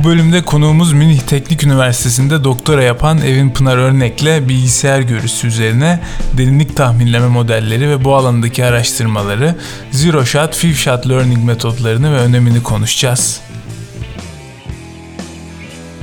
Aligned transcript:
Bu 0.00 0.04
bölümde 0.04 0.42
konuğumuz 0.42 0.92
Münih 0.92 1.20
Teknik 1.20 1.64
Üniversitesi'nde 1.64 2.44
doktora 2.44 2.82
yapan 2.82 3.18
Evin 3.18 3.50
Pınar 3.50 3.76
Örnek'le 3.76 4.48
bilgisayar 4.48 5.00
görüsü 5.00 5.46
üzerine 5.46 6.00
derinlik 6.38 6.76
tahminleme 6.76 7.26
modelleri 7.26 7.88
ve 7.90 8.04
bu 8.04 8.14
alandaki 8.14 8.64
araştırmaları, 8.64 9.54
Zero 9.90 10.24
Shot, 10.24 10.56
Five 10.56 10.74
Shot 10.74 11.08
Learning 11.08 11.44
metodlarını 11.44 12.12
ve 12.12 12.16
önemini 12.16 12.62
konuşacağız. 12.62 13.40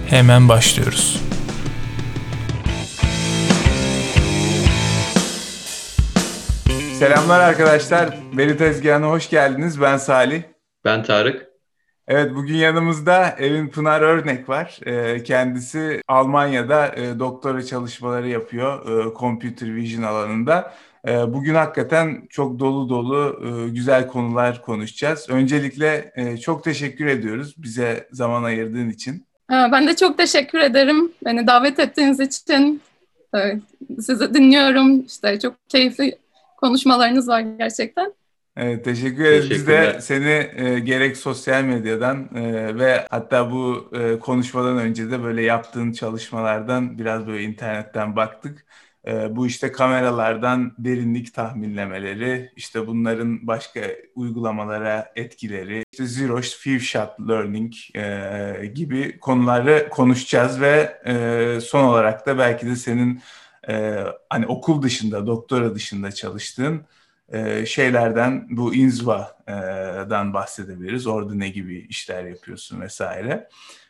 Hemen 0.07 0.49
başlıyoruz. 0.49 1.21
Selamlar 6.99 7.39
arkadaşlar. 7.39 8.17
Veri 8.37 8.57
Tezgahı'na 8.57 9.07
hoş 9.07 9.29
geldiniz. 9.29 9.81
Ben 9.81 9.97
Salih. 9.97 10.41
Ben 10.85 11.03
Tarık. 11.03 11.46
Evet 12.07 12.35
bugün 12.35 12.55
yanımızda 12.55 13.35
Evin 13.39 13.67
Pınar 13.67 14.01
Örnek 14.01 14.49
var. 14.49 14.79
Ee, 14.85 15.23
kendisi 15.23 16.01
Almanya'da 16.07 16.95
e, 16.95 17.19
doktora 17.19 17.63
çalışmaları 17.63 18.27
yapıyor 18.27 18.89
e, 18.89 19.13
Computer 19.19 19.75
Vision 19.75 20.03
alanında. 20.03 20.73
E, 21.07 21.33
bugün 21.33 21.55
hakikaten 21.55 22.27
çok 22.29 22.59
dolu 22.59 22.89
dolu 22.89 23.39
güzel 23.73 24.07
konular 24.07 24.61
konuşacağız. 24.61 25.29
Öncelikle 25.29 26.13
çok 26.41 26.63
teşekkür 26.63 27.05
ediyoruz 27.05 27.55
bize 27.57 28.07
zaman 28.11 28.43
ayırdığın 28.43 28.89
için. 28.89 29.25
Ben 29.49 29.87
de 29.87 29.95
çok 29.95 30.17
teşekkür 30.17 30.59
ederim 30.59 31.11
beni 31.25 31.47
davet 31.47 31.79
ettiğiniz 31.79 32.19
için. 32.19 32.81
Sizi 33.99 34.33
dinliyorum. 34.33 35.05
İşte 35.05 35.39
çok 35.39 35.69
keyifli 35.69 36.17
konuşmalarınız 36.57 37.27
var 37.27 37.39
gerçekten. 37.39 38.13
Evet, 38.59 38.85
teşekkür 38.85 39.25
ederiz. 39.25 39.49
Biz 39.49 39.67
de 39.67 39.97
seni 40.01 40.49
e, 40.55 40.79
gerek 40.79 41.17
sosyal 41.17 41.63
medyadan 41.63 42.29
e, 42.35 42.75
ve 42.79 43.07
hatta 43.09 43.51
bu 43.51 43.91
e, 43.93 44.19
konuşmadan 44.19 44.77
önce 44.77 45.11
de 45.11 45.23
böyle 45.23 45.41
yaptığın 45.41 45.91
çalışmalardan 45.91 46.97
biraz 46.97 47.27
böyle 47.27 47.43
internetten 47.43 48.15
baktık. 48.15 48.65
E, 49.07 49.35
bu 49.35 49.47
işte 49.47 49.71
kameralardan 49.71 50.73
derinlik 50.79 51.33
tahminlemeleri, 51.33 52.51
işte 52.55 52.87
bunların 52.87 53.47
başka 53.47 53.81
uygulamalara 54.15 55.11
etkileri, 55.15 55.83
işte 55.91 56.05
Zero 56.05 56.41
Few 56.41 56.79
Shot 56.79 57.19
Learning 57.29 57.73
e, 57.95 58.65
gibi 58.65 59.19
konuları 59.19 59.89
konuşacağız 59.89 60.61
ve 60.61 61.01
e, 61.05 61.61
son 61.61 61.83
olarak 61.83 62.25
da 62.25 62.37
belki 62.37 62.67
de 62.67 62.75
senin 62.75 63.21
e, 63.69 64.03
hani 64.29 64.45
okul 64.47 64.81
dışında, 64.81 65.27
doktora 65.27 65.75
dışında 65.75 66.11
çalıştığın 66.11 66.85
e, 67.33 67.65
şeylerden 67.65 68.47
bu 68.49 68.75
inzva'dan 68.75 70.33
bahsedebiliriz. 70.33 71.07
Orada 71.07 71.35
ne 71.35 71.49
gibi 71.49 71.79
işler 71.79 72.23
yapıyorsun 72.23 72.81
vesaire. 72.81 73.49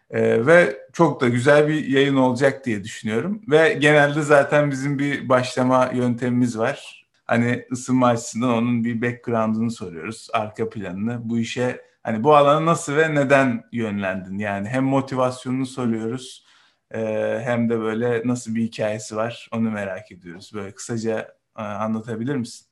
E, 0.09 0.45
ve 0.45 0.77
çok 0.93 1.21
da 1.21 1.29
güzel 1.29 1.67
bir 1.67 1.87
yayın 1.87 2.15
olacak 2.15 2.65
diye 2.65 2.83
düşünüyorum. 2.83 3.41
Ve 3.47 3.73
genelde 3.73 4.21
zaten 4.21 4.71
bizim 4.71 4.99
bir 4.99 5.29
başlama 5.29 5.91
yöntemimiz 5.93 6.57
var. 6.57 7.07
Hani 7.25 7.65
ısınma 7.71 8.07
açısından 8.07 8.49
onun 8.49 8.83
bir 8.83 9.01
background'ını 9.01 9.71
soruyoruz, 9.71 10.27
arka 10.33 10.69
planını. 10.69 11.29
Bu 11.29 11.39
işe 11.39 11.81
hani 12.03 12.23
bu 12.23 12.35
alana 12.35 12.65
nasıl 12.65 12.95
ve 12.95 13.15
neden 13.15 13.63
yönlendin? 13.71 14.37
Yani 14.39 14.69
hem 14.69 14.83
motivasyonunu 14.83 15.65
soruyoruz 15.65 16.45
e, 16.91 16.99
hem 17.43 17.69
de 17.69 17.79
böyle 17.79 18.21
nasıl 18.25 18.55
bir 18.55 18.63
hikayesi 18.63 19.15
var 19.15 19.49
onu 19.53 19.71
merak 19.71 20.11
ediyoruz. 20.11 20.51
Böyle 20.53 20.71
kısaca 20.71 21.35
e, 21.57 21.61
anlatabilir 21.61 22.35
misin? 22.35 22.67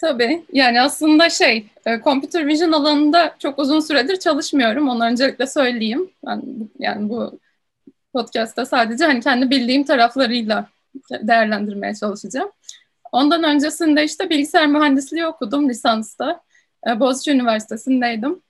Tabii. 0.00 0.44
Yani 0.52 0.80
aslında 0.80 1.30
şey, 1.30 1.66
e, 1.86 2.00
computer 2.04 2.46
vision 2.46 2.72
alanında 2.72 3.36
çok 3.38 3.58
uzun 3.58 3.80
süredir 3.80 4.16
çalışmıyorum. 4.18 4.88
Onu 4.88 5.04
öncelikle 5.04 5.46
söyleyeyim. 5.46 6.10
Ben 6.26 6.42
yani 6.78 7.08
bu 7.08 7.38
podcast'ta 8.12 8.66
sadece 8.66 9.04
hani 9.04 9.20
kendi 9.20 9.50
bildiğim 9.50 9.84
taraflarıyla 9.84 10.66
değerlendirmeye 11.10 11.94
çalışacağım. 11.94 12.50
Ondan 13.12 13.44
öncesinde 13.44 14.04
işte 14.04 14.30
bilgisayar 14.30 14.66
mühendisliği 14.66 15.26
okudum 15.26 15.68
lisansta. 15.68 16.40
E, 16.88 17.00
Boğaziçi 17.00 17.30
Üniversitesi'ndeydim. 17.30 18.42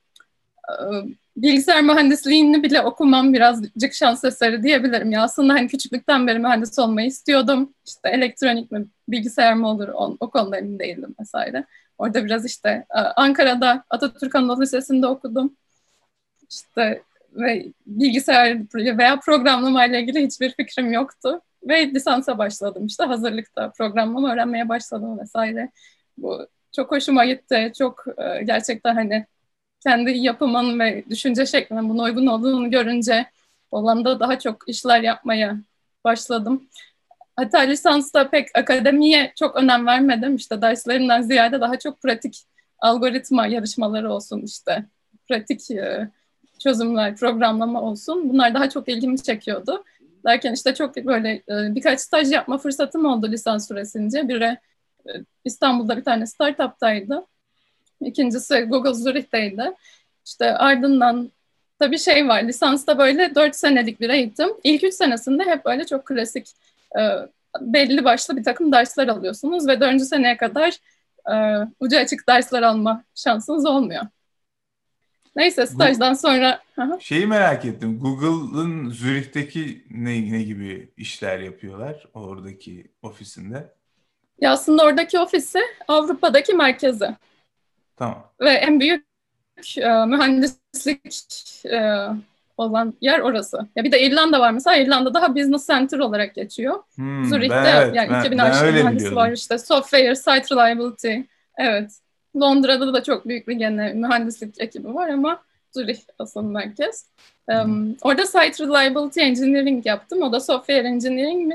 Bilgisayar 1.36 1.82
mühendisliğini 1.82 2.62
bile 2.62 2.80
okumam 2.80 3.32
birazcık 3.34 3.94
şans 3.94 4.24
eseri 4.24 4.62
diyebilirim. 4.62 5.12
Ya 5.12 5.22
aslında 5.22 5.54
hani 5.54 5.68
küçüklükten 5.68 6.26
beri 6.26 6.38
mühendis 6.38 6.78
olmayı 6.78 7.06
istiyordum. 7.06 7.74
İşte 7.86 8.08
elektronik 8.08 8.72
mi, 8.72 8.86
bilgisayar 9.08 9.54
mı 9.54 9.68
olur 9.68 9.88
o, 9.88 10.16
o 10.20 10.30
konuda 10.30 10.56
emin 10.58 10.78
değildim 10.78 11.14
vesaire. 11.20 11.64
Orada 11.98 12.24
biraz 12.24 12.46
işte 12.46 12.86
Ankara'da 13.16 13.84
Atatürk 13.90 14.34
Anadolu 14.34 14.62
Lisesi'nde 14.62 15.06
okudum. 15.06 15.56
İşte 16.50 17.02
ve 17.32 17.66
bilgisayar 17.86 18.58
veya 18.74 19.20
programlama 19.20 19.86
ile 19.86 20.00
ilgili 20.00 20.26
hiçbir 20.26 20.50
fikrim 20.50 20.92
yoktu. 20.92 21.40
Ve 21.68 21.86
lisansa 21.90 22.38
başladım 22.38 22.86
işte 22.86 23.04
hazırlıkta 23.04 23.70
programlama 23.70 24.32
öğrenmeye 24.32 24.68
başladım 24.68 25.18
vesaire. 25.18 25.70
Bu 26.18 26.46
çok 26.76 26.92
hoşuma 26.92 27.24
gitti. 27.24 27.72
Çok 27.78 28.04
gerçekten 28.44 28.94
hani 28.94 29.26
kendi 29.80 30.10
yapımın 30.10 30.80
ve 30.80 31.04
düşünce 31.10 31.46
şeklimin 31.46 31.88
buna 31.88 32.02
uygun 32.02 32.26
olduğunu 32.26 32.70
görünce 32.70 33.26
Hollanda 33.70 34.20
daha 34.20 34.38
çok 34.38 34.68
işler 34.68 35.00
yapmaya 35.00 35.56
başladım. 36.04 36.68
Hatta 37.36 37.58
lisansta 37.58 38.30
pek 38.30 38.48
akademiye 38.54 39.32
çok 39.38 39.56
önem 39.56 39.86
vermedim. 39.86 40.36
İşte 40.36 40.62
derslerimden 40.62 41.22
ziyade 41.22 41.60
daha 41.60 41.78
çok 41.78 42.02
pratik 42.02 42.44
algoritma 42.78 43.46
yarışmaları 43.46 44.12
olsun 44.12 44.42
işte. 44.42 44.84
Pratik 45.28 45.70
e, 45.70 46.08
çözümler, 46.58 47.16
programlama 47.16 47.82
olsun. 47.82 48.28
Bunlar 48.28 48.54
daha 48.54 48.70
çok 48.70 48.88
ilgimi 48.88 49.22
çekiyordu. 49.22 49.84
Derken 50.26 50.52
işte 50.52 50.74
çok 50.74 50.96
böyle 50.96 51.30
e, 51.30 51.74
birkaç 51.74 52.00
staj 52.00 52.32
yapma 52.32 52.58
fırsatım 52.58 53.04
oldu 53.04 53.28
lisans 53.28 53.68
süresince. 53.68 54.28
Biri 54.28 54.58
e, 55.06 55.10
İstanbul'da 55.44 55.96
bir 55.96 56.04
tane 56.04 56.26
startup'taydı. 56.26 57.26
İkincisi 58.00 58.60
Google 58.60 58.94
Zürich'teydi. 58.94 59.72
İşte 60.26 60.54
ardından 60.56 61.30
tabii 61.78 61.98
şey 61.98 62.28
var, 62.28 62.42
lisansta 62.42 62.98
böyle 62.98 63.34
dört 63.34 63.56
senelik 63.56 64.00
bir 64.00 64.10
eğitim. 64.10 64.48
İlk 64.64 64.84
üç 64.84 64.94
senesinde 64.94 65.44
hep 65.44 65.64
böyle 65.64 65.86
çok 65.86 66.06
klasik 66.06 66.48
e, 66.98 67.00
belli 67.60 68.04
başlı 68.04 68.36
bir 68.36 68.44
takım 68.44 68.72
dersler 68.72 69.08
alıyorsunuz 69.08 69.68
ve 69.68 69.80
dördüncü 69.80 70.04
seneye 70.04 70.36
kadar 70.36 70.76
e, 71.32 71.66
ucu 71.80 71.98
açık 71.98 72.28
dersler 72.28 72.62
alma 72.62 73.04
şansınız 73.14 73.66
olmuyor. 73.66 74.02
Neyse 75.36 75.66
stajdan 75.66 76.14
sonra... 76.14 76.60
Şeyi 77.00 77.26
merak 77.26 77.64
ettim. 77.64 78.00
Google'ın 78.00 78.90
Zürih'teki 78.90 79.84
ne, 79.90 80.32
ne 80.32 80.42
gibi 80.42 80.92
işler 80.96 81.38
yapıyorlar 81.38 82.06
oradaki 82.14 82.90
ofisinde? 83.02 83.74
Ya 84.40 84.52
aslında 84.52 84.84
oradaki 84.84 85.18
ofisi 85.18 85.58
Avrupa'daki 85.88 86.54
merkezi. 86.54 87.16
Tamam. 88.00 88.32
Ve 88.40 88.50
en 88.50 88.80
büyük 88.80 89.06
e, 89.78 89.88
mühendislik 89.88 91.24
e, 91.64 92.06
olan 92.56 92.94
yer 93.00 93.20
orası. 93.20 93.68
Ya 93.76 93.84
bir 93.84 93.92
de 93.92 94.00
İrlanda 94.02 94.40
var 94.40 94.50
mesela. 94.50 94.76
İrlanda 94.76 95.14
daha 95.14 95.36
business 95.36 95.66
center 95.66 95.98
olarak 95.98 96.34
geçiyor. 96.34 96.82
Hmm, 96.94 97.24
Zürih'te 97.24 97.72
evet, 97.76 97.94
yani 97.94 98.10
ben, 98.10 98.20
2000 98.20 98.38
aşkın 98.38 98.74
mühendisi 98.74 99.16
var 99.16 99.32
işte. 99.32 99.58
Software, 99.58 100.14
site 100.14 100.54
reliability. 100.54 101.14
Evet. 101.58 101.90
Londra'da 102.36 102.94
da 102.94 103.02
çok 103.02 103.28
büyük 103.28 103.48
bir 103.48 103.54
gene 103.54 103.92
mühendislik 103.92 104.60
ekibi 104.60 104.94
var 104.94 105.08
ama 105.08 105.42
Zürih 105.72 105.98
asıl 106.18 106.42
merkez. 106.42 107.06
Um, 107.48 107.96
orada 108.02 108.26
site 108.26 108.64
reliability 108.64 109.20
engineering 109.20 109.86
yaptım. 109.86 110.22
O 110.22 110.32
da 110.32 110.40
software 110.40 110.88
engineering 110.88 111.52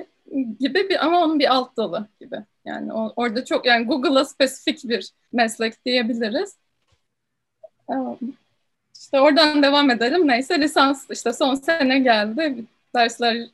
gibi 0.60 0.90
bir 0.90 1.06
ama 1.06 1.24
onun 1.24 1.40
bir 1.40 1.54
alt 1.54 1.78
dalı 1.78 2.08
gibi. 2.20 2.36
Yani 2.66 2.94
o, 2.94 3.14
orada 3.16 3.46
çok 3.46 3.66
yani 3.66 3.86
Google'a 3.86 4.26
spesifik 4.26 4.90
bir 4.90 5.12
meslek 5.34 5.86
diyebiliriz. 5.86 6.56
İşte 8.96 9.20
oradan 9.20 9.64
devam 9.64 9.90
edelim. 9.90 10.28
Neyse 10.28 10.62
lisans 10.62 11.06
işte 11.12 11.34
son 11.34 11.56
sene 11.56 12.00
geldi. 12.00 12.66
Dersler 12.96 13.48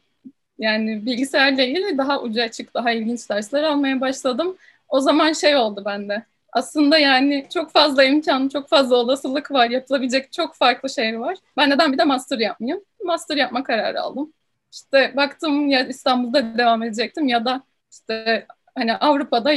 yani 0.59 1.05
bilgisayarla 1.05 1.63
ilgili 1.63 1.97
daha 1.97 2.21
ucu 2.21 2.41
açık, 2.41 2.73
daha 2.73 2.91
ilginç 2.91 3.29
dersler 3.29 3.63
almaya 3.63 4.01
başladım. 4.01 4.57
O 4.89 4.99
zaman 4.99 5.33
şey 5.33 5.55
oldu 5.55 5.83
bende. 5.85 6.23
Aslında 6.53 6.97
yani 6.97 7.47
çok 7.53 7.71
fazla 7.71 8.03
imkan, 8.03 8.49
çok 8.49 8.69
fazla 8.69 8.95
olasılık 8.95 9.51
var. 9.51 9.69
Yapılabilecek 9.69 10.31
çok 10.33 10.55
farklı 10.55 10.89
şey 10.89 11.19
var. 11.19 11.37
Ben 11.57 11.69
neden 11.69 11.93
bir 11.93 11.97
de 11.97 12.03
master 12.03 12.39
yapmayayım? 12.39 12.83
Master 13.03 13.37
yapma 13.37 13.63
kararı 13.63 14.01
aldım. 14.01 14.33
İşte 14.71 15.13
baktım 15.15 15.69
ya 15.69 15.87
İstanbul'da 15.87 16.57
devam 16.57 16.83
edecektim 16.83 17.27
ya 17.27 17.45
da 17.45 17.63
işte 17.91 18.45
hani 18.75 18.95
Avrupa'da 18.95 19.53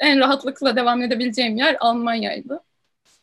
en 0.00 0.18
rahatlıkla 0.18 0.76
devam 0.76 1.02
edebileceğim 1.02 1.56
yer 1.56 1.76
Almanya'ydı. 1.80 2.60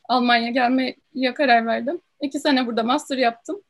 Almanya 0.09 0.49
gelmeye 0.49 1.33
karar 1.35 1.65
verdim. 1.65 2.01
İki 2.21 2.39
sene 2.39 2.67
burada 2.67 2.83
master 2.83 3.17
yaptım. 3.17 3.61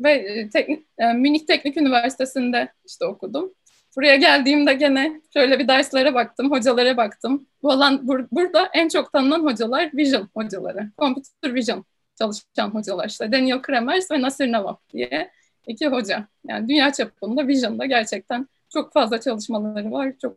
Ve 0.00 0.12
e, 0.12 0.50
teknik, 0.50 0.86
e, 0.98 1.12
Münih 1.12 1.46
Teknik 1.46 1.76
Üniversitesi'nde 1.76 2.68
işte 2.86 3.04
okudum. 3.04 3.54
Buraya 3.96 4.16
geldiğimde 4.16 4.74
gene 4.74 5.20
şöyle 5.32 5.58
bir 5.58 5.68
derslere 5.68 6.14
baktım, 6.14 6.50
hocalara 6.50 6.96
baktım. 6.96 7.46
Bu 7.62 7.72
alan 7.72 7.94
bur- 7.94 8.28
burada 8.32 8.68
en 8.74 8.88
çok 8.88 9.12
tanınan 9.12 9.40
hocalar 9.44 9.90
Vision 9.94 10.28
hocaları, 10.34 10.90
Computer 10.98 11.54
Vision 11.54 11.84
çalışan 12.18 12.68
hocalar 12.68 13.08
işte 13.08 13.32
Daniel 13.32 13.62
Kremers 13.62 14.10
ve 14.10 14.22
Nasir 14.22 14.52
Nawab 14.52 14.76
diye 14.92 15.30
iki 15.66 15.86
hoca. 15.86 16.28
Yani 16.48 16.68
dünya 16.68 16.92
çapında 16.92 17.48
Vision'da 17.48 17.86
gerçekten 17.86 18.48
çok 18.72 18.92
fazla 18.92 19.20
çalışmaları 19.20 19.92
var. 19.92 20.12
Çok 20.22 20.36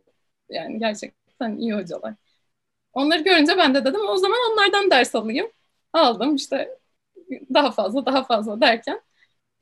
yani 0.50 0.78
gerçekten 0.78 1.56
iyi 1.56 1.74
hocalar. 1.74 2.14
Onları 2.92 3.22
görünce 3.22 3.56
ben 3.58 3.74
de 3.74 3.84
dedim 3.84 4.08
o 4.08 4.16
zaman 4.16 4.38
onlardan 4.52 4.90
ders 4.90 5.14
alayım. 5.14 5.46
Aldım 5.92 6.34
işte 6.34 6.78
daha 7.54 7.70
fazla 7.70 8.06
daha 8.06 8.24
fazla 8.24 8.60
derken 8.60 9.00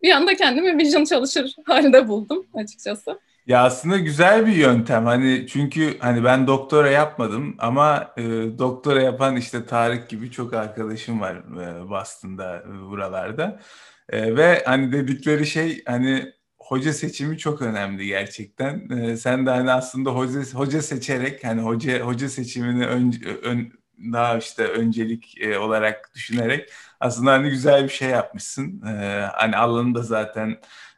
bir 0.03 0.13
anda 0.13 0.37
kendimi 0.37 0.79
Vision 0.79 1.05
çalışır 1.05 1.55
halde 1.67 2.09
buldum 2.09 2.47
açıkçası. 2.55 3.21
Ya 3.47 3.65
aslında 3.65 3.99
güzel 3.99 4.47
bir 4.47 4.53
yöntem 4.53 5.07
hani 5.07 5.47
çünkü 5.49 5.99
hani 5.99 6.25
ben 6.25 6.47
doktora 6.47 6.91
yapmadım 6.91 7.57
ama 7.59 8.15
e, 8.17 8.23
doktora 8.59 9.03
yapan 9.03 9.37
işte 9.37 9.67
Tarık 9.67 10.09
gibi 10.09 10.31
çok 10.31 10.55
arkadaşım 10.55 11.21
var 11.21 11.37
e, 11.37 11.91
Boston'da 11.91 12.57
e, 12.59 12.91
buralarda 12.91 13.61
e, 14.09 14.37
ve 14.37 14.63
hani 14.67 14.93
dedikleri 14.93 15.47
şey 15.47 15.83
hani 15.87 16.33
hoca 16.69 16.93
seçimi 16.93 17.39
çok 17.39 17.63
önemli 17.63 18.07
gerçekten. 18.07 18.89
E, 18.91 19.17
sen 19.17 19.47
de 19.47 19.51
hani 19.51 19.71
aslında 19.73 20.11
hoca 20.11 20.41
hoca 20.55 20.83
seçerek 20.83 21.45
hani 21.45 21.61
hoca 21.61 22.01
hoca 22.01 22.29
seçimini 22.29 22.87
ön, 22.87 23.15
ön 23.43 23.73
daha 24.13 24.39
işte 24.39 24.65
öncelik 24.65 25.41
e, 25.41 25.59
olarak 25.59 26.11
düşünerek 26.15 26.71
aslında 27.01 27.33
hani 27.33 27.51
güzel 27.51 27.85
bir 27.85 27.89
şey 27.89 28.09
yapmışsın. 28.09 28.83
E, 28.87 28.91
hani 29.35 29.57
alanı 29.57 29.95
da 29.95 30.03
zaten 30.03 30.57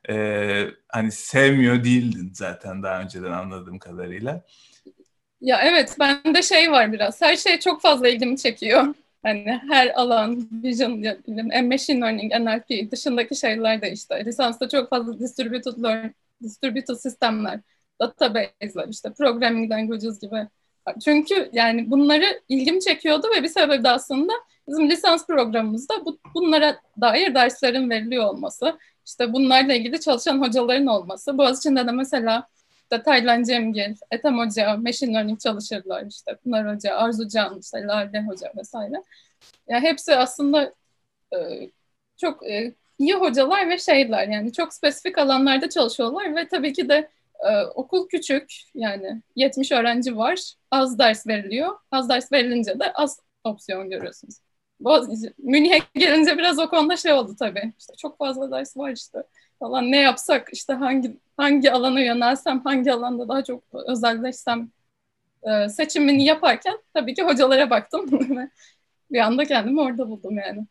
e, 0.09 0.67
hani 0.89 1.13
sevmiyor 1.13 1.85
değildin 1.85 2.31
zaten 2.35 2.83
daha 2.83 3.01
önceden 3.01 3.33
anladığım 3.33 3.79
kadarıyla. 3.79 4.45
Ya 5.41 5.61
evet 5.63 5.97
bende 6.01 6.43
şey 6.43 6.73
var 6.73 6.93
biraz. 6.93 7.23
Her 7.23 7.37
şey 7.37 7.59
çok 7.61 7.83
fazla 7.83 8.09
ilgimi 8.09 8.39
çekiyor. 8.39 8.95
Hani 9.23 9.61
her 9.69 10.01
alan, 10.01 10.49
vision, 10.53 11.03
machine 11.69 12.01
learning, 12.01 12.33
NLP 12.33 12.91
dışındaki 12.91 13.37
şeyler 13.37 13.83
de 13.83 13.93
işte. 13.93 14.25
Lisansta 14.25 14.69
çok 14.69 14.91
fazla 14.91 15.19
distributed 15.19 15.83
learn, 15.83 16.09
distributed 16.43 16.95
sistemler, 16.95 17.61
database'ler, 18.01 18.89
işte 18.89 19.13
programming 19.13 19.73
languages 19.73 20.21
gibi. 20.21 20.49
Çünkü 21.05 21.51
yani 21.53 21.91
bunları 21.91 22.41
ilgimi 22.49 22.81
çekiyordu 22.81 23.27
ve 23.37 23.43
bir 23.43 23.49
sebebi 23.49 23.85
de 23.85 23.89
aslında 23.91 24.33
bizim 24.69 24.91
lisans 24.91 25.27
programımızda 25.27 26.05
bu, 26.05 26.19
bunlara 26.35 26.81
dair 27.01 27.35
derslerin 27.35 27.91
veriliyor 27.91 28.25
olması. 28.25 28.79
İşte 29.07 29.33
bunlarla 29.33 29.75
ilgili 29.75 30.01
çalışan 30.01 30.41
hocaların 30.41 30.87
olması. 30.87 31.39
Boğaziçi'nde 31.39 31.87
de 31.87 31.93
mesela 31.93 32.49
işte 32.91 33.03
Taylan 33.03 33.43
Cemgil, 33.43 33.95
Ethem 34.11 34.39
Hoca, 34.39 34.77
Machine 34.77 35.15
Learning 35.15 35.41
çalışırlar 35.41 36.07
işte. 36.07 36.37
Pınar 36.37 36.75
Hoca, 36.75 36.95
Arzu 36.97 37.29
Can, 37.29 37.59
işte 37.61 37.83
Lale 37.83 38.23
Hoca 38.23 38.53
vesaire. 38.57 39.03
Yani 39.69 39.83
hepsi 39.83 40.17
aslında 40.17 40.75
e, 41.35 41.71
çok 42.17 42.47
e, 42.51 42.75
iyi 42.99 43.15
hocalar 43.15 43.69
ve 43.69 43.79
şeyler 43.79 44.29
yani 44.29 44.53
çok 44.53 44.75
spesifik 44.75 45.19
alanlarda 45.19 45.69
çalışıyorlar 45.69 46.37
ve 46.37 46.49
tabii 46.49 46.73
ki 46.73 46.89
de 46.89 47.11
e, 47.51 47.63
okul 47.75 48.09
küçük 48.09 48.53
yani 48.75 49.23
70 49.37 49.73
öğrenci 49.73 50.17
var 50.17 50.55
az 50.71 50.99
ders 50.99 51.27
veriliyor 51.27 51.77
az 51.91 52.09
ders 52.09 52.33
verilince 52.33 52.81
de 52.81 52.93
az 52.93 53.21
opsiyon 53.45 53.91
görüyorsunuz. 53.91 54.37
Münih'e 55.39 55.79
gelince 55.95 56.39
biraz 56.39 56.59
o 56.59 56.69
konuda 56.71 56.97
şey 56.97 57.13
oldu 57.13 57.37
tabii. 57.39 57.73
İşte 57.79 57.93
çok 57.99 58.19
fazla 58.19 58.51
ders 58.51 58.77
var 58.77 58.91
işte 58.91 59.23
falan 59.59 59.91
ne 59.91 59.97
yapsak 59.97 60.49
işte 60.53 60.73
hangi 60.73 61.17
hangi 61.37 61.73
alana 61.73 62.01
yönelsem 62.01 62.61
hangi 62.65 62.93
alanda 62.93 63.29
daha 63.29 63.45
çok 63.45 63.63
özelleşsem 63.73 64.71
e, 65.43 65.69
seçimini 65.69 66.25
yaparken 66.25 66.79
tabii 66.95 67.15
ki 67.15 67.23
hocalara 67.23 67.71
baktım 67.71 68.13
ve 68.13 68.49
bir 69.13 69.19
anda 69.21 69.45
kendimi 69.45 69.81
orada 69.81 70.09
buldum 70.09 70.39
yani. 70.39 70.67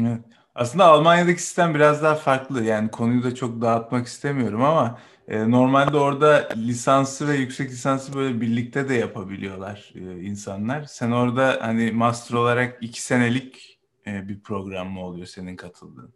Evet. 0.00 0.20
Aslında 0.54 0.84
Almanya'daki 0.84 1.42
sistem 1.42 1.74
biraz 1.74 2.02
daha 2.02 2.14
farklı. 2.14 2.64
Yani 2.64 2.90
konuyu 2.90 3.22
da 3.22 3.34
çok 3.34 3.62
dağıtmak 3.62 4.06
istemiyorum 4.06 4.62
ama 4.64 4.98
e, 5.28 5.50
normalde 5.50 5.96
orada 5.96 6.48
lisansı 6.56 7.28
ve 7.28 7.34
yüksek 7.36 7.70
lisansı 7.70 8.14
böyle 8.14 8.40
birlikte 8.40 8.88
de 8.88 8.94
yapabiliyorlar 8.94 9.92
e, 9.94 10.20
insanlar. 10.22 10.84
Sen 10.84 11.10
orada 11.10 11.58
hani 11.60 11.92
master 11.92 12.36
olarak 12.36 12.78
iki 12.80 13.02
senelik 13.02 13.78
e, 14.06 14.28
bir 14.28 14.40
program 14.40 14.88
mı 14.88 15.04
oluyor 15.04 15.26
senin 15.26 15.56
katıldığın? 15.56 16.10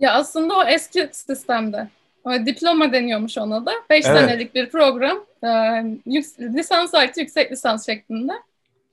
Ya 0.00 0.12
aslında 0.12 0.56
o 0.56 0.64
eski 0.64 1.08
sistemde. 1.12 1.88
O 2.24 2.32
diploma 2.46 2.92
deniyormuş 2.92 3.38
ona 3.38 3.66
da. 3.66 3.72
Beş 3.90 4.06
evet. 4.06 4.20
senelik 4.20 4.54
bir 4.54 4.70
program. 4.70 5.18
E, 5.44 5.48
lisans 6.40 6.94
artı 6.94 7.20
yüksek 7.20 7.52
lisans 7.52 7.86
şeklinde. 7.86 8.32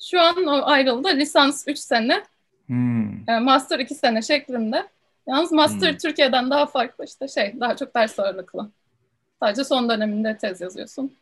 Şu 0.01 0.21
an 0.21 0.45
o 0.45 0.61
ayrıldı. 0.65 1.07
Lisans 1.07 1.63
üç 1.67 1.77
sene. 1.77 2.23
Hmm. 2.65 3.29
E, 3.29 3.39
master 3.39 3.79
iki 3.79 3.95
sene 3.95 4.21
şeklinde. 4.21 4.87
Yalnız 5.27 5.51
master 5.51 5.91
hmm. 5.91 5.97
Türkiye'den 5.97 6.49
daha 6.49 6.65
farklı 6.65 7.05
işte 7.05 7.27
şey 7.27 7.53
daha 7.59 7.75
çok 7.75 7.95
ders 7.95 8.19
ağırlıklı. 8.19 8.69
Sadece 9.39 9.63
son 9.63 9.89
döneminde 9.89 10.37
tez 10.37 10.61
yazıyorsun. 10.61 11.13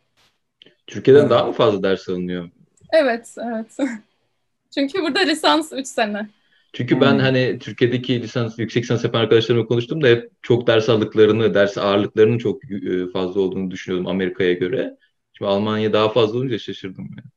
Türkiye'den 0.88 1.22
evet. 1.22 1.30
daha 1.30 1.46
mı 1.46 1.52
fazla 1.52 1.84
ders 1.84 2.10
alınıyor? 2.10 2.50
Evet, 2.94 3.36
evet. 3.38 3.78
Çünkü 4.74 5.02
burada 5.02 5.20
lisans 5.20 5.74
3 5.74 5.88
sene. 5.88 6.30
Çünkü 6.74 6.96
hmm. 6.96 7.02
ben 7.02 7.20
hani 7.20 7.60
Türkiye'deki 7.60 8.22
lisans, 8.22 8.60
yüksek 8.60 8.84
lisans 8.84 9.04
yapan 9.04 9.20
arkadaşlarımla 9.20 9.66
konuştum 9.66 10.04
da 10.04 10.08
hep 10.08 10.32
çok 10.42 10.68
ders 10.68 10.90
aldıklarını, 10.90 11.54
ders 11.54 11.78
ağırlıklarının 11.78 12.38
çok 12.38 12.72
e, 12.72 13.12
fazla 13.14 13.42
olduğunu 13.42 13.72
düşünüyordum 13.72 14.08
Amerika'ya 14.08 14.54
göre. 14.54 14.98
Şimdi 15.34 15.52
Almanya 15.52 15.94
daha 15.94 16.10
fazla 16.10 16.38
olunca 16.38 16.60
şaşırdım. 16.60 17.10
Yani, 17.18 17.28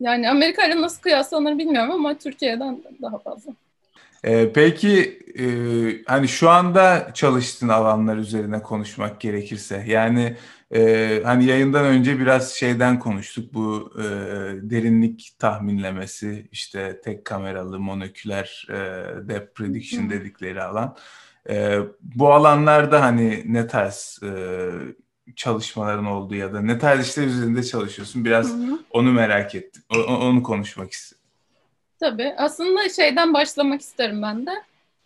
yani 0.00 0.30
Amerika 0.30 0.66
ile 0.66 0.80
nasıl 0.80 1.02
kıyaslanır 1.02 1.58
bilmiyorum 1.58 1.90
ama 1.90 2.18
Türkiye'den 2.18 2.82
daha 3.02 3.18
fazla. 3.18 3.52
Ee, 4.24 4.52
peki 4.54 5.18
e, 5.38 5.44
hani 6.06 6.28
şu 6.28 6.50
anda 6.50 7.10
çalıştığın 7.14 7.68
alanlar 7.68 8.16
üzerine 8.16 8.62
konuşmak 8.62 9.20
gerekirse 9.20 9.84
yani 9.86 10.36
e, 10.74 11.20
hani 11.24 11.44
yayından 11.44 11.84
önce 11.84 12.18
biraz 12.18 12.52
şeyden 12.52 12.98
konuştuk 12.98 13.54
bu 13.54 13.92
e, 13.98 14.02
derinlik 14.62 15.36
tahminlemesi 15.38 16.48
işte 16.52 17.00
tek 17.04 17.24
kameralı 17.24 17.80
monoküler 17.80 18.66
e, 18.70 18.74
depth 19.28 19.54
prediction 19.54 20.10
dedikleri 20.10 20.62
alan. 20.62 20.96
E, 21.50 21.78
bu 22.00 22.32
alanlarda 22.32 23.02
hani 23.02 23.42
ne 23.46 23.66
tarz 23.66 24.20
e, 24.22 24.70
çalışmaların 25.36 26.06
olduğu 26.06 26.34
ya 26.34 26.52
da 26.52 26.60
ne 26.60 26.78
tarz 26.78 27.08
işler 27.08 27.26
üzerinde 27.26 27.62
çalışıyorsun 27.62 28.24
biraz 28.24 28.48
hı 28.48 28.56
hı. 28.56 28.78
onu 28.90 29.12
merak 29.12 29.54
ettim. 29.54 29.82
O, 29.96 29.98
onu 29.98 30.42
konuşmak 30.42 30.92
istedim. 30.92 31.13
Tabii. 32.04 32.34
Aslında 32.36 32.88
şeyden 32.88 33.34
başlamak 33.34 33.80
isterim 33.80 34.22
ben 34.22 34.46
de. 34.46 34.50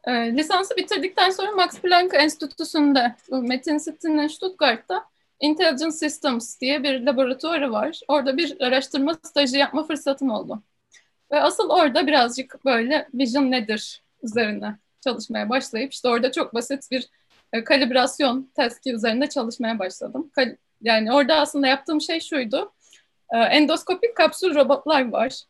E, 0.05 0.12
lisansı 0.37 0.76
bitirdikten 0.76 1.31
sonra 1.31 1.52
Max 1.52 1.81
Planck 1.81 2.14
Enstitüsü'nde, 2.14 3.14
Metin 3.31 3.78
Sittin'in 3.78 4.26
Stuttgart'ta 4.26 5.05
Intelligent 5.40 5.95
Systems 5.95 6.61
diye 6.61 6.83
bir 6.83 7.00
laboratuvarı 7.00 7.73
var. 7.73 8.00
Orada 8.09 8.37
bir 8.37 8.61
araştırma 8.61 9.14
stajı 9.14 9.57
yapma 9.57 9.87
fırsatım 9.87 10.31
oldu. 10.31 10.62
Ve 11.33 11.40
asıl 11.40 11.71
orada 11.71 12.07
birazcık 12.07 12.64
böyle 12.64 13.09
vision 13.14 13.50
nedir 13.50 14.02
üzerine 14.23 14.76
çalışmaya 15.00 15.49
başlayıp 15.49 15.93
işte 15.93 16.09
orada 16.09 16.33
çok 16.33 16.55
basit 16.55 16.90
bir 16.90 17.09
e, 17.52 17.64
kalibrasyon 17.64 18.50
testi 18.55 18.93
üzerinde 18.93 19.28
çalışmaya 19.28 19.78
başladım. 19.78 20.31
Yani 20.83 21.12
orada 21.12 21.35
aslında 21.35 21.67
yaptığım 21.67 22.00
şey 22.00 22.21
şuydu. 22.21 22.73
E, 23.35 23.38
endoskopik 23.38 24.17
kapsül 24.17 24.55
robotlar 24.55 25.12
var. 25.12 25.43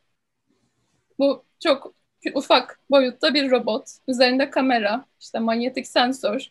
Bu 1.18 1.44
çok 1.60 1.92
ufak 2.34 2.78
boyutta 2.90 3.34
bir 3.34 3.50
robot. 3.50 3.88
Üzerinde 4.08 4.50
kamera, 4.50 5.04
işte 5.20 5.38
manyetik 5.38 5.86
sensör. 5.86 6.46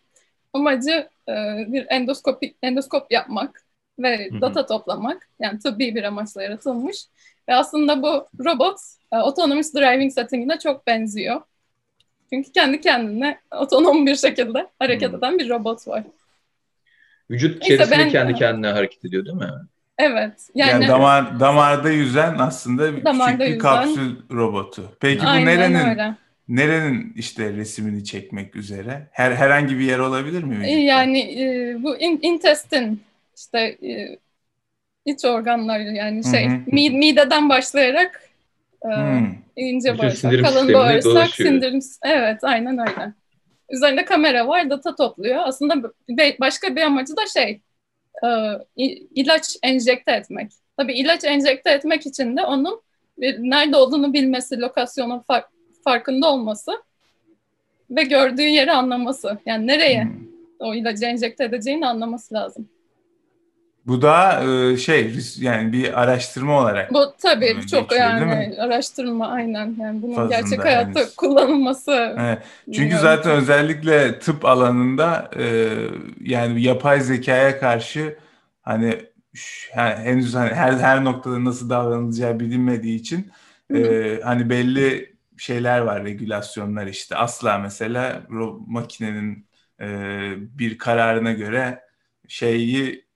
Amacı 0.53 1.09
e, 1.29 1.33
bir 1.67 1.85
endoskopik 1.89 2.55
endoskop 2.61 3.11
yapmak 3.11 3.63
ve 3.99 4.29
Hı-hı. 4.29 4.41
data 4.41 4.65
toplamak. 4.65 5.29
Yani 5.39 5.59
tıbbi 5.59 5.95
bir 5.95 6.03
amaçla 6.03 6.43
yaratılmış. 6.43 7.05
Ve 7.49 7.55
aslında 7.55 8.01
bu 8.01 8.27
robot 8.45 8.79
e, 9.11 9.15
autonomous 9.15 9.73
driving 9.73 10.13
settingine 10.13 10.59
çok 10.59 10.87
benziyor. 10.87 11.41
Çünkü 12.33 12.51
kendi 12.51 12.81
kendine 12.81 13.39
otonom 13.51 14.05
bir 14.05 14.15
şekilde 14.15 14.67
hareket 14.79 15.09
Hı-hı. 15.09 15.17
eden 15.17 15.39
bir 15.39 15.49
robot 15.49 15.87
var. 15.87 16.03
Vücut 17.29 17.63
içerisinde 17.63 17.97
ben, 17.97 18.09
kendi 18.09 18.33
kendine 18.33 18.67
hareket 18.67 19.05
ediyor 19.05 19.25
değil 19.25 19.37
mi? 19.37 19.51
Evet. 19.97 20.49
Yani, 20.55 20.71
yani 20.71 20.87
damar 20.87 21.39
damarda 21.39 21.89
yüzen 21.89 22.35
aslında 22.39 23.05
damarda 23.05 23.31
küçük 23.31 23.39
bir 23.39 23.45
yüzen. 23.45 23.59
kapsül 23.59 24.15
robotu. 24.31 24.91
Peki 24.99 25.23
bu 25.23 25.27
Aynen 25.27 25.45
nerenin 25.45 25.89
öyle. 25.89 26.13
nerenin 26.47 27.13
işte 27.15 27.53
resmini 27.53 28.03
çekmek 28.03 28.55
üzere? 28.55 29.07
Her 29.11 29.31
herhangi 29.31 29.79
bir 29.79 29.83
yer 29.83 29.99
olabilir 29.99 30.43
mi? 30.43 30.55
Vücutta? 30.55 30.71
Yani 30.71 31.19
e, 31.19 31.75
bu 31.83 31.97
in, 31.97 32.19
intestin 32.21 33.01
işte 33.37 33.59
e, 33.59 34.17
iç 35.05 35.25
organlar 35.25 35.79
yani 35.79 36.23
şey 36.23 36.47
mi, 36.47 36.89
mideden 36.89 37.49
başlayarak 37.49 38.21
e, 38.85 38.91
ince 39.55 39.97
bağırsak, 39.97 40.41
kalın 40.43 40.73
bağırsak, 40.73 41.29
sindirim 41.29 41.79
evet 42.05 42.43
aynen 42.43 42.77
öyle. 42.77 43.13
Üzerinde 43.69 44.05
kamera 44.05 44.47
var, 44.47 44.69
data 44.69 44.95
topluyor. 44.95 45.43
Aslında 45.45 45.91
başka 46.39 46.75
bir 46.75 46.81
amacı 46.81 47.17
da 47.17 47.25
şey 47.33 47.49
e, 47.51 47.61
ilaç 49.15 49.57
enjekte 49.63 50.11
etmek. 50.11 50.51
Tabii 50.77 50.93
ilaç 50.93 51.23
enjekte 51.23 51.69
etmek 51.69 52.05
için 52.05 52.37
de 52.37 52.43
onun 52.43 52.81
nerede 53.37 53.77
olduğunu 53.77 54.13
bilmesi, 54.13 54.59
lokasyonun 54.59 55.19
fark, 55.19 55.45
farkında 55.83 56.33
olması 56.33 56.71
ve 57.89 58.03
gördüğü 58.03 58.47
yeri 58.47 58.71
anlaması. 58.71 59.37
Yani 59.45 59.67
nereye 59.67 60.03
hmm. 60.03 60.27
o 60.59 60.75
ilacı 60.75 61.05
enjekte 61.05 61.43
edeceğini 61.43 61.87
anlaması 61.87 62.33
lazım. 62.33 62.69
Bu 63.87 64.01
da 64.01 64.43
e, 64.43 64.77
şey 64.77 65.15
yani 65.39 65.73
bir 65.73 66.01
araştırma 66.01 66.59
olarak. 66.61 66.93
Bu 66.93 67.13
tabii 67.21 67.67
çok 67.71 67.91
yani 67.91 68.55
araştırma 68.59 69.27
aynen 69.27 69.75
yani 69.79 70.01
bunun 70.01 70.15
Fazında 70.15 70.39
gerçek 70.39 70.65
hayatta 70.65 70.99
henüz. 70.99 71.15
kullanılması. 71.15 72.15
Evet. 72.19 72.39
Çünkü 72.75 72.97
zaten 72.97 73.31
özellikle 73.31 74.19
tıp 74.19 74.45
alanında 74.45 75.31
e, 75.37 75.73
yani 76.21 76.61
yapay 76.61 77.01
zekaya 77.01 77.59
karşı 77.59 78.17
hani 78.61 78.99
henüz 79.73 80.35
hani 80.35 80.53
her 80.53 80.73
her 80.73 81.03
noktada 81.03 81.45
nasıl 81.45 81.69
davranılacağı 81.69 82.39
bilinmediği 82.39 82.99
için 82.99 83.31
e, 83.75 84.19
hani 84.23 84.49
belli 84.49 85.15
şeyler 85.37 85.79
var 85.79 86.03
regülasyonlar 86.03 86.87
işte 86.87 87.15
asla 87.15 87.57
mesela 87.57 88.23
makinenin 88.67 89.47
e, 89.81 89.87
bir 90.37 90.77
kararına 90.77 91.31
göre 91.31 91.81
şeyi 92.27 93.06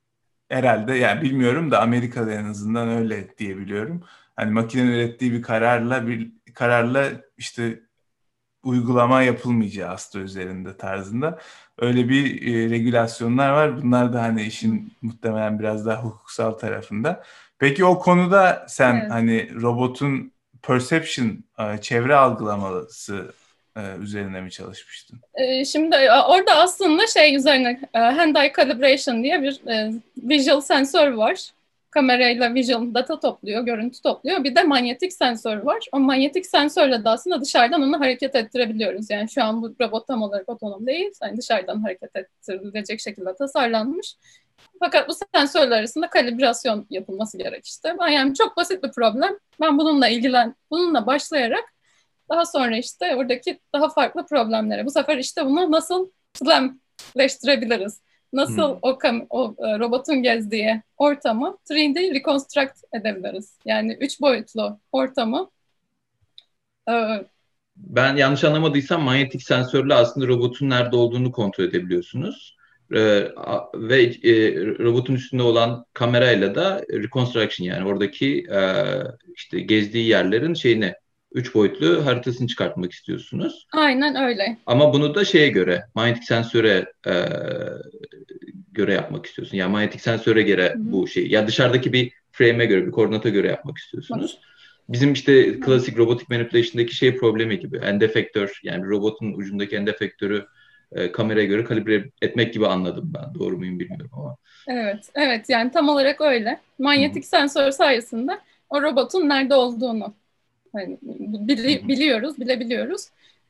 herhalde 0.52 0.94
yani 0.94 1.22
bilmiyorum 1.22 1.70
da 1.70 1.80
Amerika'da 1.82 2.32
en 2.32 2.44
azından 2.44 2.88
öyle 2.88 3.38
diyebiliyorum. 3.38 4.02
Hani 4.36 4.50
makinenin 4.50 4.92
ürettiği 4.92 5.32
bir 5.32 5.42
kararla 5.42 6.06
bir 6.06 6.32
kararla 6.54 7.08
işte 7.36 7.80
uygulama 8.62 9.22
yapılmayacağı 9.22 9.88
hasta 9.88 10.18
üzerinde 10.18 10.76
tarzında 10.76 11.38
öyle 11.78 12.08
bir 12.08 12.54
e, 12.54 12.70
regülasyonlar 12.70 13.50
var. 13.50 13.82
Bunlar 13.82 14.12
da 14.12 14.22
hani 14.22 14.42
işin 14.42 14.92
muhtemelen 15.02 15.58
biraz 15.58 15.86
daha 15.86 16.02
hukuksal 16.04 16.52
tarafında. 16.52 17.22
Peki 17.58 17.84
o 17.84 17.98
konuda 17.98 18.66
sen 18.68 18.94
evet. 18.94 19.10
hani 19.10 19.62
robotun 19.62 20.32
perception, 20.62 21.44
e, 21.58 21.78
çevre 21.80 22.14
algılaması 22.14 23.34
üzerine 24.00 24.40
mi 24.40 24.50
çalışmıştın? 24.50 25.20
E, 25.34 25.64
şimdi 25.64 25.96
orada 26.28 26.56
aslında 26.56 27.06
şey 27.06 27.36
üzerine 27.36 27.80
hand-eye 27.94 28.52
calibration 28.56 29.22
diye 29.22 29.42
bir 29.42 29.60
visual 30.16 30.60
sensör 30.60 31.12
var. 31.12 31.50
Kamerayla 31.90 32.54
visual 32.54 32.94
data 32.94 33.20
topluyor, 33.20 33.62
görüntü 33.62 34.02
topluyor. 34.02 34.44
Bir 34.44 34.56
de 34.56 34.62
manyetik 34.62 35.12
sensör 35.12 35.56
var. 35.56 35.86
O 35.92 36.00
manyetik 36.00 36.46
sensörle 36.46 37.04
de 37.04 37.08
aslında 37.08 37.40
dışarıdan 37.40 37.82
onu 37.82 38.00
hareket 38.00 38.34
ettirebiliyoruz. 38.34 39.10
Yani 39.10 39.30
şu 39.30 39.44
an 39.44 39.62
bu 39.62 39.74
robot 39.80 40.06
tam 40.06 40.22
olarak 40.22 40.48
otonom 40.48 40.86
değil. 40.86 41.10
Yani 41.22 41.36
dışarıdan 41.36 41.82
hareket 41.82 42.16
ettirilecek 42.16 43.00
şekilde 43.00 43.36
tasarlanmış. 43.36 44.16
Fakat 44.78 45.08
bu 45.08 45.12
sensörler 45.34 45.78
arasında 45.78 46.10
kalibrasyon 46.10 46.86
yapılması 46.90 47.38
gerek 47.38 47.66
işte. 47.66 47.96
Yani 48.12 48.34
çok 48.34 48.56
basit 48.56 48.82
bir 48.82 48.90
problem. 48.90 49.38
Ben 49.60 49.78
bununla 49.78 50.08
ilgilen, 50.08 50.54
bununla 50.70 51.06
başlayarak 51.06 51.64
daha 52.32 52.46
sonra 52.46 52.76
işte 52.76 53.16
oradaki 53.16 53.60
daha 53.74 53.88
farklı 53.88 54.26
problemlere. 54.26 54.86
Bu 54.86 54.90
sefer 54.90 55.18
işte 55.18 55.46
bunu 55.46 55.72
nasıl 55.72 56.10
slamleştirebiliriz? 56.34 58.00
Nasıl 58.32 58.68
hmm. 58.68 58.78
o, 58.82 58.98
o 59.30 59.54
e, 59.58 59.78
robotun 59.78 60.22
gezdiği 60.22 60.82
ortamı 60.96 61.58
3D 61.70 62.14
reconstruct 62.14 62.78
edebiliriz? 62.94 63.58
Yani 63.64 63.96
üç 64.00 64.20
boyutlu 64.20 64.78
ortamı 64.92 65.50
e, 66.88 66.92
ben 67.76 68.16
yanlış 68.16 68.44
anlamadıysam 68.44 69.02
manyetik 69.02 69.42
sensörle 69.42 69.94
aslında 69.94 70.26
robotun 70.26 70.70
nerede 70.70 70.96
olduğunu 70.96 71.32
kontrol 71.32 71.64
edebiliyorsunuz. 71.64 72.56
Ee, 72.94 73.28
ve 73.74 74.02
e, 74.02 74.56
robotun 74.78 75.14
üstünde 75.14 75.42
olan 75.42 75.84
kamerayla 75.92 76.54
da 76.54 76.84
reconstruction 76.92 77.66
yani 77.66 77.88
oradaki 77.88 78.46
e, 78.52 78.60
işte 79.34 79.60
gezdiği 79.60 80.08
yerlerin 80.08 80.54
şeyini 80.54 80.94
üç 81.34 81.54
boyutlu 81.54 82.06
haritasını 82.06 82.48
çıkartmak 82.48 82.92
istiyorsunuz. 82.92 83.66
Aynen 83.72 84.16
öyle. 84.16 84.58
Ama 84.66 84.92
bunu 84.92 85.14
da 85.14 85.24
şeye 85.24 85.48
göre, 85.48 85.84
manyetik 85.94 86.24
sensöre 86.24 86.92
e, 87.06 87.14
göre 88.72 88.92
yapmak 88.92 89.26
istiyorsun. 89.26 89.56
Yani 89.56 89.72
manyetik 89.72 90.00
sensöre 90.00 90.42
göre 90.42 90.68
Hı-hı. 90.68 90.92
bu 90.92 91.08
şey. 91.08 91.26
Ya 91.28 91.46
dışarıdaki 91.46 91.92
bir 91.92 92.12
frame'e 92.32 92.66
göre, 92.66 92.86
bir 92.86 92.90
koordinata 92.90 93.28
göre 93.28 93.48
yapmak 93.48 93.78
istiyorsunuz. 93.78 94.38
Bak. 94.42 94.48
Bizim 94.88 95.12
işte 95.12 95.60
klasik 95.60 95.98
robotik 95.98 96.30
manipulation'daki 96.30 96.96
şey 96.96 97.16
problemi 97.16 97.58
gibi. 97.58 97.76
End 97.76 98.02
efektör, 98.02 98.60
yani 98.62 98.86
robotun 98.86 99.32
ucundaki 99.32 99.76
end 99.76 99.88
efektörü 99.88 100.46
e, 100.92 101.12
kameraya 101.12 101.46
göre 101.46 101.64
kalibre 101.64 102.04
etmek 102.22 102.54
gibi 102.54 102.66
anladım 102.66 103.12
ben. 103.14 103.34
Doğru 103.34 103.58
muyum 103.58 103.78
bilmiyorum 103.78 104.10
ama. 104.12 104.36
Evet, 104.68 105.10
evet 105.14 105.48
yani 105.48 105.70
tam 105.70 105.88
olarak 105.88 106.20
öyle. 106.20 106.60
Manyetik 106.78 107.22
Hı-hı. 107.22 107.30
sensör 107.30 107.70
sayesinde 107.70 108.38
o 108.70 108.82
robotun 108.82 109.28
nerede 109.28 109.54
olduğunu 109.54 110.14
hani 110.72 110.98
bili, 111.48 111.88
biliyoruz, 111.88 112.38
bilebiliyoruz. 112.40 113.08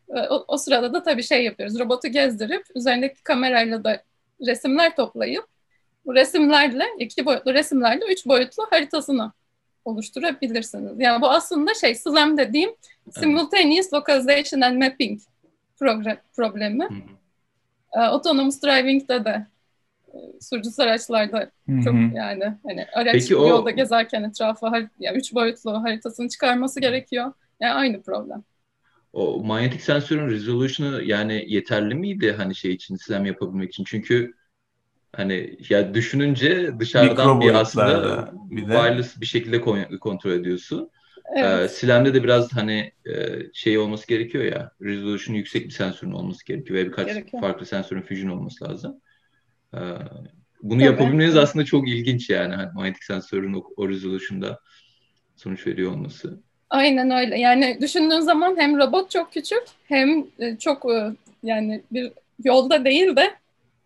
E, 0.08 0.20
o, 0.20 0.44
o 0.48 0.56
sırada 0.56 0.92
da 0.92 1.02
tabii 1.02 1.22
şey 1.22 1.44
yapıyoruz. 1.44 1.78
Robotu 1.78 2.08
gezdirip 2.08 2.66
üzerindeki 2.74 3.22
kamerayla 3.22 3.84
da 3.84 4.02
resimler 4.46 4.96
toplayıp 4.96 5.44
bu 6.06 6.14
resimlerle, 6.14 6.84
iki 6.98 7.26
boyutlu 7.26 7.54
resimlerle 7.54 8.04
üç 8.12 8.26
boyutlu 8.26 8.66
haritasını 8.70 9.32
oluşturabilirsiniz. 9.84 10.92
Yani 11.00 11.22
bu 11.22 11.30
aslında 11.30 11.74
şey 11.74 11.94
SLAM 11.94 12.38
dediğim 12.38 12.70
Simultaneous 13.10 13.92
Localization 13.94 14.60
and 14.60 14.82
Mapping 14.82 15.20
problemi. 16.36 16.84
Hı 16.84 16.88
hı. 16.88 18.02
E, 18.02 18.06
autonomous 18.06 18.62
driving'de 18.62 19.24
de 19.24 19.46
sürücüsüz 20.40 20.80
araçlarda 20.80 21.50
çok 21.84 21.94
yani 22.14 22.44
hani 22.66 22.86
araç 22.94 23.12
Peki 23.12 23.36
o... 23.36 23.48
yolda 23.48 23.70
gezerken 23.70 24.22
etrafa 24.22 24.88
yani 24.98 25.18
üç 25.18 25.34
boyutlu 25.34 25.82
haritasını 25.82 26.28
çıkarması 26.28 26.80
gerekiyor. 26.80 27.32
Yani 27.60 27.72
aynı 27.72 28.02
problem. 28.02 28.44
O 29.12 29.44
manyetik 29.44 29.80
sensörün 29.80 30.30
resolution'ı 30.30 31.02
yani 31.04 31.44
yeterli 31.48 31.94
miydi 31.94 32.34
hani 32.36 32.54
şey 32.54 32.72
için 32.72 32.96
slam 32.96 33.26
yapabilmek 33.26 33.70
için? 33.70 33.84
Çünkü 33.84 34.34
hani 35.12 35.56
ya 35.68 35.94
düşününce 35.94 36.80
dışarıdan 36.80 37.40
bir 37.40 37.54
aslında 37.54 38.32
bir 38.50 38.68
de... 38.68 38.72
wireless 38.72 39.20
bir 39.20 39.26
şekilde 39.26 39.60
kontrol 40.00 40.30
ediyorsun. 40.30 40.90
Evet. 41.36 41.60
Ee, 41.60 41.68
Slam'de 41.68 42.14
de 42.14 42.24
biraz 42.24 42.52
hani 42.52 42.92
e, 43.06 43.38
şey 43.52 43.78
olması 43.78 44.06
gerekiyor 44.06 44.44
ya, 44.44 44.72
resolution 44.80 45.36
yüksek 45.36 45.64
bir 45.64 45.70
sensörün 45.70 46.12
olması 46.12 46.46
gerekiyor 46.46 46.80
ve 46.80 46.86
birkaç 46.86 47.06
gerekiyor. 47.06 47.40
farklı 47.40 47.66
sensörün 47.66 48.02
fusion 48.02 48.28
olması 48.28 48.64
lazım. 48.64 49.00
Ee, 49.74 49.78
bunu 50.62 50.78
Tabii. 50.78 50.84
yapabilmeniz 50.84 51.36
aslında 51.36 51.64
çok 51.64 51.88
ilginç 51.88 52.30
yani 52.30 52.54
hani 52.54 52.72
manyetik 52.74 53.04
sensörün 53.04 53.52
o, 53.52 53.64
o 53.76 53.88
sonuç 55.36 55.66
veriyor 55.66 55.92
olması. 55.92 56.40
Aynen 56.70 57.10
öyle. 57.10 57.38
Yani 57.38 57.78
düşündüğün 57.80 58.20
zaman 58.20 58.56
hem 58.58 58.78
robot 58.78 59.10
çok 59.10 59.32
küçük 59.32 59.62
hem 59.88 60.24
e, 60.38 60.56
çok 60.58 60.90
e, 60.90 61.16
yani 61.42 61.82
bir 61.92 62.12
yolda 62.44 62.84
değil 62.84 63.16
de 63.16 63.34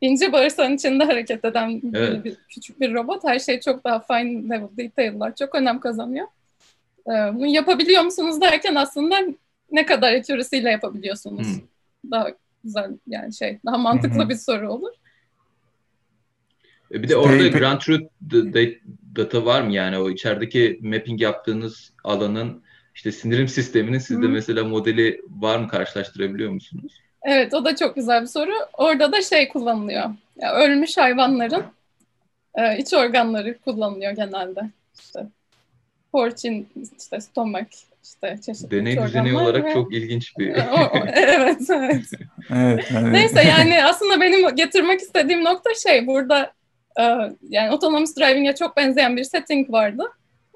ince 0.01 0.33
bağırsağın 0.33 0.77
içinde 0.77 1.05
hareket 1.05 1.45
eden 1.45 1.83
evet. 1.95 2.25
bir, 2.25 2.37
küçük 2.49 2.81
bir 2.81 2.95
robot. 2.95 3.25
Her 3.25 3.39
şey 3.39 3.61
çok 3.61 3.85
daha 3.85 4.01
fine 4.01 4.55
level 4.55 4.69
detail'lar 4.77 5.35
çok 5.35 5.55
önem 5.55 5.81
kazanıyor. 5.81 6.27
Ee, 7.07 7.11
bunu 7.11 7.47
yapabiliyor 7.47 8.03
musunuz 8.03 8.41
derken 8.41 8.75
aslında 8.75 9.17
ne 9.71 9.87
kadar 9.87 10.13
accuracy 10.13 10.59
ile 10.59 10.71
yapabiliyorsunuz? 10.71 11.47
Hmm. 11.47 12.11
Daha 12.11 12.29
güzel 12.65 12.91
yani 13.07 13.35
şey 13.35 13.59
daha 13.67 13.79
mantıklı 13.79 14.23
hmm. 14.23 14.29
bir 14.29 14.35
soru 14.35 14.73
olur. 14.73 14.93
E, 16.93 17.03
bir 17.03 17.09
de 17.09 17.17
orada 17.17 17.49
Grand 17.49 17.81
Truth 17.81 18.05
data 19.17 19.45
var 19.45 19.63
mı 19.63 19.73
yani 19.73 19.99
o 19.99 20.11
içerideki 20.11 20.79
mapping 20.83 21.21
yaptığınız 21.21 21.93
alanın 22.05 22.63
işte 22.95 23.13
sindirim 23.13 23.49
sisteminin 23.49 23.99
sizde 23.99 24.27
hmm. 24.27 24.33
mesela 24.33 24.65
modeli 24.65 25.23
var 25.29 25.59
mı 25.59 25.69
karşılaştırabiliyor 25.69 26.51
musunuz? 26.51 27.01
Evet 27.23 27.55
o 27.55 27.65
da 27.65 27.77
çok 27.77 27.97
güzel 27.97 28.23
bir 28.23 28.27
soru. 28.27 28.53
Orada 28.73 29.13
da 29.13 29.23
şey 29.23 29.49
kullanılıyor. 29.49 30.05
Yani 30.37 30.53
ölmüş 30.53 30.97
hayvanların 30.97 31.63
e, 32.55 32.79
iç 32.79 32.95
organları 32.95 33.59
kullanılıyor 33.59 34.13
genelde. 34.13 34.61
İşte 35.01 35.27
porcin, 36.13 36.69
işte 36.99 37.21
stomak, 37.21 37.69
işte 38.05 38.39
çeşitli 38.47 38.71
Deney 38.71 39.03
düzeni 39.03 39.37
olarak 39.37 39.65
ve... 39.65 39.73
çok 39.73 39.95
ilginç 39.95 40.39
bir... 40.39 40.49
evet, 40.49 41.71
evet. 41.71 42.11
evet, 42.51 42.89
evet. 42.91 43.13
Neyse 43.13 43.43
yani 43.43 43.85
aslında 43.85 44.21
benim 44.21 44.57
getirmek 44.57 45.01
istediğim 45.01 45.45
nokta 45.45 45.71
şey 45.75 46.07
burada 46.07 46.43
e, 46.45 46.56
yani 47.49 47.71
autonomous 47.71 48.17
driving'e 48.17 48.55
çok 48.55 48.77
benzeyen 48.77 49.17
bir 49.17 49.25
setting 49.25 49.73
vardı. 49.73 50.13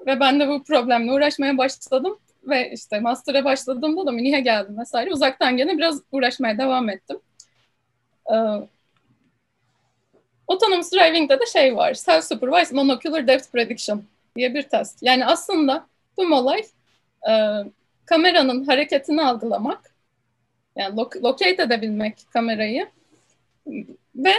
Ve 0.07 0.19
ben 0.19 0.39
de 0.39 0.47
bu 0.47 0.63
problemle 0.63 1.11
uğraşmaya 1.11 1.57
başladım. 1.57 2.19
Ve 2.43 2.71
işte 2.71 2.99
master'a 2.99 3.45
başladığımda 3.45 4.05
da 4.05 4.11
Münih'e 4.11 4.39
geldim 4.39 4.79
vesaire. 4.79 5.11
Uzaktan 5.11 5.57
gene 5.57 5.77
biraz 5.77 6.01
uğraşmaya 6.11 6.57
devam 6.57 6.89
ettim. 6.89 7.19
Ee, 8.31 8.35
autonomous 10.47 10.91
driving'de 10.93 11.39
de 11.39 11.45
şey 11.45 11.75
var. 11.75 11.93
Self-supervised 11.93 12.75
monocular 12.75 13.27
depth 13.27 13.51
prediction 13.51 14.03
diye 14.35 14.53
bir 14.53 14.63
test. 14.63 15.03
Yani 15.03 15.25
aslında 15.25 15.85
tüm 16.19 16.31
olay 16.31 16.63
e, 17.29 17.33
kameranın 18.05 18.65
hareketini 18.65 19.21
algılamak, 19.21 19.93
yani 20.75 20.95
lo- 20.95 21.23
locate 21.23 21.63
edebilmek 21.63 22.17
kamerayı 22.33 22.87
ve 24.15 24.33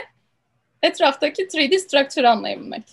etraftaki 0.83 1.43
3D 1.43 1.79
structure 1.79 2.29
anlayabilmek. 2.29 2.85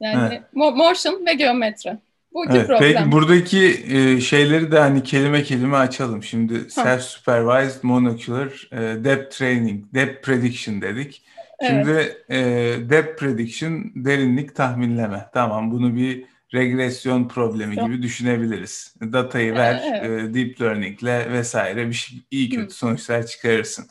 Yani 0.00 0.28
evet. 0.34 0.42
mo- 0.54 0.76
motion 0.76 1.26
ve 1.26 1.34
geometri. 1.34 1.98
Bu 2.34 2.46
iki 2.46 2.56
evet, 2.56 2.66
problem. 2.66 2.80
Peki 2.80 3.12
buradaki 3.12 3.84
e, 3.90 4.20
şeyleri 4.20 4.72
de 4.72 4.78
hani 4.78 5.02
kelime 5.02 5.42
kelime 5.42 5.76
açalım. 5.76 6.22
Şimdi 6.22 6.54
evet. 6.54 6.72
şeyleri 6.72 6.92
de 6.92 6.98
hani 6.98 7.02
kelime 7.02 7.02
kelime 7.02 7.36
açalım. 7.36 7.52
Şimdi 7.52 7.74
self-supervised 7.74 7.78
monocular 7.82 8.68
e, 8.72 9.04
depth 9.04 9.36
training, 9.38 9.84
depth 9.94 10.26
prediction 10.26 10.82
dedik. 10.82 11.22
Şimdi 11.66 11.90
evet. 11.90 12.30
e, 12.30 12.90
depth 12.90 13.20
prediction 13.20 13.92
derinlik 13.94 14.56
tahminleme. 14.56 15.26
Tamam 15.34 15.70
bunu 15.70 15.96
bir 15.96 16.24
regresyon 16.54 17.28
problemi 17.28 17.74
gibi 17.74 18.02
düşünebiliriz. 18.02 18.94
Datayı 19.00 19.54
ver, 19.54 19.82
evet. 19.84 20.30
e, 20.30 20.34
deep 20.34 20.60
learningle 20.60 21.32
vesaire 21.32 21.88
bir 21.88 21.94
şey, 21.94 22.18
iyi 22.30 22.50
kötü 22.50 22.66
Hı. 22.66 22.70
sonuçlar 22.70 23.26
çıkarırsın. 23.26 23.86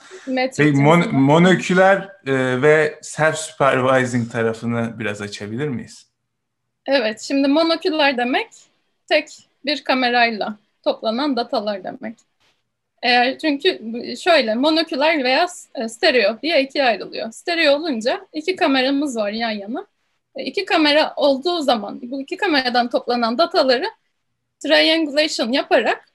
Peki 0.57 0.71
mon, 0.71 1.15
monoküler 1.15 1.97
e, 2.25 2.61
ve 2.61 2.99
self-supervising 3.01 4.31
tarafını 4.31 4.99
biraz 4.99 5.21
açabilir 5.21 5.67
miyiz? 5.67 6.05
Evet, 6.85 7.21
şimdi 7.21 7.47
monoküller 7.47 8.17
demek 8.17 8.47
tek 9.07 9.27
bir 9.65 9.83
kamerayla 9.83 10.57
toplanan 10.83 11.35
datalar 11.35 11.83
demek. 11.83 12.17
Eğer 13.01 13.37
çünkü 13.37 13.79
şöyle 14.17 14.55
monoküler 14.55 15.23
veya 15.23 15.47
e, 15.75 15.89
stereo 15.89 16.41
diye 16.41 16.63
ikiye 16.63 16.83
ayrılıyor. 16.83 17.31
Stereo 17.31 17.75
olunca 17.75 18.27
iki 18.33 18.55
kameramız 18.55 19.17
var 19.17 19.31
yan 19.31 19.51
yana. 19.51 19.87
E, 20.35 20.43
iki 20.43 20.65
kamera 20.65 21.13
olduğu 21.15 21.61
zaman 21.61 22.01
bu 22.03 22.21
iki 22.21 22.37
kameradan 22.37 22.89
toplanan 22.89 23.37
dataları 23.37 23.85
triangulation 24.59 25.51
yaparak 25.51 26.05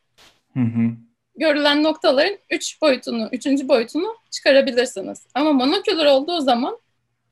hı 0.55 0.61
hı. 0.61 0.91
görülen 1.37 1.83
noktaların 1.83 2.39
üç 2.51 2.83
boyutunu, 2.83 3.29
üçüncü 3.33 3.69
boyutunu 3.69 4.17
çıkarabilirsiniz. 4.31 5.27
Ama 5.35 5.53
monoküler 5.53 6.07
olduğu 6.07 6.41
zaman 6.41 6.79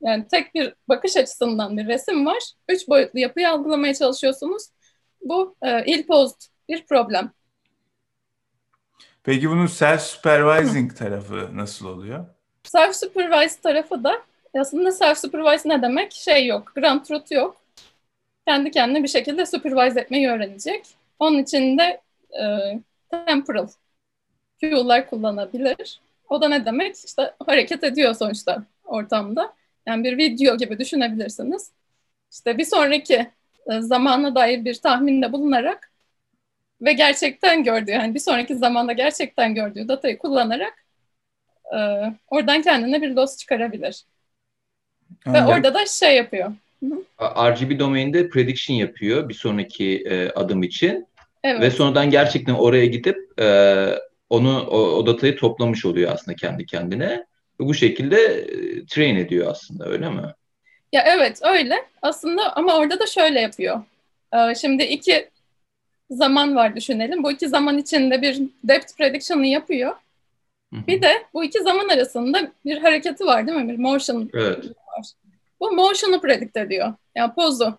yani 0.01 0.27
tek 0.27 0.55
bir 0.55 0.73
bakış 0.89 1.17
açısından 1.17 1.77
bir 1.77 1.87
resim 1.87 2.25
var. 2.25 2.43
Üç 2.69 2.87
boyutlu 2.87 3.19
yapıyı 3.19 3.49
algılamaya 3.49 3.93
çalışıyorsunuz. 3.93 4.63
Bu 5.21 5.55
e, 5.61 5.85
ill 5.85 6.07
posed 6.07 6.41
bir 6.69 6.85
problem. 6.85 7.31
Peki 9.23 9.49
bunun 9.49 9.67
self-supervising 9.67 10.95
tarafı 10.95 11.49
nasıl 11.57 11.85
oluyor? 11.85 12.25
Self-supervised 12.63 13.61
tarafı 13.61 14.03
da 14.03 14.21
aslında 14.59 14.89
self-supervised 14.89 15.69
ne 15.69 15.81
demek? 15.81 16.11
Şey 16.11 16.47
yok, 16.47 16.71
ground 16.75 17.01
truth 17.01 17.31
yok. 17.31 17.61
Kendi 18.47 18.71
kendine 18.71 19.03
bir 19.03 19.07
şekilde 19.07 19.45
supervise 19.45 19.99
etmeyi 19.99 20.29
öğrenecek. 20.29 20.85
Onun 21.19 21.37
için 21.39 21.77
de 21.77 22.01
e, 22.41 22.45
temporal 23.09 23.67
cue'lar 24.61 25.09
kullanabilir. 25.09 26.01
O 26.29 26.41
da 26.41 26.47
ne 26.49 26.65
demek? 26.65 26.95
İşte 27.05 27.33
hareket 27.45 27.83
ediyor 27.83 28.13
sonuçta 28.13 28.63
ortamda. 28.83 29.53
Yani 29.87 30.03
bir 30.03 30.17
video 30.17 30.57
gibi 30.57 30.79
düşünebilirsiniz. 30.79 31.71
İşte 32.31 32.57
bir 32.57 32.65
sonraki 32.65 33.31
e, 33.71 33.81
zamana 33.81 34.35
dair 34.35 34.65
bir 34.65 34.75
tahminde 34.75 35.31
bulunarak 35.31 35.91
ve 36.81 36.93
gerçekten 36.93 37.63
gördüğü, 37.63 37.91
yani 37.91 38.13
bir 38.13 38.19
sonraki 38.19 38.55
zamanda 38.55 38.93
gerçekten 38.93 39.55
gördüğü 39.55 39.87
datayı 39.87 40.17
kullanarak 40.17 40.85
e, 41.75 41.77
oradan 42.27 42.61
kendine 42.61 43.01
bir 43.01 43.15
dost 43.15 43.39
çıkarabilir. 43.39 44.05
Yani, 45.25 45.37
ve 45.37 45.45
orada 45.45 45.73
da 45.73 45.85
şey 45.85 46.15
yapıyor. 46.15 46.51
RGB 47.21 47.79
domainde 47.79 48.29
prediction 48.29 48.77
yapıyor 48.77 49.29
bir 49.29 49.33
sonraki 49.33 50.03
e, 50.09 50.29
adım 50.29 50.63
için. 50.63 51.07
Evet. 51.43 51.61
Ve 51.61 51.71
sonradan 51.71 52.09
gerçekten 52.09 52.53
oraya 52.53 52.85
gidip 52.85 53.41
e, 53.41 53.87
onu 54.29 54.67
o, 54.69 54.77
o 54.77 55.05
datayı 55.07 55.35
toplamış 55.37 55.85
oluyor 55.85 56.11
aslında 56.11 56.35
kendi 56.35 56.65
kendine. 56.65 57.25
Ve 57.59 57.65
bu 57.65 57.73
şekilde 57.73 58.17
e, 58.17 58.85
train 58.85 59.15
ediyor 59.15 59.47
aslında 59.51 59.85
öyle 59.85 60.09
mi? 60.09 60.21
Ya 60.93 61.03
evet 61.07 61.39
öyle 61.43 61.75
aslında 62.01 62.55
ama 62.55 62.77
orada 62.77 62.99
da 62.99 63.07
şöyle 63.07 63.41
yapıyor. 63.41 63.81
Ee, 64.33 64.55
şimdi 64.55 64.83
iki 64.83 65.29
zaman 66.09 66.55
var 66.55 66.75
düşünelim. 66.75 67.23
Bu 67.23 67.31
iki 67.31 67.49
zaman 67.49 67.77
içinde 67.77 68.21
bir 68.21 68.41
depth 68.63 68.97
prediction'ı 68.97 69.47
yapıyor. 69.47 69.95
Bir 70.73 71.01
de 71.01 71.11
bu 71.33 71.43
iki 71.43 71.63
zaman 71.63 71.89
arasında 71.89 72.51
bir 72.65 72.77
hareketi 72.77 73.25
var 73.25 73.47
değil 73.47 73.57
mi? 73.57 73.73
Bir 73.73 73.77
motion 73.77 74.29
evet. 74.33 74.65
Bu 75.59 75.71
motion'u 75.71 76.21
predict 76.21 76.57
ediyor. 76.57 76.93
Yani 77.15 77.33
pozu 77.33 77.77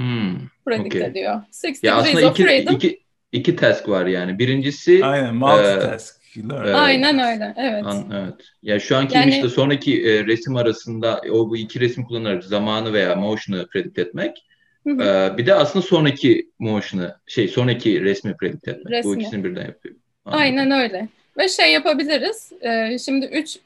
hmm, 0.00 0.36
predict 0.66 0.94
okay. 0.94 1.08
ediyor. 1.08 1.42
Six 1.50 1.84
ya 1.84 1.96
aslında 1.96 2.30
iki, 2.30 2.42
freedom. 2.42 2.74
iki, 2.74 3.00
iki 3.32 3.56
task 3.56 3.88
var 3.88 4.06
yani. 4.06 4.38
Birincisi 4.38 5.04
Aynen 5.04 5.34
multitask. 5.34 6.22
E, 6.36 6.40
evet. 6.40 6.74
Aynen 6.74 7.18
öyle. 7.18 7.54
Evet. 7.56 7.84
An, 7.86 8.10
evet. 8.14 8.34
Ya 8.62 8.80
şu 8.80 8.96
anki 8.96 9.16
yani, 9.16 9.30
işte 9.30 9.48
sonraki 9.48 10.02
e, 10.02 10.26
resim 10.26 10.56
arasında 10.56 11.20
o 11.30 11.50
bu 11.50 11.56
iki 11.56 11.80
resim 11.80 12.04
kullanarak 12.04 12.44
zamanı 12.44 12.92
veya 12.92 13.16
motion'ı 13.16 13.66
predict 13.66 13.98
etmek. 13.98 14.46
Hı 14.86 14.90
hı. 14.90 15.02
E, 15.02 15.38
bir 15.38 15.46
de 15.46 15.54
aslında 15.54 15.86
sonraki 15.86 16.50
motion'ı 16.58 17.16
şey 17.26 17.48
sonraki 17.48 18.04
resmi 18.04 18.36
predict 18.36 18.68
etmek. 18.68 18.90
Resmi. 18.90 19.10
Bu 19.10 19.16
ikisini 19.16 19.44
birden 19.44 19.66
yapıyor. 19.66 19.94
Anladım. 20.24 20.42
Aynen 20.42 20.70
öyle. 20.70 21.08
Ve 21.38 21.48
şey 21.48 21.72
yapabiliriz. 21.72 22.52
E, 22.60 22.98
şimdi 22.98 23.26
3 23.26 23.58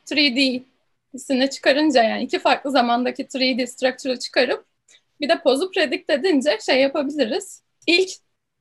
3D'sini 1.14 1.51
çıkarınca 1.51 2.03
yani 2.03 2.23
iki 2.23 2.38
farklı 2.38 2.71
zamandaki 2.71 3.25
3D 3.25 3.66
structure'ı 3.66 4.19
çıkarıp 4.19 4.64
bir 5.21 5.29
de 5.29 5.42
pozu 5.42 5.71
predict 5.71 6.11
edince 6.11 6.59
şey 6.66 6.81
yapabiliriz. 6.81 7.62
İlk 7.87 8.11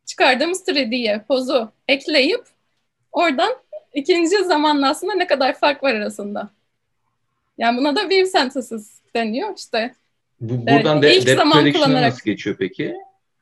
çıkardığımız 0.05 0.67
3D'ye 0.67 1.23
pozu 1.27 1.71
ekleyip 1.87 2.43
oradan 3.11 3.55
ikinci 3.93 4.43
zamanla 4.43 4.89
aslında 4.89 5.13
ne 5.13 5.27
kadar 5.27 5.53
fark 5.59 5.83
var 5.83 5.93
arasında. 5.93 6.49
Yani 7.57 7.77
buna 7.77 7.95
da 7.95 8.01
wave 8.01 8.25
synthesis 8.25 9.01
deniyor 9.15 9.53
işte. 9.57 9.95
Bu, 10.41 10.67
buradan 10.67 11.01
de, 11.01 11.17
ilk 11.17 11.29
zaman 11.29 11.71
kullanarak... 11.71 12.11
nasıl 12.11 12.25
geçiyor 12.25 12.55
peki? 12.59 12.95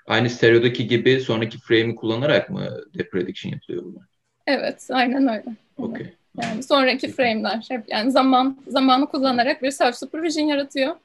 Aynı 0.08 0.30
stereodaki 0.30 0.88
gibi 0.88 1.22
sonraki 1.22 1.60
frame'i 1.60 1.96
kullanarak 1.96 2.50
mı 2.50 2.82
depth 2.98 3.12
prediction 3.12 3.52
yapılıyor 3.52 3.84
bunlar? 3.84 4.04
Evet, 4.48 4.88
aynen 4.92 5.28
öyle. 5.28 5.44
Okay. 5.78 6.13
Yani 6.41 6.63
sonraki 6.63 7.12
frame'ler 7.12 7.65
hep 7.69 7.84
yani 7.88 8.12
zaman 8.12 8.58
zamanı 8.67 9.06
kullanarak 9.06 9.63
bir 9.63 9.72
self 9.72 9.96
supervision 9.96 10.46
yaratıyor. 10.46 10.96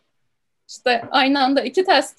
İşte 0.68 1.02
aynı 1.10 1.44
anda 1.44 1.62
iki 1.62 1.84
task 1.84 2.16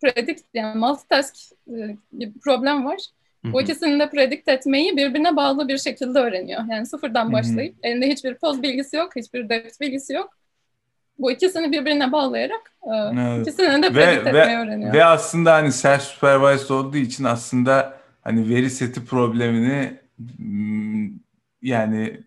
predict 0.00 0.44
yani 0.54 0.78
multitask 0.78 1.34
e, 1.68 1.96
bir 2.12 2.32
problem 2.44 2.84
var. 2.84 2.98
Bu 3.44 3.62
ikisini 3.62 4.00
de 4.00 4.10
predict 4.10 4.48
etmeyi 4.48 4.96
birbirine 4.96 5.36
bağlı 5.36 5.68
bir 5.68 5.78
şekilde 5.78 6.18
öğreniyor. 6.18 6.62
Yani 6.70 6.86
sıfırdan 6.86 7.32
başlayıp 7.32 7.74
elinde 7.82 8.08
hiçbir 8.08 8.34
poz 8.34 8.62
bilgisi 8.62 8.96
yok, 8.96 9.16
hiçbir 9.16 9.48
depth 9.48 9.80
bilgisi 9.80 10.12
yok. 10.12 10.30
Bu 11.18 11.30
ikisini 11.32 11.72
birbirine 11.72 12.12
bağlayarak 12.12 12.72
e, 12.82 12.94
evet. 13.20 13.46
ikisini 13.46 13.82
de 13.82 13.92
predict 13.92 14.26
ve, 14.26 14.28
etmeyi 14.28 14.58
öğreniyor. 14.58 14.92
Ve 14.92 15.04
aslında 15.04 15.54
hani 15.54 15.72
self 15.72 16.02
supervised 16.02 16.70
olduğu 16.70 16.96
için 16.96 17.24
aslında 17.24 17.98
hani 18.20 18.48
veri 18.48 18.70
seti 18.70 19.04
problemini 19.04 19.92
yani 21.62 22.20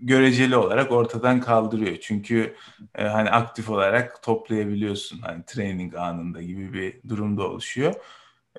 göreceli 0.00 0.56
olarak 0.56 0.92
ortadan 0.92 1.40
kaldırıyor. 1.40 1.96
Çünkü 2.00 2.54
e, 2.94 3.04
hani 3.04 3.30
aktif 3.30 3.70
olarak 3.70 4.22
toplayabiliyorsun 4.22 5.18
hani 5.18 5.44
training 5.46 5.94
anında 5.94 6.42
gibi 6.42 6.72
bir 6.72 7.08
durumda 7.08 7.42
oluşuyor. 7.42 7.94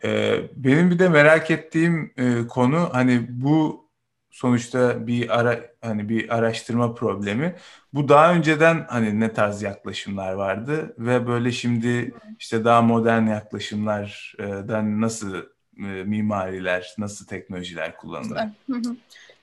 E, 0.04 0.42
benim 0.56 0.92
bir 0.92 1.00
de 1.00 1.10
merak 1.10 1.52
ettiğim 1.52 2.14
e, 2.18 2.48
konu 2.48 2.90
hani 2.94 3.26
bu 3.30 3.90
sonuçta 4.32 5.08
bir 5.08 5.40
ara 5.40 5.60
hani 5.82 6.10
bir 6.10 6.38
araştırma 6.38 6.94
problemi. 6.96 7.56
Bu 7.94 8.10
daha 8.10 8.34
önceden 8.34 8.86
hani 8.90 9.20
ne 9.20 9.34
tarz 9.34 9.62
yaklaşımlar 9.62 10.34
vardı 10.34 10.96
ve 10.98 11.28
böyle 11.28 11.52
şimdi 11.52 12.14
işte 12.40 12.66
daha 12.66 12.82
modern 12.82 13.28
yaklaşımlardan 13.28 15.02
nasıl 15.02 15.36
e, 15.78 15.82
mimariler, 16.04 16.96
nasıl 16.98 17.26
teknolojiler 17.26 17.98
kullanılır? 17.98 18.38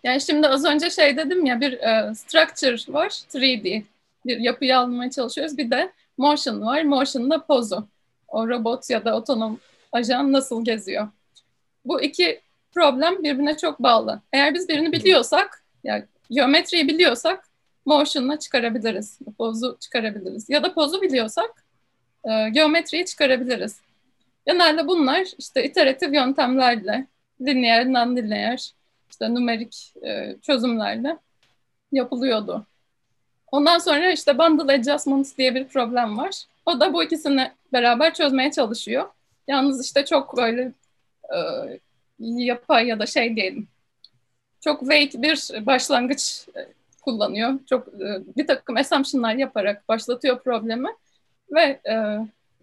Yani 0.07 0.21
şimdi 0.21 0.49
az 0.49 0.65
önce 0.65 0.91
şey 0.91 1.17
dedim 1.17 1.47
ya 1.47 1.61
bir 1.61 1.73
e, 1.73 2.15
structure 2.15 2.93
var 2.93 3.09
3D. 3.09 3.83
Bir 4.27 4.39
yapıyı 4.39 4.79
almaya 4.79 5.11
çalışıyoruz. 5.11 5.59
Bir 5.59 5.71
de 5.71 5.93
motion 6.19 6.61
var. 6.61 6.83
Motion'da 6.83 7.47
pozu. 7.47 7.89
O 8.29 8.49
robot 8.49 8.91
ya 8.91 9.05
da 9.05 9.17
otonom 9.17 9.61
ajan 9.93 10.33
nasıl 10.33 10.65
geziyor? 10.65 11.09
Bu 11.85 12.03
iki 12.03 12.41
problem 12.75 13.25
birbirine 13.25 13.57
çok 13.57 13.83
bağlı. 13.83 14.21
Eğer 14.33 14.55
biz 14.55 14.69
birini 14.69 14.93
biliyorsak, 14.93 15.65
yani 15.85 16.05
geometriyi 16.31 16.89
biliyorsak 16.89 17.45
motion'la 17.87 18.39
çıkarabiliriz. 18.39 19.19
Pozu 19.39 19.77
çıkarabiliriz. 19.81 20.51
Ya 20.51 20.63
da 20.63 20.75
pozu 20.75 21.03
biliyorsak 21.03 21.65
e, 22.25 22.49
geometriyi 22.49 23.07
çıkarabiliriz. 23.07 23.81
Genelde 24.47 24.87
bunlar 24.87 25.27
işte 25.39 25.65
iteratif 25.65 26.15
yöntemlerle, 26.15 27.07
lineer, 27.41 27.87
non-lineer, 27.87 28.73
işte 29.11 29.35
numerik 29.35 29.95
e, 30.03 30.37
çözümlerle 30.43 31.19
yapılıyordu. 31.93 32.67
Ondan 33.53 33.79
sonra 33.79 34.13
işte 34.13 34.39
bundle 34.39 34.73
adjustments 34.73 35.37
diye 35.37 35.55
bir 35.55 35.69
problem 35.69 36.19
var. 36.19 36.45
O 36.67 36.81
da 36.81 36.93
bu 36.93 37.05
ikisini 37.05 37.53
beraber 37.73 38.15
çözmeye 38.15 38.51
çalışıyor. 38.51 39.09
Yalnız 39.49 39.85
işte 39.85 40.05
çok 40.05 40.37
böyle 40.37 40.73
e, 41.35 41.39
yapay 42.19 42.87
ya 42.87 42.99
da 42.99 43.07
şey 43.07 43.37
diyelim. 43.37 43.69
Çok 44.61 44.83
vague 44.83 45.23
bir 45.23 45.67
başlangıç 45.67 46.47
e, 46.57 46.61
kullanıyor. 47.03 47.59
Çok 47.71 47.89
e, 47.89 48.23
bir 48.37 48.47
takım 48.47 48.77
assumption'lar 48.77 49.35
yaparak 49.35 49.89
başlatıyor 49.89 50.43
problemi 50.43 50.89
ve 51.51 51.81
e, 51.89 51.95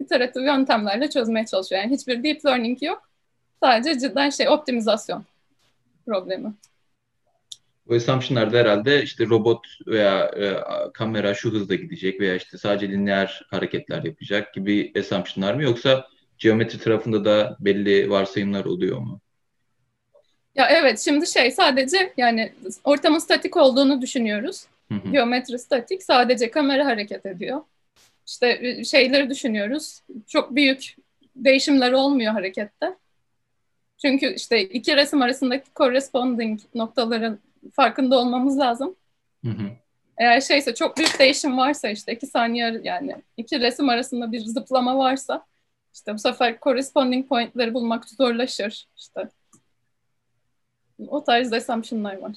iteratif 0.00 0.42
yöntemlerle 0.42 1.10
çözmeye 1.10 1.46
çalışıyor. 1.46 1.82
Yani 1.82 1.94
hiçbir 1.94 2.22
deep 2.22 2.46
learning 2.46 2.82
yok. 2.82 3.08
Sadece 3.62 3.98
cidden 3.98 4.30
şey 4.30 4.48
optimizasyon 4.48 5.24
problemi. 6.06 6.54
Bu 7.86 7.94
assumption'larda 7.94 8.58
herhalde 8.58 9.02
işte 9.02 9.26
robot 9.26 9.66
veya 9.86 10.24
e, 10.24 10.56
kamera 10.92 11.34
şu 11.34 11.50
hızda 11.50 11.74
gidecek 11.74 12.20
veya 12.20 12.36
işte 12.36 12.58
sadece 12.58 12.88
lineer 12.88 13.46
hareketler 13.50 14.04
yapacak 14.04 14.54
gibi 14.54 14.92
assumption'lar 14.98 15.54
mı 15.54 15.62
yoksa 15.62 16.08
geometri 16.38 16.78
tarafında 16.78 17.24
da 17.24 17.56
belli 17.60 18.10
varsayımlar 18.10 18.64
oluyor 18.64 18.98
mu? 18.98 19.20
Ya 20.54 20.68
evet 20.70 21.00
şimdi 21.00 21.26
şey 21.26 21.50
sadece 21.50 22.12
yani 22.16 22.52
ortamın 22.84 23.18
statik 23.18 23.56
olduğunu 23.56 24.02
düşünüyoruz. 24.02 24.64
Hı 24.88 24.94
hı. 24.94 25.12
Geometri 25.12 25.58
statik 25.58 26.02
sadece 26.02 26.50
kamera 26.50 26.86
hareket 26.86 27.26
ediyor. 27.26 27.60
İşte 28.26 28.58
e, 28.62 28.84
şeyleri 28.84 29.30
düşünüyoruz. 29.30 30.00
Çok 30.28 30.54
büyük 30.54 30.96
değişimler 31.36 31.92
olmuyor 31.92 32.32
harekette. 32.32 32.96
Çünkü 34.04 34.34
işte 34.34 34.62
iki 34.62 34.96
resim 34.96 35.22
arasındaki 35.22 35.64
corresponding 35.76 36.60
noktaların 36.74 37.38
farkında 37.72 38.18
olmamız 38.18 38.58
lazım. 38.58 38.94
Hı 39.44 39.50
hı. 39.50 39.70
Eğer 40.18 40.40
şeyse 40.40 40.74
çok 40.74 40.96
büyük 40.96 41.18
değişim 41.18 41.58
varsa 41.58 41.88
işte 41.90 42.12
iki 42.12 42.26
saniye 42.26 42.80
yani 42.84 43.16
iki 43.36 43.60
resim 43.60 43.88
arasında 43.88 44.32
bir 44.32 44.40
zıplama 44.40 44.98
varsa 44.98 45.46
işte 45.94 46.14
bu 46.14 46.18
sefer 46.18 46.58
corresponding 46.62 47.28
pointleri 47.28 47.74
bulmak 47.74 48.08
zorlaşır. 48.08 48.86
İşte 48.96 49.28
o 51.08 51.24
tarz 51.24 51.52
assumption'lar 51.52 52.18
var. 52.18 52.32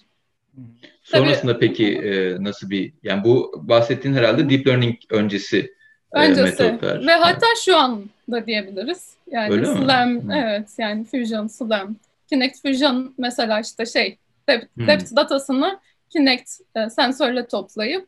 Sonrasında 1.04 1.54
Tabii, 1.54 1.68
peki 1.68 1.98
e, 1.98 2.44
nasıl 2.44 2.70
bir 2.70 2.94
yani 3.04 3.24
bu 3.24 3.62
bahsettiğin 3.64 4.16
herhalde 4.16 4.50
deep 4.50 4.68
learning 4.68 4.96
öncesi 5.10 5.77
e, 6.14 6.20
öncesi 6.20 6.64
metotlar. 6.64 7.08
ve 7.08 7.12
hatta 7.12 7.46
şu 7.66 7.78
an 7.78 8.06
da 8.32 8.46
diyebiliriz. 8.46 9.16
Yani 9.32 9.54
Öyle 9.54 9.66
Slam 9.66 10.10
mi? 10.10 10.44
evet 10.46 10.70
yani 10.78 11.06
Fusion, 11.06 11.48
Slam. 11.48 11.96
Kinect 12.30 12.62
Fusion 12.62 13.14
mesela 13.18 13.60
işte 13.60 13.86
şey 13.86 14.18
depth, 14.50 14.78
hmm. 14.78 14.88
depth 14.88 15.16
datasını 15.16 15.80
Kinect 16.10 16.52
e, 16.76 16.90
sensörle 16.90 17.48
toplayıp 17.48 18.08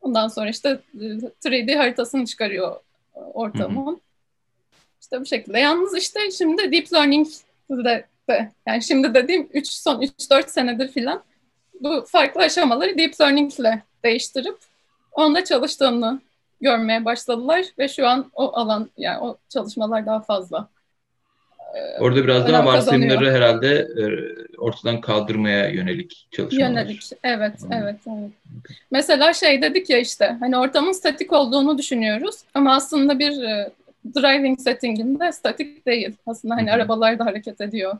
ondan 0.00 0.28
sonra 0.28 0.48
işte 0.48 0.80
3D 0.94 1.72
e, 1.72 1.76
haritasını 1.76 2.26
çıkarıyor 2.26 2.76
e, 3.16 3.18
ortamın. 3.18 3.86
Hmm. 3.86 4.00
İşte 5.00 5.20
bu 5.20 5.26
şekilde. 5.26 5.58
Yalnız 5.58 5.96
işte 5.96 6.30
şimdi 6.30 6.72
deep 6.72 6.92
learning 6.92 7.28
de, 7.70 8.06
de 8.30 8.50
yani 8.66 8.82
şimdi 8.82 9.14
dediğim 9.14 9.48
3 9.52 9.68
son 9.68 10.02
3-4 10.02 10.48
senedir 10.48 10.88
filan 10.88 11.22
bu 11.80 12.04
farklı 12.08 12.40
aşamaları 12.40 12.98
deep 12.98 13.20
learning 13.20 13.60
ile 13.60 13.82
değiştirip 14.04 14.58
onda 15.12 15.44
çalıştığını 15.44 16.20
görmeye 16.60 17.04
başladılar 17.04 17.64
ve 17.78 17.88
şu 17.88 18.06
an 18.08 18.30
o 18.34 18.56
alan 18.56 18.90
yani 18.96 19.18
o 19.18 19.38
çalışmalar 19.48 20.06
daha 20.06 20.20
fazla. 20.20 20.68
E, 21.74 22.00
Orada 22.00 22.24
biraz 22.24 22.48
daha 22.48 22.64
varsayımları 22.64 23.32
herhalde 23.32 23.78
e, 23.78 24.04
ortadan 24.58 25.00
kaldırmaya 25.00 25.68
yönelik 25.68 26.28
çalışmalar. 26.30 26.70
Yönelik, 26.70 27.10
evet, 27.24 27.62
hmm. 27.62 27.72
evet, 27.72 27.96
evet. 28.06 28.30
Mesela 28.90 29.32
şey 29.32 29.62
dedik 29.62 29.90
ya 29.90 29.98
işte, 29.98 30.36
hani 30.40 30.58
ortamın 30.58 30.92
statik 30.92 31.32
olduğunu 31.32 31.78
düşünüyoruz 31.78 32.36
ama 32.54 32.74
aslında 32.74 33.18
bir 33.18 33.42
e, 33.42 33.70
driving 34.16 34.60
settinginde 34.60 35.32
statik 35.32 35.86
değil. 35.86 36.16
Aslında 36.26 36.54
hani 36.54 36.66
hmm. 36.66 36.74
arabalar 36.74 37.18
da 37.18 37.24
hareket 37.24 37.60
ediyor. 37.60 37.98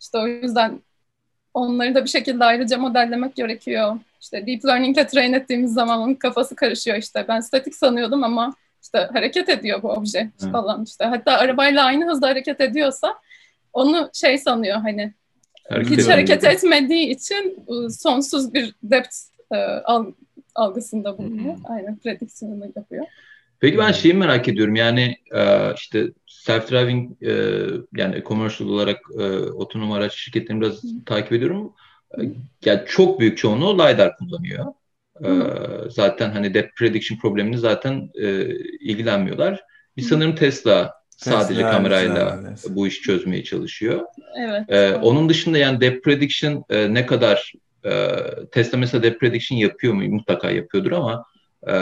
İşte 0.00 0.18
o 0.18 0.26
yüzden 0.26 0.80
onları 1.58 1.94
da 1.94 2.04
bir 2.04 2.08
şekilde 2.08 2.44
ayrıca 2.44 2.78
modellemek 2.78 3.36
gerekiyor. 3.36 3.98
İşte 4.20 4.46
deep 4.46 4.64
learning 4.64 4.96
ile 4.96 5.06
train 5.06 5.32
ettiğimiz 5.32 5.72
zaman 5.72 6.00
onun 6.00 6.14
kafası 6.14 6.56
karışıyor 6.56 6.96
işte. 6.96 7.24
Ben 7.28 7.40
statik 7.40 7.74
sanıyordum 7.74 8.24
ama 8.24 8.54
işte 8.82 9.08
hareket 9.12 9.48
ediyor 9.48 9.82
bu 9.82 9.88
obje 9.88 10.30
Hı. 10.40 10.50
falan 10.50 10.84
işte. 10.84 11.04
Hatta 11.04 11.32
arabayla 11.32 11.84
aynı 11.84 12.10
hızda 12.10 12.26
hareket 12.28 12.60
ediyorsa 12.60 13.14
onu 13.72 14.10
şey 14.12 14.38
sanıyor 14.38 14.76
hani 14.76 15.12
hareket 15.68 15.98
hiç 15.98 16.08
hareket 16.08 16.42
mi? 16.42 16.48
etmediği 16.48 17.06
için 17.06 17.64
ıı, 17.70 17.90
sonsuz 17.90 18.54
bir 18.54 18.74
depth 18.82 19.16
e, 19.54 19.56
algısında 20.54 21.18
bulunuyor. 21.18 21.56
Aynen 21.64 21.98
prediksiyonunu 21.98 22.64
yapıyor. 22.76 23.06
Peki 23.60 23.78
ben 23.78 23.92
şeyi 23.92 24.14
merak 24.14 24.48
ediyorum 24.48 24.74
yani 24.74 25.16
e, 25.34 25.74
işte 25.74 26.06
self-driving 26.48 27.24
e, 27.26 27.32
yani 27.96 28.22
commercial 28.26 28.68
olarak 28.68 29.00
otonom 29.54 29.92
araç 29.92 30.14
şirketlerini 30.14 30.60
biraz 30.60 30.82
takip 31.06 31.32
ediyorum. 31.32 31.72
Yani 32.64 32.80
çok 32.86 33.20
büyük 33.20 33.38
çoğunluğu 33.38 33.74
LiDAR 33.74 34.16
kullanıyor. 34.16 34.66
Hı. 35.22 35.88
Zaten 35.90 36.30
hani 36.30 36.54
depth 36.54 36.74
prediction 36.78 37.18
problemini 37.18 37.58
zaten 37.58 38.10
ilgilenmiyorlar. 38.80 39.64
Bir 39.96 40.02
sanırım 40.02 40.34
Tesla 40.34 40.98
sadece 41.18 41.54
Tesla, 41.54 41.70
kamerayla 41.70 42.36
güzel, 42.50 42.76
bu 42.76 42.86
işi 42.86 43.02
çözmeye 43.02 43.44
çalışıyor. 43.44 44.00
Evet. 44.36 44.62
Ee, 44.68 44.94
onun 44.94 45.28
dışında 45.28 45.58
yani 45.58 45.80
depth 45.80 46.04
prediction 46.04 46.64
e, 46.70 46.94
ne 46.94 47.06
kadar 47.06 47.52
e, 47.84 48.08
Tesla 48.52 48.78
mesela 48.78 49.02
depth 49.02 49.20
prediction 49.20 49.58
yapıyor 49.58 49.94
mu? 49.94 50.02
Mutlaka 50.02 50.50
yapıyordur 50.50 50.92
ama 50.92 51.24
e, 51.68 51.74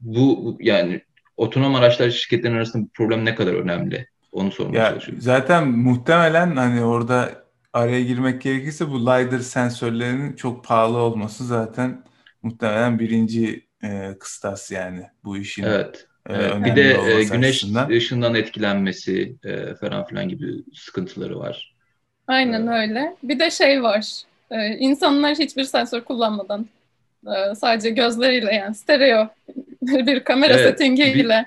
bu 0.00 0.56
yani 0.60 1.00
otonom 1.36 1.74
araçlar 1.74 2.10
şirketlerin 2.10 2.56
arasında 2.56 2.84
bu 2.84 2.88
problem 2.88 3.24
ne 3.24 3.34
kadar 3.34 3.54
önemli? 3.54 4.06
Onu 4.32 4.52
sormaya 4.52 4.78
ya, 4.78 4.90
çalışıyorum. 4.90 5.22
Zaten 5.22 5.68
muhtemelen 5.68 6.56
hani 6.56 6.84
orada 6.84 7.44
araya 7.72 8.02
girmek 8.02 8.42
gerekirse 8.42 8.90
bu 8.90 9.00
LiDAR 9.00 9.38
sensörlerinin 9.38 10.32
çok 10.36 10.64
pahalı 10.64 10.98
olması 10.98 11.44
zaten 11.46 12.04
muhtemelen 12.42 12.98
birinci 12.98 13.66
e, 13.82 14.14
kıstas 14.20 14.70
yani 14.70 15.02
bu 15.24 15.36
işin. 15.36 15.62
Evet. 15.62 16.06
E, 16.28 16.34
evet. 16.34 16.64
Bir 16.64 16.76
de 16.76 16.82
e, 16.82 17.24
güneş 17.24 17.50
açısından. 17.50 17.88
ışığından 17.88 18.34
etkilenmesi 18.34 19.36
e, 19.44 19.74
falan 19.74 20.06
filan 20.06 20.28
gibi 20.28 20.46
sıkıntıları 20.74 21.38
var. 21.38 21.74
Aynen 22.26 22.66
evet. 22.66 22.90
öyle. 22.90 23.16
Bir 23.22 23.38
de 23.38 23.50
şey 23.50 23.82
var. 23.82 24.22
E, 24.50 24.68
insanlar 24.68 25.34
hiçbir 25.34 25.64
sensör 25.64 26.00
kullanmadan 26.00 26.66
e, 27.26 27.54
sadece 27.54 27.90
gözleriyle 27.90 28.54
yani 28.54 28.74
stereo 28.74 29.28
bir 30.06 30.24
kamera 30.24 30.54
evet, 30.54 30.78
settingiyle 30.78 31.46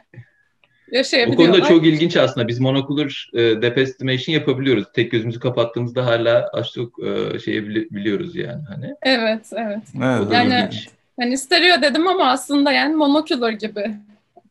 yaşayabiliyorlar. 0.92 1.50
O 1.50 1.52
konuda 1.52 1.68
çok 1.68 1.86
ilginç 1.86 2.18
aslında. 2.18 2.48
Biz 2.48 2.60
monocular 2.60 3.32
e, 3.34 3.40
depth 3.40 3.78
estimation 3.78 4.34
yapabiliyoruz. 4.34 4.86
Tek 4.94 5.12
gözümüzü 5.12 5.40
kapattığımızda 5.40 6.06
hala 6.06 6.50
az 6.54 6.72
çok 6.72 7.04
e, 7.04 7.40
şeyi 7.40 7.66
biliyoruz 7.68 8.36
yani. 8.36 8.62
Hani. 8.70 8.96
Evet, 9.04 9.50
evet. 9.54 9.84
evet 9.98 10.28
yani 10.34 10.68
ilginç. 10.70 10.90
hani 11.20 11.38
stereo 11.38 11.82
dedim 11.82 12.08
ama 12.08 12.32
aslında 12.32 12.72
yani 12.72 12.96
monocular 12.96 13.52
gibi. 13.52 13.92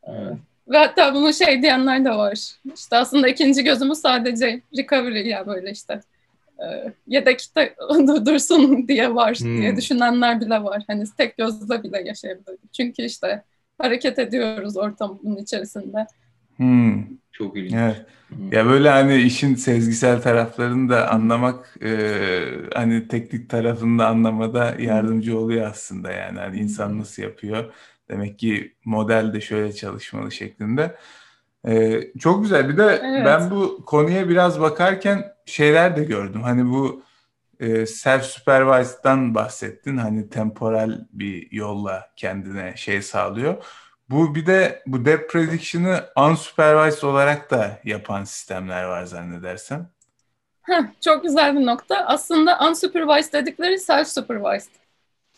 Evet. 0.07 0.33
Ve 0.69 0.77
hatta 0.77 1.13
bunu 1.13 1.33
şey 1.33 1.61
diyenler 1.61 2.05
de 2.05 2.09
var. 2.09 2.33
İşte 2.75 2.95
aslında 2.95 3.27
ikinci 3.27 3.63
gözümüz 3.63 3.97
sadece 3.97 4.61
recovery 4.77 5.27
ya 5.27 5.47
böyle 5.47 5.71
işte 5.71 6.01
e, 6.59 6.93
yedekte 7.07 7.75
dursun 8.25 8.87
diye 8.87 9.15
var 9.15 9.35
hmm. 9.35 9.61
diye 9.61 9.75
düşünenler 9.75 10.41
bile 10.41 10.63
var. 10.63 10.83
Hani 10.87 11.03
tek 11.17 11.37
gözle 11.37 11.83
bile 11.83 12.01
yaşayabilir. 12.05 12.57
Çünkü 12.73 13.01
işte 13.01 13.43
hareket 13.79 14.19
ediyoruz 14.19 14.77
ortamın 14.77 15.35
içerisinde. 15.35 16.07
Hmm. 16.57 17.03
Çok 17.31 17.57
ilginç. 17.57 17.73
Evet. 17.73 18.05
Hmm. 18.27 18.53
Ya 18.53 18.65
böyle 18.65 18.89
hani 18.89 19.15
işin 19.15 19.55
sezgisel 19.55 20.21
taraflarını 20.21 20.89
da 20.89 21.09
anlamak 21.09 21.77
e, 21.83 21.91
hani 22.73 23.07
teknik 23.07 23.49
tarafını 23.49 23.99
da 23.99 24.07
anlamada 24.07 24.75
yardımcı 24.79 25.39
oluyor 25.39 25.67
aslında 25.67 26.11
yani. 26.11 26.39
Hani 26.39 26.57
insan 26.59 26.99
nasıl 26.99 27.23
yapıyor? 27.23 27.73
Demek 28.09 28.39
ki 28.39 28.75
model 28.85 29.33
de 29.33 29.41
şöyle 29.41 29.73
çalışmalı 29.73 30.31
şeklinde. 30.31 30.95
Ee, 31.67 32.01
çok 32.19 32.43
güzel. 32.43 32.69
Bir 32.69 32.77
de 32.77 33.01
evet. 33.03 33.25
ben 33.25 33.51
bu 33.51 33.85
konuya 33.85 34.29
biraz 34.29 34.59
bakarken 34.59 35.25
şeyler 35.45 35.97
de 35.97 36.03
gördüm. 36.03 36.41
Hani 36.41 36.65
bu 36.65 37.03
e, 37.59 37.85
self 37.85 38.23
supervised'dan 38.25 39.35
bahsettin. 39.35 39.97
Hani 39.97 40.29
temporal 40.29 40.99
bir 41.11 41.51
yolla 41.51 42.09
kendine 42.15 42.73
şey 42.77 43.01
sağlıyor. 43.01 43.65
Bu 44.09 44.35
bir 44.35 44.45
de 44.45 44.83
bu 44.87 45.05
depth 45.05 45.33
prediction'ı 45.33 46.03
unsupervised 46.17 47.03
olarak 47.03 47.51
da 47.51 47.79
yapan 47.83 48.23
sistemler 48.23 48.83
var 48.83 49.05
zannedersem. 49.05 49.89
Heh, 50.61 50.83
çok 51.01 51.23
güzel 51.23 51.55
bir 51.55 51.65
nokta. 51.65 51.95
Aslında 51.95 52.59
unsupervised 52.69 53.33
dedikleri 53.33 53.79
self 53.79 54.07
supervised. 54.07 54.71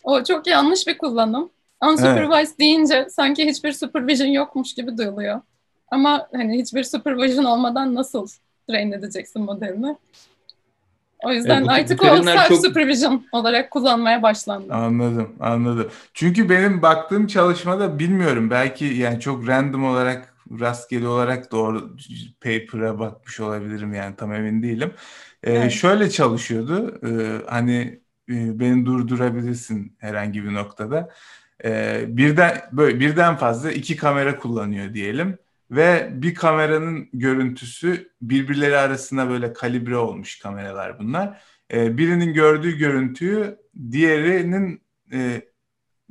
O 0.04 0.24
çok 0.24 0.46
yanlış 0.46 0.86
bir 0.86 0.98
kullanım. 0.98 1.50
Unsupervised 1.82 2.48
evet. 2.48 2.58
deyince 2.58 3.06
sanki 3.10 3.46
hiçbir 3.46 3.72
supervision 3.72 4.26
yokmuş 4.26 4.74
gibi 4.74 4.98
duyuluyor. 4.98 5.40
Ama 5.90 6.28
hani 6.32 6.58
hiçbir 6.58 6.84
supervision 6.84 7.44
olmadan 7.44 7.94
nasıl 7.94 8.26
train 8.68 8.92
edeceksin 8.92 9.42
modelini? 9.42 9.96
O 11.24 11.32
yüzden 11.32 11.56
evet, 11.58 11.66
bu, 11.66 11.72
artık 11.72 12.02
o 12.04 12.22
self 12.22 12.48
çok... 12.48 12.66
supervision 12.66 13.26
olarak 13.32 13.70
kullanmaya 13.70 14.22
başlandı. 14.22 14.74
Anladım, 14.74 15.28
anladım. 15.40 15.88
Çünkü 16.14 16.48
benim 16.48 16.82
baktığım 16.82 17.26
çalışmada 17.26 17.98
bilmiyorum 17.98 18.50
belki 18.50 18.84
yani 18.84 19.20
çok 19.20 19.48
random 19.48 19.84
olarak 19.84 20.34
rastgele 20.60 21.08
olarak 21.08 21.52
doğru 21.52 21.96
paper'a 22.40 22.98
bakmış 22.98 23.40
olabilirim 23.40 23.94
yani 23.94 24.16
tam 24.16 24.34
emin 24.34 24.62
değilim. 24.62 24.92
Ee, 25.42 25.52
evet. 25.52 25.72
Şöyle 25.72 26.10
çalışıyordu. 26.10 27.00
E, 27.06 27.10
hani 27.50 28.00
e, 28.28 28.60
beni 28.60 28.86
durdurabilirsin 28.86 29.96
herhangi 29.98 30.44
bir 30.44 30.54
noktada. 30.54 31.08
E, 31.64 32.04
birden 32.08 32.60
böyle 32.72 33.00
birden 33.00 33.36
fazla 33.36 33.72
iki 33.72 33.96
kamera 33.96 34.38
kullanıyor 34.38 34.94
diyelim 34.94 35.38
ve 35.72 36.08
bir 36.12 36.34
kameranın 36.34 37.08
görüntüsü 37.12 38.12
birbirleri 38.22 38.76
arasında 38.76 39.30
böyle 39.30 39.52
kalibre 39.52 39.96
olmuş 39.96 40.38
kameralar 40.38 40.98
bunlar. 40.98 41.42
E, 41.72 41.98
birinin 41.98 42.34
gördüğü 42.34 42.78
görüntüyü 42.78 43.58
diğerinin 43.90 44.82
e, 45.12 45.42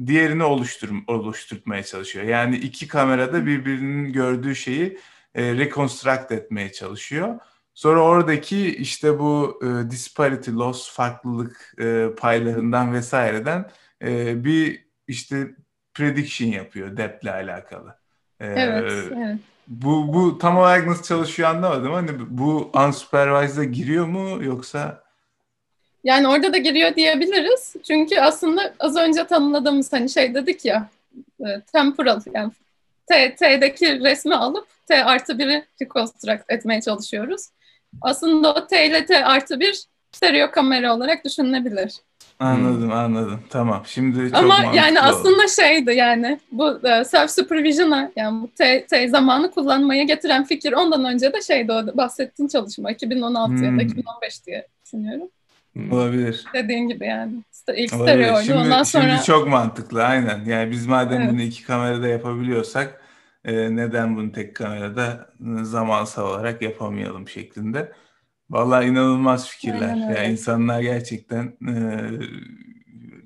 diğerini 0.07 0.43
oluştur 0.43 0.89
oluşturmaya 1.07 1.83
çalışıyor. 1.83 2.25
Yani 2.25 2.57
iki 2.57 2.87
kamerada 2.87 3.45
birbirinin 3.45 4.13
gördüğü 4.13 4.55
şeyi 4.55 4.99
e, 5.35 5.53
reconstruct 5.57 6.31
etmeye 6.31 6.71
çalışıyor. 6.71 7.39
Sonra 7.73 8.01
oradaki 8.01 8.75
işte 8.75 9.19
bu 9.19 9.61
e, 9.63 9.91
disparity 9.91 10.51
loss, 10.51 10.93
farklılık 10.95 11.75
e, 11.79 12.07
paylarından 12.17 12.93
vesaireden 12.93 13.69
e, 14.03 14.43
bir 14.45 14.85
işte 15.07 15.55
prediction 15.93 16.49
yapıyor 16.49 16.97
depth'le 16.97 17.27
alakalı. 17.27 17.97
E, 18.39 18.47
evet, 18.47 18.91
evet. 19.15 19.39
Bu, 19.71 20.13
bu 20.13 20.37
tam 20.37 20.57
olarak 20.57 20.87
nasıl 20.87 21.03
çalışıyor 21.03 21.49
anlamadım. 21.49 21.93
Hani 21.93 22.09
bu 22.29 22.71
unsupervised'a 22.87 23.63
giriyor 23.63 24.05
mu 24.05 24.43
yoksa? 24.43 25.03
Yani 26.03 26.27
orada 26.27 26.53
da 26.53 26.57
giriyor 26.57 26.95
diyebiliriz. 26.95 27.75
Çünkü 27.87 28.19
aslında 28.19 28.73
az 28.79 28.95
önce 28.95 29.27
tanımladığımız 29.27 29.93
hani 29.93 30.09
şey 30.09 30.33
dedik 30.35 30.65
ya 30.65 30.89
e, 31.39 31.61
temporal 31.73 32.21
yani 32.33 32.51
T, 33.07 33.35
T'deki 33.35 33.99
resmi 33.99 34.35
alıp 34.35 34.67
T 34.87 35.05
artı 35.05 35.39
biri 35.39 35.65
reconstruct 35.81 36.43
etmeye 36.49 36.81
çalışıyoruz. 36.81 37.41
Aslında 38.01 38.53
o 38.53 38.67
T 38.67 38.87
ile 38.87 39.05
T 39.05 39.25
artı 39.25 39.59
bir 39.59 39.85
stereo 40.11 40.51
kamera 40.51 40.95
olarak 40.95 41.25
düşünülebilir. 41.25 41.93
Anladım 42.39 42.83
hmm. 42.83 42.91
anladım 42.91 43.39
tamam 43.49 43.83
şimdi 43.85 44.29
çok 44.29 44.37
Ama 44.37 44.63
yani 44.75 45.01
aslında 45.01 45.47
şeydi 45.47 45.91
yani 45.91 46.39
bu 46.51 46.87
e, 46.87 47.03
self 47.05 47.31
supervision'a 47.31 48.11
yani 48.15 48.41
bu 48.41 48.49
T, 48.57 48.85
T 48.85 49.07
zamanı 49.07 49.51
kullanmaya 49.51 50.03
getiren 50.03 50.43
fikir 50.43 50.73
ondan 50.73 51.05
önce 51.05 51.33
de 51.33 51.41
şeydi 51.41 51.71
o 51.71 51.97
bahsettiğin 51.97 52.49
çalışma 52.49 52.91
2016 52.91 53.53
hmm. 53.53 53.63
ya 53.63 53.79
da 53.79 53.83
2015 53.83 54.45
diye 54.45 54.67
düşünüyorum. 54.85 55.27
Hmm. 55.73 55.91
Olabilir. 55.91 56.45
Dediğin 56.53 56.87
gibi 56.87 57.05
yani. 57.05 57.33
İlk 57.75 57.93
stereoydu. 57.93 58.45
Şimdi, 58.45 58.57
Ondan 58.57 58.83
sonra... 58.83 59.09
Şimdi 59.09 59.23
çok 59.23 59.47
mantıklı 59.47 60.03
aynen. 60.03 60.45
Yani 60.45 60.71
biz 60.71 60.87
madem 60.87 61.21
evet. 61.21 61.31
bunu 61.31 61.41
iki 61.41 61.63
kamerada 61.63 62.07
yapabiliyorsak 62.07 63.01
e, 63.45 63.75
neden 63.75 64.15
bunu 64.15 64.31
tek 64.31 64.55
kamerada 64.55 65.29
e, 65.39 65.63
zamansal 65.63 66.27
olarak 66.27 66.61
yapamayalım 66.61 67.27
şeklinde. 67.27 67.91
Vallahi 68.51 68.85
inanılmaz 68.87 69.49
fikirler. 69.49 69.93
Aynen 69.93 70.15
yani 70.15 70.31
insanlar 70.31 70.81
gerçekten 70.81 71.57
e, 71.67 71.73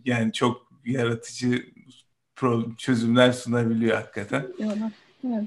yani 0.06 0.34
çok 0.34 0.72
yaratıcı 0.86 1.66
çözümler 2.78 3.32
sunabiliyor 3.32 3.98
hakikaten. 3.98 4.48
Evet. 5.28 5.44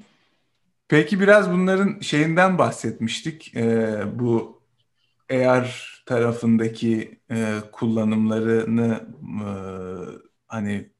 Peki 0.88 1.20
biraz 1.20 1.50
bunların 1.50 2.00
şeyinden 2.00 2.58
bahsetmiştik. 2.58 3.56
E, 3.56 4.00
bu 4.14 4.62
AR 5.30 6.02
tarafındaki 6.06 7.20
e, 7.30 7.54
kullanımlarını 7.72 9.00
e, 9.22 9.50
hani 10.46 10.90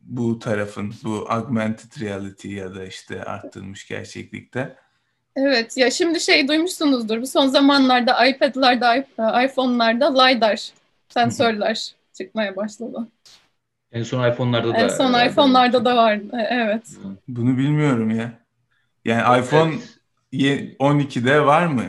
bu 0.00 0.38
tarafın 0.38 0.94
bu 1.04 1.26
augmented 1.28 2.00
reality 2.00 2.48
ya 2.48 2.74
da 2.74 2.84
işte 2.84 3.24
arttırılmış 3.24 3.88
gerçeklikte. 3.88 4.76
Evet 5.36 5.76
ya 5.76 5.90
şimdi 5.90 6.20
şey 6.20 6.48
duymuşsunuzdur 6.48 7.22
bu 7.22 7.26
son 7.26 7.46
zamanlarda 7.46 8.26
iPad'larda, 8.26 8.96
iPhone'larda 9.44 10.22
LiDAR 10.22 10.70
sensörler 11.08 11.94
çıkmaya 12.12 12.56
başladı. 12.56 13.08
En 13.92 14.02
son 14.02 14.30
iPhone'larda 14.30 14.74
da. 14.74 14.78
En 14.78 14.88
son 14.88 15.26
iPhone'larda 15.26 15.84
da 15.84 15.96
var. 15.96 16.14
E, 16.14 16.48
evet. 16.50 16.82
Bunu 17.28 17.58
bilmiyorum 17.58 18.10
ya. 18.10 18.32
Yani 19.04 19.40
iPhone 19.40 19.74
evet. 20.32 20.76
12'de 20.80 21.46
var 21.46 21.66
mı? 21.66 21.84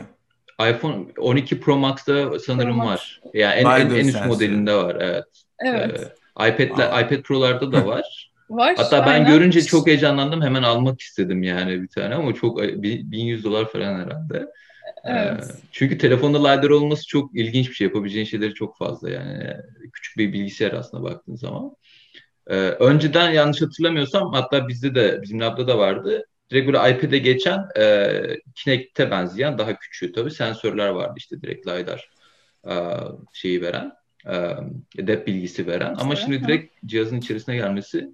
iPhone 0.60 1.06
12 1.18 1.60
Pro 1.60 1.76
Max'ta 1.76 2.38
sanırım 2.38 2.78
Pro 2.78 2.84
Max. 2.84 2.88
var. 2.88 3.20
Yani 3.34 3.54
en, 3.54 3.64
en, 3.64 3.90
en 3.90 4.08
üst 4.08 4.26
modelinde 4.26 4.74
var. 4.74 4.96
Evet. 5.00 5.24
Evet. 5.58 6.12
Ee, 6.40 6.48
iPad'le 6.48 7.02
iPad 7.04 7.22
Pro'larda 7.22 7.72
da 7.72 7.86
var. 7.86 8.25
Var. 8.50 8.74
Hatta 8.76 9.06
ben 9.06 9.12
aynen. 9.12 9.32
görünce 9.32 9.62
çok 9.62 9.86
heyecanlandım. 9.86 10.42
Hemen 10.42 10.62
almak 10.62 11.00
istedim 11.00 11.42
yani 11.42 11.82
bir 11.82 11.88
tane 11.88 12.14
ama 12.14 12.34
çok 12.34 12.62
1100 12.62 13.44
dolar 13.44 13.68
falan 13.72 13.94
herhalde. 13.94 14.46
Evet. 15.04 15.44
Ee, 15.50 15.54
çünkü 15.72 15.98
telefonda 15.98 16.48
LiDAR 16.48 16.70
olması 16.70 17.06
çok 17.06 17.34
ilginç 17.34 17.68
bir 17.68 17.74
şey. 17.74 17.86
Yapabileceğin 17.86 18.26
şeyleri 18.26 18.54
çok 18.54 18.78
fazla 18.78 19.10
yani. 19.10 19.56
Küçük 19.92 20.18
bir 20.18 20.32
bilgisayar 20.32 20.72
aslında 20.72 21.02
baktığın 21.02 21.36
zaman. 21.36 21.76
Ee, 22.46 22.54
önceden 22.56 23.30
yanlış 23.30 23.62
hatırlamıyorsam 23.62 24.32
hatta 24.32 24.68
bizde 24.68 24.94
de 24.94 25.22
bizim 25.22 25.40
labda 25.40 25.68
da 25.68 25.78
vardı 25.78 26.26
direkt 26.50 26.66
böyle 26.66 26.90
iPad'e 26.90 27.18
geçen 27.18 27.68
e, 27.78 28.22
Kinect'e 28.54 29.10
benzeyen 29.10 29.58
daha 29.58 29.78
küçüğü 29.78 30.12
tabii 30.12 30.30
sensörler 30.30 30.88
vardı 30.88 31.14
işte 31.16 31.42
direkt 31.42 31.66
LiDAR 31.66 32.10
e, 32.68 32.74
şeyi 33.32 33.62
veren 33.62 33.92
e, 34.26 35.06
dep 35.06 35.26
bilgisi 35.26 35.66
veren 35.66 35.94
ama 35.98 36.14
evet, 36.14 36.22
şimdi 36.24 36.44
direkt 36.44 36.86
cihazın 36.86 37.18
içerisine 37.18 37.56
gelmesi 37.56 38.10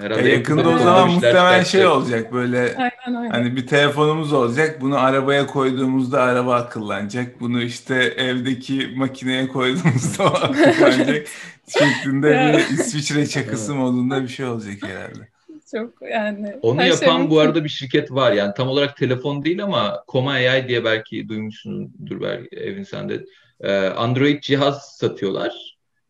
herhalde 0.00 0.30
e, 0.30 0.32
yakında 0.32 0.68
o 0.68 0.78
zaman 0.78 1.10
muhtemelen 1.10 1.62
şey 1.62 1.86
olacak 1.86 2.32
böyle 2.32 2.58
aynen, 2.76 3.18
aynen. 3.20 3.30
hani 3.30 3.56
bir 3.56 3.66
telefonumuz 3.66 4.32
olacak 4.32 4.80
bunu 4.80 4.98
arabaya 4.98 5.46
koyduğumuzda 5.46 6.22
araba 6.22 6.54
akıllanacak 6.54 7.40
bunu 7.40 7.62
işte 7.62 7.94
evdeki 8.16 8.92
makineye 8.96 9.48
koyduğumuzda 9.48 10.24
akıllanacak 10.24 11.26
şeklinde 11.78 12.52
bir 12.52 12.78
İsviçre 12.78 13.26
çakısı 13.26 13.74
modunda 13.74 14.22
bir 14.22 14.28
şey 14.28 14.46
olacak 14.46 14.74
herhalde. 14.82 15.28
Çok 15.70 15.94
yani. 16.10 16.54
Onu 16.62 16.84
yapan 16.84 17.18
şey 17.18 17.30
bu 17.30 17.40
arada 17.40 17.64
bir 17.64 17.68
şirket 17.68 18.10
var. 18.12 18.32
Yani 18.32 18.54
tam 18.56 18.68
olarak 18.68 18.96
telefon 18.96 19.44
değil 19.44 19.62
ama 19.62 20.04
Koma 20.06 20.32
AI 20.32 20.68
diye 20.68 20.84
belki 20.84 21.28
duymuşsundur 21.28 22.20
belki 22.20 22.56
Evin 22.56 22.82
sen 22.82 23.08
de. 23.08 23.24
Ee, 23.60 23.86
Android 23.86 24.42
cihaz 24.42 24.96
satıyorlar. 24.96 25.65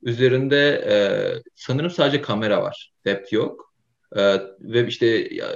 Üzerinde 0.07 0.85
e, 0.89 0.97
sanırım 1.55 1.91
sadece 1.91 2.21
kamera 2.21 2.63
var. 2.63 2.93
Depth 3.05 3.33
yok. 3.33 3.67
Ee, 4.17 4.37
ve 4.61 4.87
işte 4.87 5.07
ya, 5.07 5.47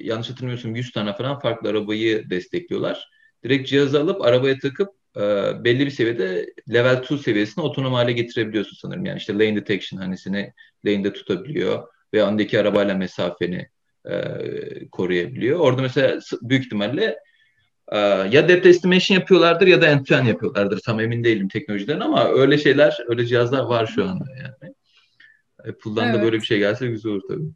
yanlış 0.00 0.30
hatırlamıyorsam 0.30 0.76
100 0.76 0.92
tane 0.92 1.12
falan 1.12 1.38
farklı 1.38 1.68
arabayı 1.68 2.30
destekliyorlar. 2.30 3.08
Direkt 3.44 3.68
cihazı 3.68 4.00
alıp 4.00 4.22
arabaya 4.22 4.58
takıp 4.58 4.88
e, 5.16 5.20
belli 5.64 5.86
bir 5.86 5.90
seviyede 5.90 6.46
level 6.72 7.02
2 7.02 7.18
seviyesine 7.18 7.64
otonom 7.64 7.92
hale 7.92 8.12
getirebiliyorsun 8.12 8.76
sanırım. 8.76 9.04
Yani 9.04 9.18
işte 9.18 9.32
lane 9.32 9.56
detection 9.56 10.00
hani 10.00 10.18
seni 10.18 10.52
lane'de 10.86 11.12
tutabiliyor 11.12 11.88
ve 12.14 12.22
öndeki 12.22 12.60
arabayla 12.60 12.94
mesafeni 12.94 13.68
e, 14.10 14.22
koruyabiliyor. 14.92 15.58
Orada 15.58 15.82
mesela 15.82 16.20
büyük 16.42 16.64
ihtimalle 16.64 17.18
e, 17.92 17.98
ya 18.30 18.48
depth 18.48 18.66
estimation 18.66 19.16
yapıyorlardır 19.16 19.66
ya 19.66 19.82
da 19.82 19.86
end 19.86 20.06
yapıyorlardır. 20.26 20.80
Tam 20.80 21.00
emin 21.00 21.24
değilim 21.24 21.48
teknolojiden 21.48 22.00
ama 22.00 22.28
öyle 22.28 22.58
şeyler, 22.58 22.98
öyle 23.08 23.26
cihazlar 23.26 23.62
var 23.62 23.86
şu 23.86 24.04
anda 24.04 24.24
yani. 24.30 24.74
Apple'dan 25.58 26.08
evet. 26.08 26.14
da 26.14 26.22
böyle 26.22 26.36
bir 26.36 26.46
şey 26.46 26.58
gelse 26.58 26.86
güzel 26.86 27.12
olur 27.12 27.22
tabii. 27.28 27.50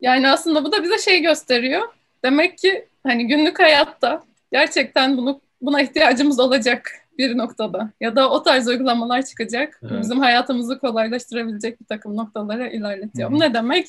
Yani 0.00 0.28
aslında 0.28 0.64
bu 0.64 0.72
da 0.72 0.82
bize 0.82 0.98
şey 0.98 1.22
gösteriyor. 1.22 1.82
Demek 2.24 2.58
ki 2.58 2.88
hani 3.02 3.26
günlük 3.26 3.60
hayatta 3.60 4.24
gerçekten 4.52 5.16
bunu 5.16 5.40
buna 5.62 5.82
ihtiyacımız 5.82 6.40
olacak 6.40 6.90
bir 7.18 7.38
noktada. 7.38 7.90
Ya 8.00 8.16
da 8.16 8.30
o 8.30 8.42
tarz 8.42 8.68
uygulamalar 8.68 9.22
çıkacak. 9.26 9.80
Evet. 9.82 10.02
Bizim 10.02 10.20
hayatımızı 10.20 10.78
kolaylaştırabilecek 10.78 11.80
bir 11.80 11.86
takım 11.86 12.16
noktalara 12.16 12.68
ilerletiyor. 12.68 13.32
Bu 13.32 13.40
ne 13.40 13.54
demek? 13.54 13.86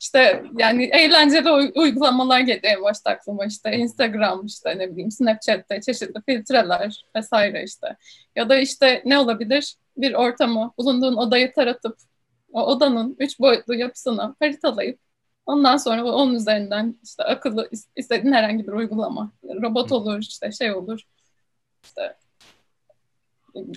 İşte 0.00 0.44
yani 0.58 0.84
eğlenceli 0.84 1.50
uygulamalar 1.74 2.40
geliyor 2.40 2.82
başta 2.82 3.10
aklıma 3.10 3.46
işte 3.46 3.76
Instagram 3.76 4.46
işte 4.46 4.78
ne 4.78 4.90
bileyim 4.90 5.10
Snapchat'te 5.10 5.80
çeşitli 5.80 6.20
filtreler 6.26 7.04
vesaire 7.16 7.64
işte. 7.64 7.96
Ya 8.36 8.48
da 8.48 8.56
işte 8.56 9.02
ne 9.04 9.18
olabilir? 9.18 9.74
Bir 9.96 10.14
ortamı, 10.14 10.72
bulunduğun 10.78 11.16
odayı 11.16 11.54
taratıp 11.54 11.96
o 12.52 12.66
odanın 12.66 13.16
üç 13.18 13.40
boyutlu 13.40 13.74
yapısını 13.74 14.34
haritalayıp 14.40 14.98
ondan 15.46 15.76
sonra 15.76 16.04
onun 16.04 16.34
üzerinden 16.34 16.98
işte 17.04 17.22
akıllı 17.22 17.70
istediğin 17.96 18.32
herhangi 18.32 18.66
bir 18.66 18.72
uygulama. 18.72 19.32
Robot 19.62 19.92
olur 19.92 20.18
işte 20.18 20.52
şey 20.52 20.72
olur. 20.74 21.00
İşte 21.84 22.16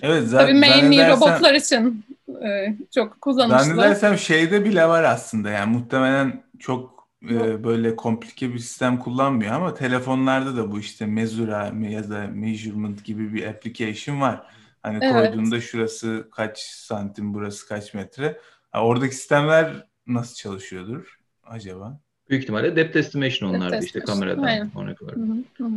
Evet 0.02 0.28
zaten 0.28 0.46
Tabii 0.46 0.58
mainly 0.58 1.08
robotlar 1.08 1.54
için 1.54 2.04
e, 2.44 2.76
çok 2.94 3.20
kullanışlı. 3.20 3.64
Zannedersem 3.64 4.18
şeyde 4.18 4.64
bile 4.64 4.88
var 4.88 5.04
aslında 5.04 5.50
yani 5.50 5.76
muhtemelen 5.76 6.42
çok 6.58 7.08
e, 7.30 7.64
böyle 7.64 7.96
komplike 7.96 8.54
bir 8.54 8.58
sistem 8.58 8.98
kullanmıyor 8.98 9.52
ama 9.52 9.74
telefonlarda 9.74 10.56
da 10.56 10.72
bu 10.72 10.80
işte 10.80 11.06
mezura 11.06 11.72
ya 11.88 12.10
da 12.10 12.26
measurement 12.32 13.04
gibi 13.04 13.34
bir 13.34 13.46
application 13.46 14.20
var. 14.20 14.42
Hani 14.82 14.98
evet. 15.02 15.12
koyduğunda 15.12 15.60
şurası 15.60 16.28
kaç 16.32 16.58
santim 16.58 17.34
burası 17.34 17.68
kaç 17.68 17.94
metre. 17.94 18.40
Ha, 18.70 18.84
oradaki 18.84 19.14
sistemler 19.14 19.86
nasıl 20.06 20.34
çalışıyordur 20.34 21.18
acaba? 21.46 22.00
Büyük 22.30 22.42
ihtimalle 22.42 22.76
depth 22.76 22.96
estimation 22.96 23.54
onlarda 23.54 23.78
işte 23.78 24.00
kameradan 24.00 24.42
Aynen. 24.42 24.70
örnek 24.78 25.02
olarak. 25.02 25.16
Hı 25.16 25.22
hı. 25.58 25.68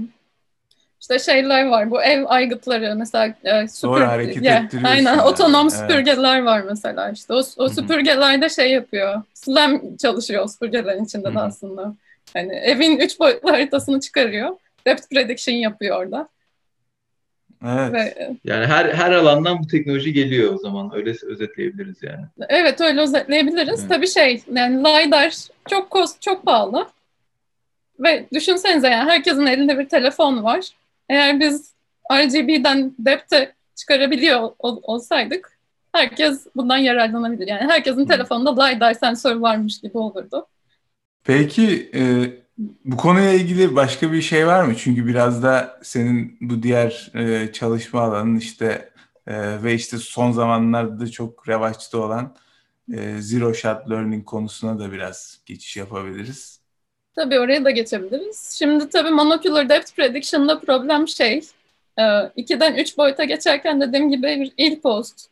İşte 1.01 1.19
şeyler 1.19 1.67
var 1.67 1.91
bu 1.91 2.03
ev 2.03 2.23
aygıtları 2.27 2.95
mesela 2.95 3.35
e, 3.43 3.67
süpür, 3.67 3.87
Doğru 3.87 4.07
hareket 4.07 4.43
yeah. 4.43 4.65
Aynen 4.83 5.03
yani. 5.03 5.21
otonom 5.21 5.67
evet. 5.71 5.79
süpürgeler 5.79 6.41
var 6.41 6.61
mesela 6.61 7.11
işte 7.11 7.33
o, 7.33 7.41
o 7.57 7.69
süpürgelerde 7.69 8.49
şey 8.49 8.71
yapıyor. 8.71 9.21
Slam 9.33 9.97
çalışıyor 9.97 10.43
o 10.43 10.47
süpürgelerin 10.47 11.05
içinde 11.05 11.33
de 11.33 11.39
aslında. 11.39 11.95
Hani 12.33 12.53
evin 12.53 12.97
üç 12.97 13.19
boyutlu 13.19 13.51
haritasını 13.51 13.99
çıkarıyor. 13.99 14.49
Depth 14.87 15.09
prediction 15.09 15.55
yapıyor 15.55 16.01
orada. 16.01 16.29
Evet. 17.65 17.93
Ve, 17.93 18.31
yani 18.43 18.65
her 18.65 18.85
her 18.85 19.11
alandan 19.11 19.59
bu 19.63 19.67
teknoloji 19.67 20.13
geliyor 20.13 20.53
o 20.53 20.57
zaman. 20.57 20.91
Öyle 20.95 21.15
özetleyebiliriz 21.23 22.03
yani. 22.03 22.25
Evet 22.49 22.81
öyle 22.81 23.01
özetleyebiliriz. 23.01 23.79
Evet. 23.79 23.89
Tabii 23.89 24.07
şey 24.07 24.43
yani 24.53 24.79
LiDAR 24.79 25.33
çok 25.69 25.89
kost 25.89 26.21
çok 26.21 26.45
pahalı. 26.45 26.87
Ve 27.99 28.25
düşünsenize 28.33 28.87
yani 28.87 29.09
herkesin 29.09 29.45
elinde 29.45 29.79
bir 29.79 29.89
telefon 29.89 30.43
var. 30.43 30.71
Eğer 31.11 31.39
biz 31.39 31.73
RGB'den 32.11 32.95
depth'e 32.99 33.55
çıkarabiliyor 33.75 34.51
ol, 34.59 34.79
olsaydık 34.83 35.57
herkes 35.91 36.47
bundan 36.55 36.77
yararlanabilir. 36.77 37.47
Yani 37.47 37.61
herkesin 37.61 38.05
telefonunda 38.05 38.65
LiDAR 38.65 38.93
sensörü 38.93 39.41
varmış 39.41 39.81
gibi 39.81 39.97
olurdu. 39.97 40.47
Peki 41.23 41.91
e, 41.95 42.01
bu 42.85 42.97
konuyla 42.97 43.31
ilgili 43.31 43.75
başka 43.75 44.11
bir 44.11 44.21
şey 44.21 44.47
var 44.47 44.63
mı? 44.63 44.75
Çünkü 44.77 45.07
biraz 45.07 45.43
da 45.43 45.79
senin 45.83 46.37
bu 46.41 46.63
diğer 46.63 47.11
e, 47.15 47.51
çalışma 47.51 48.01
alanın 48.01 48.35
işte 48.35 48.89
e, 49.27 49.63
ve 49.63 49.73
işte 49.73 49.97
son 49.97 50.31
zamanlarda 50.31 51.11
çok 51.11 51.49
revaçta 51.49 51.97
olan 51.97 52.35
e, 52.93 53.21
zero 53.21 53.53
shot 53.53 53.89
learning 53.89 54.25
konusuna 54.25 54.79
da 54.79 54.91
biraz 54.91 55.41
geçiş 55.45 55.77
yapabiliriz. 55.77 56.60
Tabii 57.15 57.39
oraya 57.39 57.65
da 57.65 57.71
geçebiliriz. 57.71 58.55
Şimdi 58.59 58.89
tabii 58.89 59.09
monocular 59.09 59.69
depth 59.69 59.95
prediction'da 59.95 60.59
problem 60.59 61.07
şey, 61.07 61.41
e, 61.97 62.01
2'den 62.01 62.75
3 62.75 62.97
boyuta 62.97 63.23
geçerken 63.23 63.81
dediğim 63.81 64.09
gibi 64.09 64.27
bir 64.27 64.53
il 64.57 64.81
post. 64.81 65.29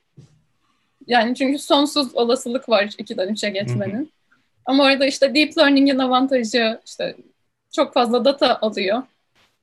Yani 1.08 1.36
çünkü 1.36 1.60
sonsuz 1.60 2.16
olasılık 2.16 2.70
var 2.70 2.84
2'den 2.84 3.28
3'e 3.30 3.50
geçmenin. 3.50 4.12
Ama 4.66 4.84
orada 4.84 5.06
işte 5.06 5.36
deep 5.36 5.58
learning'in 5.58 6.00
avantajı 6.00 6.80
işte 6.86 7.16
çok 7.72 7.94
fazla 7.94 8.26
data 8.26 8.60
alıyor. 8.62 9.04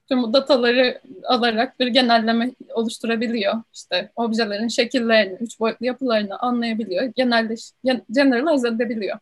Tüm 0.08 0.22
bu 0.22 0.32
dataları 0.32 1.00
alarak 1.24 1.80
bir 1.80 1.86
genelleme 1.86 2.50
oluşturabiliyor. 2.74 3.54
İşte 3.74 4.10
objelerin 4.16 4.68
şekillerini, 4.68 5.38
üç 5.40 5.60
boyutlu 5.60 5.86
yapılarını 5.86 6.38
anlayabiliyor. 6.38 7.12
Genelleş, 7.16 7.70
generalize 8.12 8.68
edebiliyor. 8.68 9.18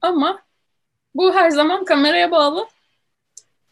Ama 0.00 0.42
bu 1.14 1.34
her 1.34 1.50
zaman 1.50 1.84
kameraya 1.84 2.30
bağlı. 2.30 2.66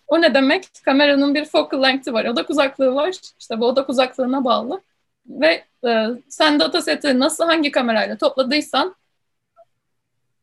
O 0.09 0.22
ne 0.22 0.35
demek? 0.35 0.68
Kameranın 0.85 1.35
bir 1.35 1.44
focal 1.44 1.83
length'i 1.83 2.12
var, 2.12 2.24
odak 2.24 2.51
uzaklığı 2.51 2.94
var. 2.94 3.14
İşte 3.40 3.61
bu 3.61 3.66
odak 3.66 3.88
uzaklığına 3.88 4.44
bağlı. 4.44 4.81
Ve 5.27 5.64
e, 5.88 6.07
sen 6.29 6.61
dataseti 6.61 7.18
nasıl 7.18 7.44
hangi 7.44 7.70
kamerayla 7.70 8.16
topladıysan 8.16 8.94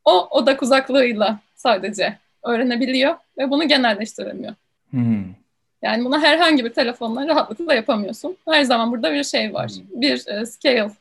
o 0.06 0.28
odak 0.32 0.64
uzaklığıyla 0.64 1.40
sadece 1.56 2.18
öğrenebiliyor 2.44 3.16
ve 3.38 3.50
bunu 3.50 3.68
genelleştiremiyor. 3.68 4.54
Hmm. 4.90 5.26
Yani 5.82 6.06
bunu 6.06 6.20
herhangi 6.20 6.66
bir 6.66 6.74
telefonla 6.74 7.28
rahatlıkla 7.28 7.74
yapamıyorsun. 7.74 8.38
Her 8.50 8.64
zaman 8.64 8.92
burada 8.92 9.14
bir 9.14 9.24
şey 9.24 9.54
var. 9.54 9.70
Hmm. 9.72 10.02
Bir 10.02 10.28
e, 10.28 10.46
scale 10.46 10.92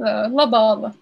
e, 0.00 0.04
la 0.04 0.52
bağlı. 0.52 0.92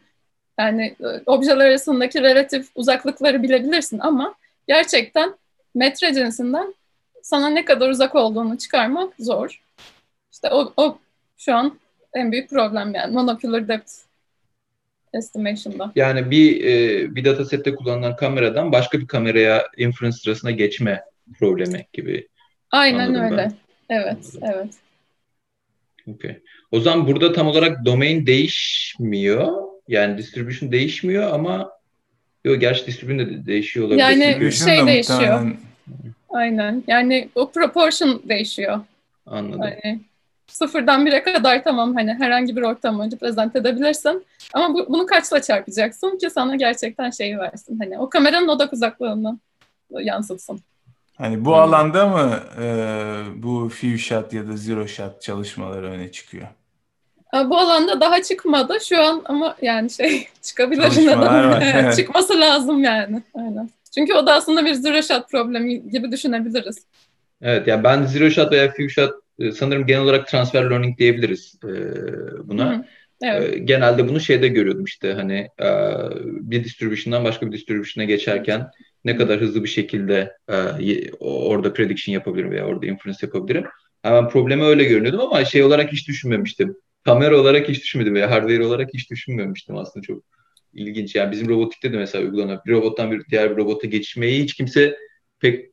Yani 0.58 0.96
e, 1.00 1.22
objeler 1.26 1.66
arasındaki 1.66 2.22
relatif 2.22 2.68
uzaklıkları 2.74 3.42
bilebilirsin 3.42 3.98
ama 3.98 4.34
gerçekten 4.68 5.34
metre 5.74 6.14
cinsinden 6.14 6.74
sana 7.22 7.48
ne 7.48 7.64
kadar 7.64 7.88
uzak 7.88 8.14
olduğunu 8.14 8.58
çıkarmak 8.58 9.14
zor. 9.18 9.62
İşte 10.32 10.48
o, 10.50 10.72
o 10.76 10.98
şu 11.38 11.54
an 11.54 11.78
en 12.14 12.32
büyük 12.32 12.50
problem 12.50 12.94
yani 12.94 13.14
monocular 13.14 13.68
depth 13.68 13.92
estimation'da. 15.14 15.92
Yani 15.96 16.30
bir 16.30 16.64
e, 16.64 17.14
bir 17.14 17.24
datasette 17.24 17.74
kullanılan 17.74 18.16
kameradan 18.16 18.72
başka 18.72 19.00
bir 19.00 19.06
kameraya 19.06 19.66
inference 19.76 20.16
sırasına 20.16 20.50
geçme 20.50 21.04
problemi 21.38 21.86
gibi. 21.92 22.28
Aynen 22.70 23.14
öyle. 23.14 23.36
Ben. 23.36 23.52
Evet, 23.90 24.18
Anladım. 24.42 24.42
evet. 24.42 24.74
Okay. 26.16 26.40
O 26.70 26.80
zaman 26.80 27.06
burada 27.06 27.32
tam 27.32 27.46
olarak 27.46 27.84
domain 27.84 28.26
değişmiyor. 28.26 29.73
Yani 29.88 30.18
distribution 30.18 30.72
değişmiyor 30.72 31.32
ama 31.32 31.70
yok 32.44 32.60
gerçi 32.60 32.86
distribution 32.86 33.18
de 33.18 33.46
değişiyor 33.46 33.86
olabilir. 33.86 34.02
Yani 34.02 34.52
şey 34.52 34.86
değişiyor. 34.86 35.56
Aynen. 36.28 36.84
Yani 36.86 37.28
o 37.34 37.50
proportion 37.50 38.22
değişiyor. 38.28 38.80
Anladım. 39.26 39.60
Yani 39.62 40.00
sıfırdan 40.46 41.06
bire 41.06 41.22
kadar 41.22 41.64
tamam 41.64 41.94
hani 41.94 42.14
herhangi 42.14 42.56
bir 42.56 42.62
ortam 42.62 43.00
önce 43.00 43.16
prezent 43.16 43.56
edebilirsin. 43.56 44.26
Ama 44.52 44.74
bu, 44.74 44.86
bunu 44.88 45.06
kaçla 45.06 45.42
çarpacaksın 45.42 46.18
ki 46.18 46.30
sana 46.30 46.56
gerçekten 46.56 47.10
şeyi 47.10 47.38
versin. 47.38 47.78
Hani 47.78 47.98
o 47.98 48.10
kameranın 48.10 48.48
odak 48.48 48.72
uzaklığını 48.72 49.38
yansıtsın. 49.90 50.60
Hani 51.18 51.44
bu 51.44 51.50
hmm. 51.50 51.54
alanda 51.54 52.08
mı 52.08 52.40
e, 52.62 52.66
bu 53.36 53.68
few 53.68 53.98
shot 53.98 54.32
ya 54.32 54.48
da 54.48 54.56
zero 54.56 54.88
shot 54.88 55.22
çalışmaları 55.22 55.86
öne 55.86 56.12
çıkıyor? 56.12 56.48
Bu 57.34 57.58
alanda 57.58 58.00
daha 58.00 58.22
çıkmadı 58.22 58.74
şu 58.88 59.02
an 59.02 59.22
ama 59.24 59.56
yani 59.62 59.90
şey 59.90 60.28
çıkabilir 60.42 60.82
neden 60.82 61.90
çıkması 61.96 62.40
lazım 62.40 62.84
yani. 62.84 63.22
Aynen. 63.34 63.70
Çünkü 63.94 64.14
o 64.14 64.26
da 64.26 64.34
aslında 64.34 64.64
bir 64.64 64.74
zero 64.74 65.02
shot 65.02 65.30
problemi 65.30 65.90
gibi 65.90 66.12
düşünebiliriz. 66.12 66.86
Evet 67.42 67.66
yani 67.66 67.84
ben 67.84 68.02
zero 68.06 68.30
shot 68.30 68.52
veya 68.52 68.70
few 68.70 68.88
shot 68.88 69.14
e, 69.38 69.52
sanırım 69.52 69.86
genel 69.86 70.02
olarak 70.02 70.28
transfer 70.28 70.70
learning 70.70 70.98
diyebiliriz 70.98 71.54
e, 71.64 71.70
buna. 72.48 72.76
Hı. 72.76 72.84
Evet. 73.22 73.54
E, 73.54 73.58
genelde 73.58 74.08
bunu 74.08 74.20
şeyde 74.20 74.48
görüyordum 74.48 74.84
işte 74.84 75.12
hani 75.12 75.48
bir 76.24 76.64
distribution'dan 76.64 77.24
başka 77.24 77.46
bir 77.46 77.52
distribution'a 77.52 78.04
geçerken 78.04 78.70
ne 79.04 79.16
kadar 79.16 79.40
hızlı 79.40 79.64
bir 79.64 79.68
şekilde 79.68 80.36
orada 81.20 81.72
prediction 81.72 82.12
yapabilirim 82.12 82.50
veya 82.50 82.66
orada 82.66 82.86
inference 82.86 83.18
yapabilirim. 83.22 83.64
Hemen 84.02 84.28
problemi 84.28 84.64
öyle 84.64 84.84
görünüyordum 84.84 85.20
ama 85.20 85.44
şey 85.44 85.62
olarak 85.62 85.92
hiç 85.92 86.08
düşünmemiştim. 86.08 86.76
Kamera 87.04 87.40
olarak 87.40 87.68
hiç 87.68 87.82
düşünmedim 87.82 88.14
veya 88.14 88.30
hardware 88.30 88.66
olarak 88.66 88.88
hiç 88.94 89.10
düşünmemiştim 89.10 89.76
aslında 89.76 90.06
çok 90.06 90.22
ilginç. 90.74 91.14
Yani 91.14 91.32
bizim 91.32 91.48
robotikte 91.48 91.92
de 91.92 91.96
mesela 91.96 92.24
uygulanan 92.24 92.60
bir 92.66 92.72
robottan 92.72 93.10
bir 93.10 93.24
diğer 93.30 93.50
bir 93.50 93.56
robota 93.56 93.86
geçmeyi 93.86 94.42
hiç 94.42 94.54
kimse 94.54 94.98
pek 95.40 95.70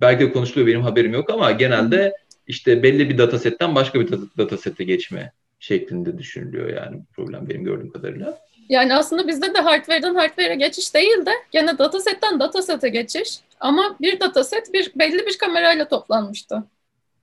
belki 0.00 0.24
de 0.24 0.32
konuşuluyor 0.32 0.66
benim 0.66 0.82
haberim 0.82 1.12
yok 1.12 1.30
ama 1.30 1.52
genelde 1.52 2.16
işte 2.46 2.82
belli 2.82 3.08
bir 3.08 3.18
datasetten 3.18 3.74
başka 3.74 4.00
bir 4.00 4.12
datasete 4.38 4.84
geçme 4.84 5.32
şeklinde 5.58 6.18
düşünülüyor 6.18 6.68
yani 6.68 7.02
problem 7.12 7.48
benim 7.48 7.64
gördüğüm 7.64 7.90
kadarıyla. 7.90 8.38
Yani 8.68 8.94
aslında 8.94 9.28
bizde 9.28 9.54
de 9.54 9.58
hardware'dan 9.58 10.14
hardware'e 10.14 10.54
geçiş 10.54 10.94
değil 10.94 11.26
de 11.26 11.30
gene 11.52 11.78
datasetten 11.78 12.40
datasete 12.40 12.88
geçiş. 12.88 13.38
Ama 13.60 13.96
bir 14.00 14.20
dataset 14.20 14.72
bir 14.72 14.92
belli 14.96 15.26
bir 15.26 15.38
kamerayla 15.38 15.88
toplanmıştı. 15.88 16.64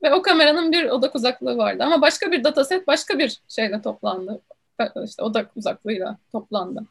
Ve 0.03 0.13
o 0.13 0.21
kameranın 0.21 0.71
bir 0.71 0.85
odak 0.85 1.15
uzaklığı 1.15 1.57
vardı. 1.57 1.83
Ama 1.83 2.01
başka 2.01 2.31
bir 2.31 2.43
dataset 2.43 2.87
başka 2.87 3.19
bir 3.19 3.37
şeyle 3.47 3.81
toplandı. 3.81 4.41
İşte 5.05 5.23
odak 5.23 5.57
uzaklığıyla 5.57 6.17
toplandı. 6.31 6.85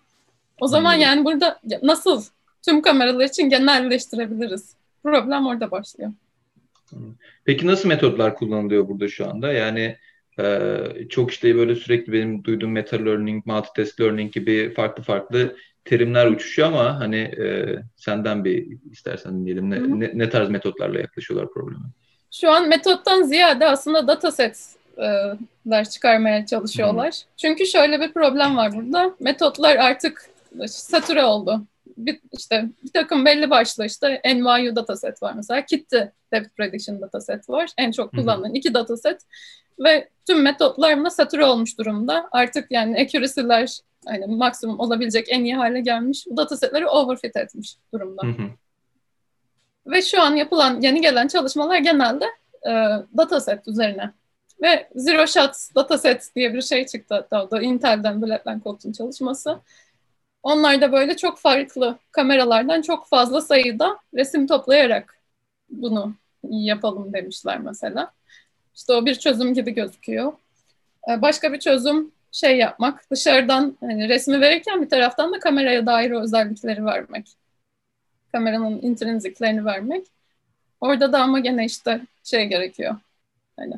O 0.61 0.67
zaman 0.67 0.95
hmm. 0.95 1.01
yani 1.01 1.25
burada 1.25 1.61
nasıl 1.83 2.23
tüm 2.63 2.83
kameralar 2.83 3.25
için 3.25 3.49
genelleştirebiliriz? 3.49 4.75
Problem 5.03 5.47
orada 5.47 5.71
başlıyor. 5.71 6.13
Peki 7.45 7.67
nasıl 7.67 7.89
metotlar 7.89 8.37
kullanılıyor 8.37 8.89
burada 8.89 9.09
şu 9.09 9.31
anda? 9.31 9.53
Yani 9.53 9.97
e, 10.39 10.79
çok 11.09 11.31
işte 11.31 11.57
böyle 11.57 11.75
sürekli 11.75 12.13
benim 12.13 12.45
duyduğum 12.45 12.73
meta 12.73 12.97
learning, 12.97 13.47
multitest 13.47 14.01
learning 14.01 14.33
gibi 14.33 14.75
farklı 14.75 15.03
farklı 15.03 15.57
terimler 15.85 16.27
uçuşuyor 16.27 16.69
ama 16.69 17.01
hani 17.01 17.17
e, 17.17 17.77
senden 17.97 18.45
bir 18.45 18.67
istersen 18.91 19.41
dinleyelim. 19.41 19.71
Ne, 19.71 20.01
ne, 20.01 20.11
ne 20.15 20.31
tarz 20.31 20.49
metotlarla 20.49 20.99
yaklaşıyorlar 20.99 21.53
probleme? 21.53 21.85
Şu 22.31 22.51
an 22.51 22.69
metottan 22.69 23.23
ziyade 23.23 23.67
aslında 23.67 24.09
datasetler 24.09 25.89
çıkarmaya 25.91 26.47
çalışıyorlar. 26.47 27.09
Hı. 27.09 27.37
Çünkü 27.37 27.67
şöyle 27.67 28.01
bir 28.01 28.13
problem 28.13 28.57
var 28.57 28.73
burada. 28.73 29.15
Metotlar 29.21 29.77
artık 29.77 30.31
satüre 30.67 31.25
oldu 31.25 31.67
bir, 32.07 32.21
işte 32.33 32.69
bir 32.85 32.93
takım 32.93 33.25
belli 33.25 33.51
başlı 33.51 33.87
işte 33.87 34.21
NYU 34.25 34.77
dataset 34.77 35.23
var 35.23 35.33
mesela. 35.37 35.65
Kitty 35.65 35.99
Depth 36.33 36.49
Prediction 36.57 37.01
dataset 37.01 37.51
var. 37.51 37.71
En 37.79 37.93
çok 37.93 38.11
kullanılan 38.11 38.55
iki 38.55 38.75
dataset. 38.75 39.21
Ve 39.79 40.09
tüm 40.27 40.43
metotlar 40.43 40.99
buna 40.99 41.11
satüre 41.11 41.45
olmuş 41.45 41.79
durumda. 41.79 42.29
Artık 42.33 42.71
yani 42.71 43.01
accuracy'ler 43.01 43.79
hani 44.07 44.27
maksimum 44.27 44.81
olabilecek 44.81 45.27
en 45.29 45.45
iyi 45.45 45.57
hale 45.57 45.81
gelmiş. 45.81 46.27
Bu 46.31 46.37
datasetleri 46.37 46.87
overfit 46.87 47.37
etmiş 47.37 47.77
durumda. 47.95 48.23
Hı 48.23 48.31
hı. 48.31 48.49
Ve 49.87 50.03
şu 50.03 50.23
an 50.23 50.37
yapılan 50.37 50.81
yeni 50.81 51.01
gelen 51.01 51.29
çalışmalar 51.29 51.79
genelde 51.79 52.25
e, 52.67 52.71
dataset 53.17 53.69
üzerine. 53.69 54.11
Ve 54.63 54.89
Zero 54.95 55.27
Shot 55.27 55.55
Dataset 55.75 56.31
diye 56.37 56.55
bir 56.55 56.63
şey 56.63 56.87
çıktı 56.87 57.15
hatta 57.15 57.51
da 57.51 57.63
Intel'den 57.63 58.23
Black 58.23 58.65
Coat'un 58.65 58.93
çalışması. 58.93 59.59
Onlar 60.43 60.81
da 60.81 60.93
böyle 60.93 61.17
çok 61.17 61.39
farklı 61.39 61.99
kameralardan 62.13 62.83
çok 62.83 63.09
fazla 63.09 63.41
sayıda 63.41 63.99
resim 64.15 64.47
toplayarak 64.47 65.15
bunu 65.71 66.15
yapalım 66.43 67.13
demişler 67.13 67.59
mesela. 67.59 68.13
İşte 68.75 68.93
o 68.93 69.07
bir 69.07 69.15
çözüm 69.15 69.55
gibi 69.55 69.71
gözüküyor. 69.71 70.33
Ee, 71.11 71.23
başka 71.23 71.53
bir 71.53 71.59
çözüm 71.59 72.13
şey 72.33 72.57
yapmak, 72.59 73.11
dışarıdan 73.11 73.77
hani 73.81 74.09
resmi 74.09 74.41
verirken 74.41 74.83
bir 74.83 74.89
taraftan 74.89 75.33
da 75.33 75.39
kameraya 75.39 75.87
dair 75.87 76.11
özellikleri 76.11 76.85
vermek. 76.85 77.27
Kameranın 78.33 78.83
intrinsiclerini 78.83 79.65
vermek. 79.65 80.07
Orada 80.81 81.13
da 81.13 81.23
ama 81.23 81.41
gene 81.41 81.65
işte 81.65 82.01
şey 82.25 82.47
gerekiyor. 82.47 82.97
Yani 83.59 83.75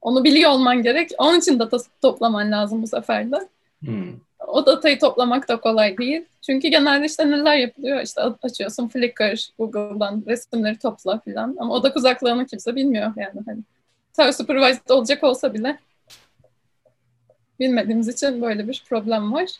onu 0.00 0.24
biliyor 0.24 0.50
olman 0.50 0.82
gerek. 0.82 1.10
Onun 1.18 1.38
için 1.38 1.58
data 1.58 1.76
toplaman 2.02 2.52
lazım 2.52 2.82
bu 2.82 2.86
sefer 2.86 3.32
de. 3.32 3.48
Hmm. 3.80 4.12
O 4.46 4.66
datayı 4.66 4.98
toplamak 4.98 5.48
da 5.48 5.60
kolay 5.60 5.98
değil. 5.98 6.24
Çünkü 6.42 6.68
genelde 6.68 7.06
işte 7.06 7.30
neler 7.30 7.56
yapılıyor? 7.56 8.02
İşte 8.02 8.20
açıyorsun 8.42 8.88
Flickr, 8.88 9.50
Google'dan 9.58 10.24
resimleri 10.26 10.78
topla 10.78 11.18
filan. 11.18 11.56
Ama 11.58 11.74
odak 11.74 11.96
uzaklığını 11.96 12.46
kimse 12.46 12.76
bilmiyor 12.76 13.12
yani. 13.16 13.40
Hani, 13.46 13.58
tabii 14.12 14.32
supervised 14.32 14.88
olacak 14.88 15.24
olsa 15.24 15.54
bile 15.54 15.78
bilmediğimiz 17.60 18.08
için 18.08 18.42
böyle 18.42 18.68
bir 18.68 18.84
problem 18.88 19.32
var. 19.32 19.50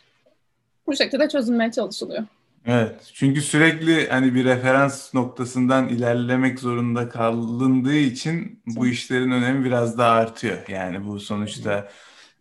Bu 0.87 0.95
şekilde 0.95 1.29
çözülmeye 1.29 1.71
çalışılıyor. 1.71 2.23
Evet. 2.67 3.11
Çünkü 3.13 3.41
sürekli 3.41 4.09
hani 4.09 4.35
bir 4.35 4.45
referans 4.45 5.13
noktasından 5.13 5.87
ilerlemek 5.87 6.59
zorunda 6.59 7.09
kalındığı 7.09 7.95
için 7.95 8.61
bu 8.65 8.87
işlerin 8.87 9.31
önemi 9.31 9.65
biraz 9.65 9.97
daha 9.97 10.11
artıyor. 10.11 10.57
Yani 10.67 11.07
bu 11.07 11.19
sonuçta 11.19 11.89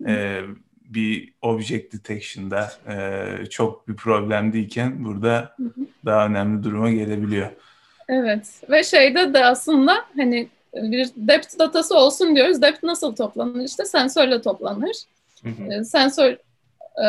e, 0.07 0.41
bir 0.81 1.33
object 1.43 1.95
detection'da 1.95 2.73
e, 2.89 3.47
çok 3.47 3.89
bir 3.89 3.97
problem 3.97 4.53
değilken 4.53 5.05
burada 5.05 5.57
daha 6.05 6.27
önemli 6.27 6.63
duruma 6.63 6.91
gelebiliyor. 6.91 7.51
Evet. 8.09 8.63
Ve 8.71 8.85
şeyde 8.85 9.35
de 9.35 9.45
aslında 9.45 10.05
hani 10.17 10.49
bir 10.75 11.11
depth 11.17 11.59
datası 11.59 11.95
olsun 11.95 12.37
diyoruz. 12.37 12.63
Depth 12.63 12.85
nasıl 12.85 13.17
toplanır? 13.17 13.65
İşte 13.65 13.85
sensörle 13.85 14.43
toplanır. 14.43 14.97
Hı 15.43 15.49
hı. 15.49 15.73
E, 15.73 15.85
sensör 15.85 16.33
e, 16.33 17.09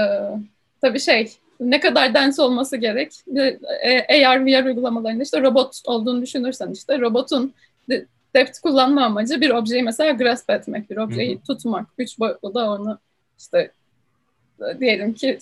tabii 0.81 0.99
şey 0.99 1.31
ne 1.59 1.79
kadar 1.79 2.13
dense 2.13 2.41
olması 2.41 2.77
gerek. 2.77 3.13
E, 3.83 4.27
AR, 4.27 4.45
VR 4.45 4.65
uygulamalarında 4.65 5.23
işte 5.23 5.41
robot 5.41 5.81
olduğunu 5.85 6.21
düşünürsen 6.21 6.71
işte 6.71 6.99
robotun 6.99 7.53
depth 8.35 8.59
kullanma 8.61 9.05
amacı 9.05 9.41
bir 9.41 9.49
objeyi 9.49 9.83
mesela 9.83 10.11
grasp 10.11 10.49
etmek, 10.49 10.89
bir 10.89 10.97
objeyi 10.97 11.35
Hı-hı. 11.35 11.43
tutmak. 11.43 11.87
Üç 11.97 12.19
boyutlu 12.19 12.53
da 12.53 12.71
onu 12.71 12.99
işte 13.39 13.71
diyelim 14.79 15.13
ki 15.13 15.39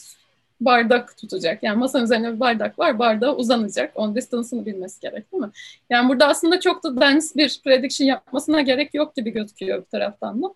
bardak 0.61 1.17
tutacak. 1.17 1.63
Yani 1.63 1.77
masanın 1.77 2.03
üzerinde 2.03 2.35
bir 2.35 2.39
bardak 2.39 2.79
var, 2.79 2.99
bardağa 2.99 3.35
uzanacak. 3.35 3.91
Onun 3.95 4.15
distance'ını 4.15 4.65
bilmesi 4.65 5.01
gerek 5.01 5.31
değil 5.31 5.43
mi? 5.43 5.49
Yani 5.89 6.09
burada 6.09 6.27
aslında 6.27 6.59
çok 6.59 6.83
da 6.83 7.01
dense 7.01 7.35
bir 7.35 7.61
prediction 7.63 8.07
yapmasına 8.07 8.61
gerek 8.61 8.93
yok 8.93 9.15
gibi 9.15 9.29
gözüküyor 9.29 9.79
bir 9.79 9.89
taraftan 9.89 10.43
da. 10.43 10.47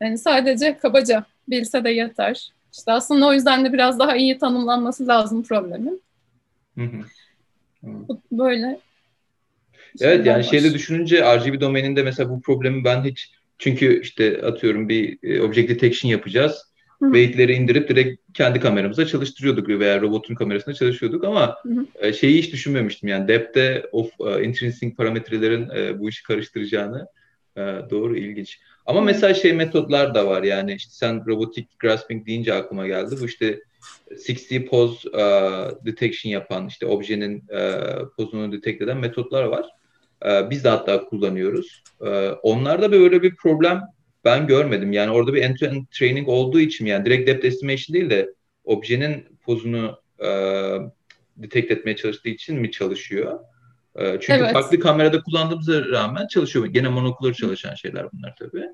Yani 0.00 0.18
sadece 0.18 0.78
kabaca 0.78 1.24
bilse 1.48 1.84
de 1.84 1.90
yeter. 1.90 2.52
İşte 2.78 2.92
aslında 2.92 3.26
o 3.26 3.32
yüzden 3.32 3.64
de 3.64 3.72
biraz 3.72 3.98
daha 3.98 4.16
iyi 4.16 4.38
tanımlanması 4.38 5.06
lazım 5.08 5.42
problemin. 5.42 6.02
Böyle. 8.32 8.80
Evet 10.00 10.26
yani 10.26 10.38
var. 10.38 10.42
şeyde 10.42 10.74
düşününce 10.74 11.36
RGB 11.36 11.60
domaininde 11.60 12.02
mesela 12.02 12.30
bu 12.30 12.40
problemi 12.40 12.84
ben 12.84 13.04
hiç 13.04 13.30
çünkü 13.58 14.00
işte 14.00 14.42
atıyorum 14.42 14.88
bir 14.88 15.18
e, 15.22 15.42
object 15.42 15.70
detection 15.70 16.10
yapacağız. 16.10 16.74
Weight'leri 17.00 17.52
indirip 17.52 17.88
direkt 17.88 18.20
kendi 18.34 18.60
kameramıza 18.60 19.06
çalıştırıyorduk 19.06 19.68
veya 19.68 20.00
robotun 20.00 20.34
kamerasında 20.34 20.74
çalışıyorduk 20.74 21.24
ama 21.24 21.56
hı 21.62 21.68
hı. 21.68 21.86
E, 22.00 22.12
şeyi 22.12 22.42
hiç 22.42 22.52
düşünmemiştim 22.52 23.08
yani 23.08 23.28
depth'te 23.28 23.86
of 23.92 24.10
uh, 24.18 24.42
intrinsic 24.42 24.94
parametrelerin 24.94 25.68
uh, 25.68 25.98
bu 25.98 26.08
işi 26.08 26.22
karıştıracağını. 26.22 27.06
Uh, 27.56 27.90
doğru 27.90 28.16
ilginç. 28.16 28.60
Ama 28.86 29.00
mesela 29.00 29.34
şey 29.34 29.52
metotlar 29.52 30.14
da 30.14 30.26
var 30.26 30.42
yani 30.42 30.74
işte 30.74 30.90
sen 30.92 31.26
robotik 31.26 31.78
grasping 31.78 32.26
deyince 32.26 32.54
aklıma 32.54 32.86
geldi. 32.86 33.16
Bu 33.20 33.26
işte 33.26 33.60
60 34.10 34.66
pose 34.70 35.08
uh, 35.08 35.84
detection 35.86 36.32
yapan 36.32 36.66
işte 36.68 36.86
objenin 36.86 37.44
uh, 37.48 38.08
pozunu 38.16 38.52
detect 38.52 38.82
eden 38.82 38.96
metotlar 38.96 39.44
var. 39.44 39.66
Uh, 40.24 40.50
biz 40.50 40.64
de 40.64 40.68
hatta 40.68 41.04
kullanıyoruz. 41.04 41.82
Uh, 42.00 42.36
onlarda 42.42 42.92
böyle 42.92 43.22
bir 43.22 43.36
problem 43.36 43.80
ben 44.24 44.46
görmedim. 44.46 44.92
Yani 44.92 45.10
orada 45.10 45.34
bir 45.34 45.42
end-to-end 45.42 45.84
training 45.98 46.28
olduğu 46.28 46.60
için 46.60 46.86
yani 46.86 47.04
direkt 47.04 47.28
depth 47.28 47.44
estimation 47.44 47.94
değil 47.94 48.10
de 48.10 48.34
objenin 48.64 49.38
pozunu 49.42 49.98
uh, 50.18 50.90
detect 51.36 51.70
etmeye 51.70 51.96
çalıştığı 51.96 52.28
için 52.28 52.60
mi 52.60 52.70
çalışıyor? 52.70 53.40
Ee, 53.96 54.18
çünkü 54.20 54.32
evet. 54.32 54.52
farklı 54.52 54.80
kamerada 54.80 55.22
kullandığımıza 55.22 55.84
rağmen 55.84 56.26
çalışıyor. 56.26 56.66
Gene 56.66 56.88
monokular 56.88 57.32
çalışan 57.32 57.74
şeyler 57.74 58.12
bunlar 58.12 58.34
tabii. 58.38 58.68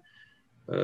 Ee, 0.72 0.76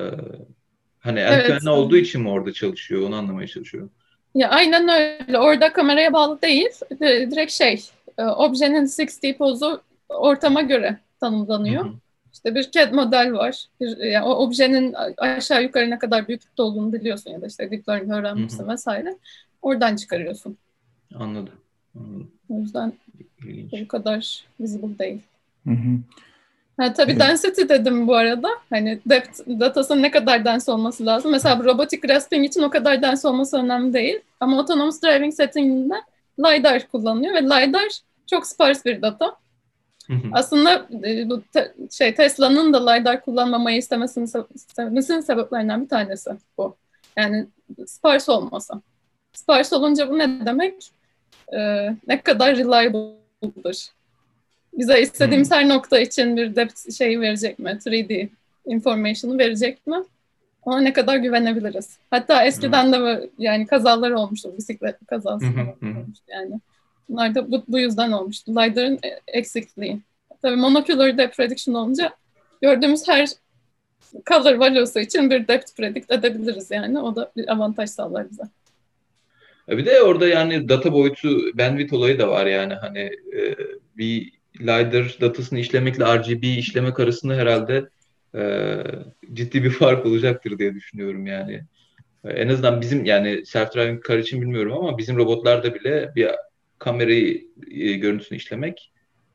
hani 0.99 1.18
evet. 1.20 1.66
olduğu 1.66 1.97
için 1.97 2.22
mi 2.22 2.28
orada 2.28 2.53
çalışıyor? 2.53 3.09
Onu 3.09 3.16
anlamaya 3.16 3.49
çalışıyorum. 3.49 3.91
Ya 4.34 4.49
aynen 4.49 4.89
öyle. 4.89 5.39
Orada 5.39 5.72
kameraya 5.72 6.12
bağlı 6.12 6.43
değil. 6.43 6.68
Direkt 7.01 7.53
şey, 7.53 7.84
e, 8.18 8.24
objenin 8.24 8.87
6D 8.87 9.37
pozu 9.37 9.82
ortama 10.09 10.62
göre 10.62 10.99
tanımlanıyor. 11.20 11.84
Hı 11.84 11.89
hı. 11.89 11.95
İşte 12.32 12.55
bir 12.55 12.70
CAD 12.70 12.93
model 12.93 13.32
var. 13.32 13.66
Bir, 13.80 13.97
yani 13.97 14.24
o 14.24 14.34
objenin 14.34 14.95
aşağı 15.18 15.62
yukarı 15.62 15.91
ne 15.91 15.99
kadar 15.99 16.28
büyüklükte 16.28 16.62
olduğunu 16.62 16.93
biliyorsun 16.93 17.30
ya 17.30 17.43
da 17.43 17.47
işte 17.47 17.70
deep 17.70 17.89
learning 17.89 18.12
öğrenmişsin 18.12 18.68
vesaire. 18.68 19.18
Oradan 19.62 19.97
çıkarıyorsun. 19.97 20.59
Anladım. 21.14 21.55
Anladım. 21.99 22.30
O 22.49 22.59
yüzden 22.59 22.93
İlginç. 23.45 23.82
bu 23.82 23.89
kadar 23.89 24.45
visible 24.61 24.99
değil. 24.99 25.20
Hı 25.64 25.70
hı. 25.70 25.99
Ha, 26.80 26.93
tabii 26.93 27.11
evet. 27.11 27.20
density 27.20 27.62
dedim 27.68 28.07
bu 28.07 28.16
arada. 28.16 28.49
Hani 28.70 29.01
depth 29.07 29.41
datasının 29.47 30.03
ne 30.03 30.11
kadar 30.11 30.45
dense 30.45 30.72
olması 30.72 31.07
lazım. 31.07 31.30
Mesela 31.30 31.64
robotic 31.64 32.01
grasping 32.01 32.47
için 32.47 32.62
o 32.62 32.70
kadar 32.70 33.03
dense 33.03 33.28
olması 33.28 33.59
önemli 33.59 33.93
değil. 33.93 34.20
Ama 34.41 34.59
autonomous 34.59 35.03
driving 35.03 35.34
settinginde 35.34 35.95
LiDAR 36.39 36.89
kullanılıyor 36.89 37.34
ve 37.34 37.43
LiDAR 37.43 38.01
çok 38.26 38.47
sparse 38.47 38.84
bir 38.84 39.03
data. 39.03 39.37
Aslında 40.32 40.87
e, 41.05 41.28
bu 41.28 41.43
te, 41.43 41.74
şey 41.91 42.14
Tesla'nın 42.14 42.72
da 42.72 42.91
LiDAR 42.91 43.24
kullanmamayı 43.24 43.78
istemesinin, 43.78 44.30
istemesinin 44.55 45.20
sebeplerinden 45.20 45.84
bir 45.84 45.89
tanesi 45.89 46.30
bu. 46.59 46.76
Yani 47.16 47.47
sparse 47.87 48.32
olması. 48.32 48.74
Sparse 49.32 49.76
olunca 49.76 50.11
bu 50.11 50.18
ne 50.18 50.47
demek? 50.47 50.91
Ee, 51.53 51.97
ne 52.07 52.20
kadar 52.20 52.55
reliable'dır 53.43 53.91
bize 54.78 55.01
istediğimiz 55.01 55.51
hmm. 55.51 55.57
her 55.57 55.68
nokta 55.68 55.99
için 55.99 56.37
bir 56.37 56.57
depth 56.57 56.93
şey 56.93 57.20
verecek 57.20 57.59
mi? 57.59 57.70
3D 57.70 58.28
information'ı 58.66 59.39
verecek 59.39 59.87
mi? 59.87 59.97
Ona 60.62 60.80
ne 60.80 60.93
kadar 60.93 61.16
güvenebiliriz? 61.16 61.99
Hatta 62.11 62.45
eskiden 62.45 62.87
hmm. 62.87 62.93
de 62.93 63.30
yani 63.39 63.66
kazalar 63.66 64.11
olmuştu. 64.11 64.55
Bisiklet 64.59 65.07
kazası 65.07 65.47
hmm. 65.47 65.97
olmuştu 65.97 66.24
yani. 66.28 66.61
Bunlar 67.09 67.34
da 67.34 67.51
bu, 67.51 67.64
bu 67.68 67.78
yüzden 67.78 68.12
olmuştu. 68.12 68.53
LiDAR'ın 68.53 68.99
e, 69.03 69.20
eksikliği. 69.26 70.01
Tabii 70.43 70.57
monocular 70.57 71.18
depth 71.18 71.37
prediction 71.37 71.74
olunca 71.74 72.12
gördüğümüz 72.62 73.09
her 73.09 73.28
color 74.26 74.55
value'su 74.55 74.99
için 75.01 75.30
bir 75.30 75.49
depth 75.49 75.76
predict 75.76 76.11
edebiliriz 76.11 76.70
yani. 76.70 77.01
O 77.01 77.16
da 77.16 77.32
bir 77.37 77.53
avantaj 77.53 77.91
sağlar 77.91 78.30
bize. 78.30 78.43
Bir 79.69 79.87
de 79.87 80.03
orada 80.03 80.29
yani 80.29 80.69
data 80.69 80.93
boyutu 80.93 81.59
bandwidth 81.59 81.93
olayı 81.93 82.19
da 82.19 82.29
var 82.29 82.47
yani 82.47 82.75
hani 82.75 82.99
e, 83.37 83.57
bir 83.97 84.33
LiDAR 84.61 85.17
datasını 85.21 85.59
işlemekle 85.59 86.05
RGB 86.05 86.45
işlemek 86.45 87.01
arasında 87.01 87.35
herhalde 87.35 87.89
e, 88.35 88.77
ciddi 89.33 89.64
bir 89.64 89.71
fark 89.81 90.07
olacaktır 90.07 90.59
diye 90.59 90.75
düşünüyorum 90.75 91.27
yani. 91.27 91.64
E, 92.25 92.31
en 92.31 92.49
azından 92.49 92.81
bizim 92.81 93.05
yani 93.05 93.29
self-driving 93.29 94.09
car 94.09 94.19
için 94.19 94.43
bilmiyorum 94.43 94.73
ama 94.73 94.99
bizim 94.99 95.17
robotlarda 95.17 95.75
bile 95.75 96.12
bir 96.17 96.31
kamerayı 96.79 97.47
e, 97.71 97.93
görüntüsünü 97.93 98.39
işlemek 98.39 98.93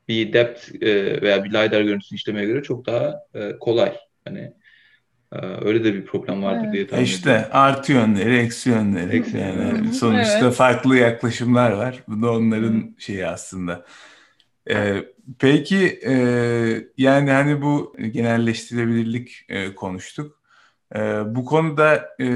bir 0.07 0.33
depth 0.33 0.83
e, 0.83 1.21
veya 1.21 1.43
bir 1.43 1.49
LiDAR 1.49 1.81
görüntüsünü 1.81 2.17
işlemeye 2.17 2.45
göre 2.47 2.63
çok 2.63 2.85
daha 2.85 3.19
e, 3.35 3.51
kolay. 3.59 3.97
Hani 4.25 4.39
e, 4.39 4.53
öyle 5.61 5.83
de 5.83 5.93
bir 5.93 6.05
problem 6.05 6.43
vardır 6.43 6.63
evet. 6.63 6.73
diye 6.73 6.87
tahmin 6.87 7.03
ediyorum. 7.03 7.15
İşte 7.15 7.49
artı 7.51 7.91
yönleri, 7.91 8.37
eksi 8.37 8.69
yönleri. 8.69 9.17
Eksi 9.17 9.37
yani 9.37 9.55
yönleri. 9.55 9.93
sonuçta 9.93 10.39
evet. 10.39 10.53
farklı 10.53 10.97
yaklaşımlar 10.97 11.71
var. 11.71 12.03
Bu 12.07 12.21
da 12.21 12.31
onların 12.31 12.73
Hı. 12.73 13.01
şeyi 13.01 13.27
aslında. 13.27 13.85
Ee, 14.69 14.95
peki 15.39 15.99
e, 16.05 16.13
yani 16.97 17.31
hani 17.31 17.61
bu 17.61 17.95
genelleştirebilirlik 18.11 19.45
e, 19.49 19.75
konuştuk. 19.75 20.41
E, 20.95 20.99
bu 21.35 21.45
konuda 21.45 22.09
e, 22.21 22.27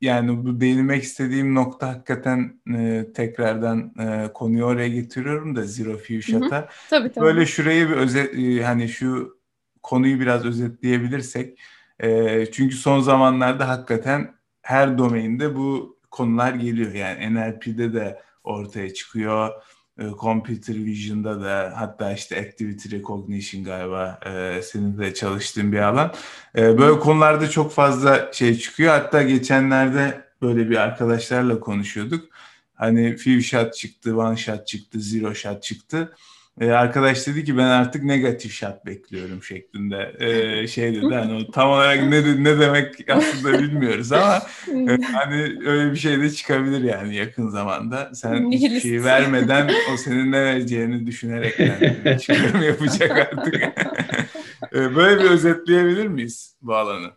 yani 0.00 0.44
bu 0.44 0.60
değinmek 0.60 1.02
istediğim 1.02 1.54
nokta 1.54 1.88
hakikaten 1.88 2.60
e, 2.76 3.06
tekrardan 3.14 3.94
e, 3.98 4.32
konuyu 4.32 4.64
oraya 4.64 4.88
getiriyorum 4.88 5.56
da 5.56 5.62
Zero 5.62 5.98
Shot'a. 6.20 6.68
Tabii, 6.90 7.12
tabii. 7.12 7.24
Böyle 7.24 7.46
şurayı 7.46 7.88
bir 7.88 7.94
özet 7.94 8.38
e, 8.38 8.62
hani 8.64 8.88
şu 8.88 9.40
konuyu 9.82 10.20
biraz 10.20 10.44
özetleyebilirsek. 10.44 11.58
E, 12.02 12.46
çünkü 12.52 12.76
son 12.76 13.00
zamanlarda 13.00 13.68
hakikaten 13.68 14.34
her 14.62 14.98
domainde 14.98 15.56
bu 15.56 15.98
konular 16.10 16.54
geliyor. 16.54 16.92
Yani 16.92 17.34
NLP'de 17.34 17.92
de 17.92 18.22
ortaya 18.44 18.94
çıkıyor 18.94 19.50
e, 20.00 20.04
computer 20.20 20.74
Vision'da 20.74 21.42
da 21.42 21.72
hatta 21.76 22.12
işte 22.12 22.40
Activity 22.40 22.96
Recognition 22.96 23.64
galiba 23.64 24.20
e, 24.26 24.62
senin 24.62 24.98
de 24.98 25.14
çalıştığın 25.14 25.72
bir 25.72 25.78
alan. 25.78 26.14
E, 26.56 26.78
böyle 26.78 26.98
konularda 26.98 27.50
çok 27.50 27.72
fazla 27.72 28.32
şey 28.32 28.58
çıkıyor. 28.58 28.92
Hatta 28.92 29.22
geçenlerde 29.22 30.24
böyle 30.42 30.70
bir 30.70 30.76
arkadaşlarla 30.76 31.60
konuşuyorduk. 31.60 32.28
Hani 32.74 33.16
few 33.16 33.42
shot 33.42 33.74
çıktı, 33.74 34.16
one 34.18 34.36
shot 34.36 34.66
çıktı, 34.66 35.00
zero 35.00 35.34
shot 35.34 35.62
çıktı. 35.62 36.12
E, 36.60 36.70
arkadaş 36.70 37.26
dedi 37.26 37.44
ki 37.44 37.56
ben 37.56 37.66
artık 37.66 38.04
negatif 38.04 38.52
shot 38.52 38.86
bekliyorum 38.86 39.42
şeklinde. 39.42 40.14
E, 40.18 40.66
şey 40.66 40.94
dedi 40.94 41.14
hani 41.14 41.34
o 41.34 41.50
tam 41.50 41.70
olarak 41.70 42.02
ne 42.02 42.44
ne 42.44 42.60
demek 42.60 43.10
aslında 43.10 43.58
bilmiyoruz 43.58 44.12
ama 44.12 44.42
e, 44.68 45.02
hani 45.02 45.42
öyle 45.66 45.92
bir 45.92 45.96
şey 45.96 46.20
de 46.20 46.30
çıkabilir 46.30 46.84
yani 46.84 47.16
yakın 47.16 47.48
zamanda. 47.48 48.10
Sen 48.14 48.50
hiçbir 48.50 48.80
şey 48.80 49.04
vermeden 49.04 49.70
o 49.94 49.96
senin 49.96 50.32
ne 50.32 50.44
vereceğini 50.44 51.06
düşünerek 51.06 51.60
yani 51.60 52.20
çıkarım 52.20 52.62
yapacak 52.62 53.10
artık. 53.18 53.62
E, 54.74 54.96
böyle 54.96 55.24
bir 55.24 55.30
özetleyebilir 55.30 56.06
miyiz 56.06 56.56
bu 56.62 56.74
alanı? 56.74 57.10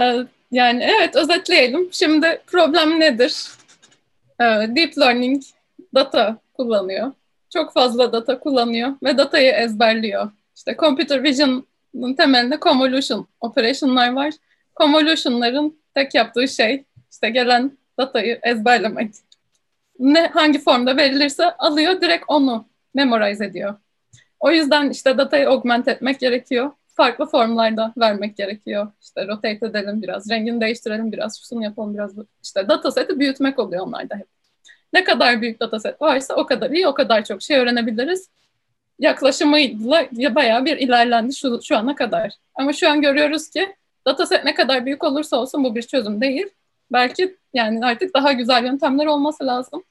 E, 0.00 0.26
yani 0.50 0.84
evet 0.84 1.16
özetleyelim. 1.16 1.88
Şimdi 1.92 2.42
problem 2.46 3.00
nedir? 3.00 3.46
E, 4.40 4.44
deep 4.44 4.98
learning 4.98 5.42
data 5.94 6.38
kullanıyor 6.54 7.12
çok 7.56 7.72
fazla 7.72 8.12
data 8.12 8.38
kullanıyor 8.38 8.94
ve 9.02 9.18
datayı 9.18 9.52
ezberliyor. 9.52 10.30
İşte 10.56 10.76
computer 10.78 11.22
vision'ın 11.22 12.14
temelinde 12.14 12.58
convolution 12.62 13.26
operation'lar 13.40 14.12
var. 14.12 14.34
Convolution'ların 14.76 15.78
tek 15.94 16.14
yaptığı 16.14 16.48
şey 16.48 16.84
işte 17.10 17.30
gelen 17.30 17.78
datayı 17.98 18.38
ezberlemek. 18.42 19.14
Ne 19.98 20.26
hangi 20.26 20.58
formda 20.58 20.96
verilirse 20.96 21.50
alıyor 21.56 22.00
direkt 22.00 22.24
onu 22.28 22.68
memorize 22.94 23.44
ediyor. 23.44 23.74
O 24.40 24.50
yüzden 24.50 24.90
işte 24.90 25.18
datayı 25.18 25.48
augment 25.48 25.88
etmek 25.88 26.20
gerekiyor. 26.20 26.70
Farklı 26.88 27.26
formlarda 27.26 27.92
vermek 27.96 28.36
gerekiyor. 28.36 28.92
İşte 29.02 29.26
rotate 29.26 29.66
edelim 29.66 30.02
biraz, 30.02 30.30
rengini 30.30 30.60
değiştirelim 30.60 31.12
biraz, 31.12 31.42
şunu 31.48 31.64
yapalım 31.64 31.94
biraz. 31.94 32.12
İşte 32.42 32.68
dataseti 32.68 33.18
büyütmek 33.18 33.58
oluyor 33.58 33.86
onlarda 33.86 34.16
hep. 34.16 34.35
Ne 34.92 35.04
kadar 35.04 35.42
büyük 35.42 35.60
dataset 35.60 36.02
varsa 36.02 36.34
o 36.34 36.46
kadar 36.46 36.70
iyi, 36.70 36.86
o 36.86 36.94
kadar 36.94 37.24
çok 37.24 37.42
şey 37.42 37.56
öğrenebiliriz. 37.56 38.28
Yaklaşımıyla 38.98 40.34
bayağı 40.34 40.64
bir 40.64 40.76
ilerlendi 40.76 41.34
şu, 41.34 41.60
şu 41.62 41.76
ana 41.76 41.94
kadar. 41.94 42.32
Ama 42.54 42.72
şu 42.72 42.90
an 42.90 43.02
görüyoruz 43.02 43.50
ki 43.50 43.74
dataset 44.06 44.44
ne 44.44 44.54
kadar 44.54 44.86
büyük 44.86 45.04
olursa 45.04 45.36
olsun 45.36 45.64
bu 45.64 45.74
bir 45.74 45.82
çözüm 45.82 46.20
değil. 46.20 46.46
Belki 46.92 47.36
yani 47.54 47.86
artık 47.86 48.14
daha 48.14 48.32
güzel 48.32 48.64
yöntemler 48.64 49.06
olması 49.06 49.46
lazım. 49.46 49.84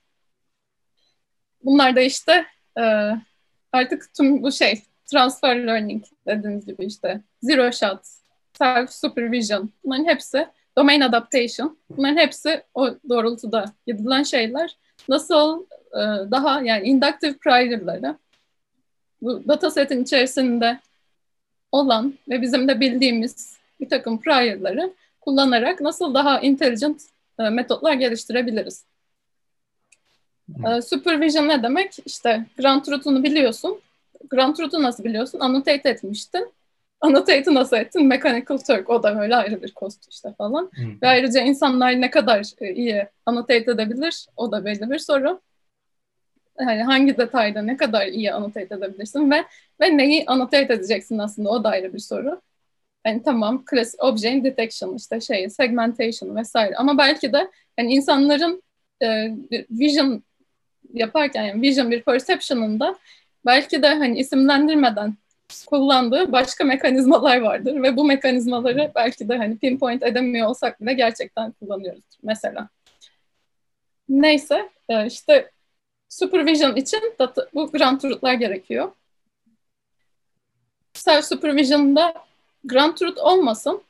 Bunlar 1.63 1.95
da 1.95 2.01
işte 2.01 2.45
e, 2.79 3.11
artık 3.71 4.13
tüm 4.13 4.43
bu 4.43 4.51
şey 4.51 4.81
transfer 5.05 5.67
learning 5.67 6.03
dediğiniz 6.27 6.65
gibi 6.65 6.85
işte 6.85 7.21
zero 7.43 7.71
shot, 7.71 7.99
self 8.57 8.91
supervision 8.93 9.69
bunların 9.83 10.05
hepsi 10.05 10.47
domain 10.77 11.01
adaptation 11.01 11.77
bunların 11.89 12.17
hepsi 12.17 12.63
o 12.73 12.89
doğrultuda 13.09 13.65
gidilen 13.87 14.23
şeyler 14.23 14.77
nasıl 15.09 15.65
e, 15.91 16.01
daha 16.31 16.61
yani 16.61 16.87
inductive 16.87 17.37
prior'ları 17.37 18.17
bu 19.21 19.47
datasetin 19.47 20.03
içerisinde 20.03 20.79
olan 21.71 22.13
ve 22.29 22.41
bizim 22.41 22.67
de 22.67 22.79
bildiğimiz 22.79 23.57
bir 23.79 23.89
takım 23.89 24.21
prior'ları 24.21 24.93
kullanarak 25.21 25.81
nasıl 25.81 26.13
daha 26.13 26.39
intelligent 26.39 27.01
e, 27.39 27.49
metotlar 27.49 27.93
geliştirebiliriz. 27.93 28.85
E, 30.67 30.81
supervision 30.81 31.47
ne 31.47 31.63
demek? 31.63 31.97
İşte 32.05 32.45
Grant 32.57 32.89
Root'unu 32.89 33.23
biliyorsun. 33.23 33.79
Grant 34.29 34.59
Root'u 34.59 34.83
nasıl 34.83 35.03
biliyorsun? 35.03 35.39
Annotate 35.39 35.89
etmiştin. 35.89 36.51
Annotate'ı 37.01 37.53
nasıl 37.53 37.77
ettin? 37.77 38.07
Mechanical 38.07 38.57
Turk. 38.57 38.89
O 38.89 39.03
da 39.03 39.21
öyle 39.21 39.35
ayrı 39.35 39.63
bir 39.63 39.71
kost 39.71 40.07
işte 40.11 40.33
falan. 40.37 40.71
Hmm. 40.75 41.01
Ve 41.01 41.07
ayrıca 41.07 41.41
insanlar 41.41 42.01
ne 42.01 42.09
kadar 42.09 42.45
e, 42.61 42.73
iyi 42.73 43.07
annotate 43.25 43.71
edebilir? 43.71 44.27
O 44.37 44.51
da 44.51 44.65
belli 44.65 44.89
bir 44.89 44.99
soru. 44.99 45.41
Yani 46.59 46.83
hangi 46.83 47.17
detayda 47.17 47.61
ne 47.61 47.77
kadar 47.77 48.07
iyi 48.07 48.33
annotate 48.33 48.75
edebilirsin 48.75 49.31
ve 49.31 49.45
ve 49.81 49.97
neyi 49.97 50.23
annotate 50.27 50.73
edeceksin 50.73 51.17
aslında 51.17 51.49
o 51.49 51.63
da 51.63 51.69
ayrı 51.69 51.93
bir 51.93 51.99
soru. 51.99 52.41
Yani 53.05 53.23
tamam 53.23 53.65
klasik 53.65 54.03
objein 54.03 54.43
detection 54.43 54.95
işte 54.95 55.21
şey 55.21 55.49
segmentation 55.49 56.35
vesaire 56.35 56.75
ama 56.75 56.97
belki 56.97 57.33
de 57.33 57.51
yani 57.77 57.93
insanların 57.93 58.63
e, 59.01 59.35
vision 59.71 60.23
yaparken 60.93 61.43
yani 61.43 61.61
vision 61.61 61.91
bir 61.91 62.01
perception'ında 62.01 62.95
belki 63.45 63.83
de 63.83 63.87
hani 63.87 64.19
isimlendirmeden 64.19 65.15
kullandığı 65.67 66.31
başka 66.31 66.63
mekanizmalar 66.63 67.41
vardır 67.41 67.83
ve 67.83 67.97
bu 67.97 68.05
mekanizmaları 68.05 68.91
belki 68.95 69.29
de 69.29 69.37
hani 69.37 69.57
pinpoint 69.57 70.03
edemiyor 70.03 70.47
olsak 70.47 70.81
bile 70.81 70.93
gerçekten 70.93 71.51
kullanıyoruz 71.51 72.03
mesela. 72.23 72.69
Neyse 74.09 74.69
e, 74.89 75.05
işte 75.05 75.51
supervision 76.09 76.75
için 76.75 76.99
data, 77.19 77.47
bu 77.53 77.71
grant 77.71 78.05
root'lar 78.05 78.33
gerekiyor. 78.33 78.91
Self 80.93 81.25
supervision'da 81.25 82.13
grant 82.63 83.01
root 83.01 83.17
olmasın. 83.17 83.81